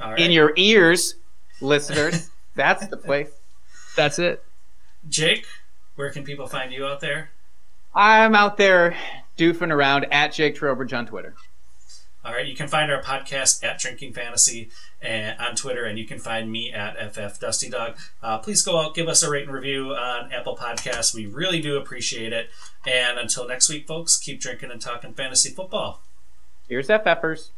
All 0.00 0.12
right. 0.12 0.20
In 0.20 0.30
your 0.30 0.52
ears, 0.56 1.16
listeners. 1.60 2.30
That's 2.54 2.86
the 2.86 2.96
place. 2.96 3.30
That's 3.96 4.18
it. 4.18 4.44
Jake, 5.08 5.46
where 5.96 6.10
can 6.10 6.24
people 6.24 6.46
find 6.46 6.72
you 6.72 6.86
out 6.86 7.00
there? 7.00 7.30
I'm 7.94 8.34
out 8.34 8.58
there 8.58 8.96
doofing 9.36 9.72
around 9.72 10.06
at 10.12 10.32
Jake 10.32 10.54
Trowbridge 10.54 10.92
on 10.92 11.06
Twitter. 11.06 11.34
All 12.24 12.32
right, 12.32 12.46
you 12.46 12.56
can 12.56 12.66
find 12.66 12.90
our 12.90 13.00
podcast 13.00 13.62
at 13.62 13.78
Drinking 13.78 14.12
Fantasy 14.12 14.68
and, 15.00 15.38
on 15.38 15.54
Twitter, 15.54 15.84
and 15.84 15.96
you 15.96 16.04
can 16.06 16.18
find 16.18 16.50
me 16.50 16.72
at 16.72 17.14
FF 17.14 17.38
Dusty 17.38 17.70
Dog. 17.70 17.96
Uh, 18.20 18.38
please 18.38 18.62
go 18.62 18.80
out, 18.80 18.96
give 18.96 19.06
us 19.06 19.22
a 19.22 19.30
rate 19.30 19.44
and 19.44 19.52
review 19.52 19.94
on 19.94 20.32
Apple 20.32 20.56
Podcasts. 20.56 21.14
We 21.14 21.26
really 21.26 21.60
do 21.60 21.76
appreciate 21.76 22.32
it. 22.32 22.50
And 22.84 23.16
until 23.16 23.46
next 23.46 23.68
week, 23.68 23.86
folks, 23.86 24.18
keep 24.18 24.40
drinking 24.40 24.72
and 24.72 24.80
talking 24.80 25.14
fantasy 25.14 25.50
football. 25.50 26.02
Here's 26.68 26.88
FFers. 26.88 27.50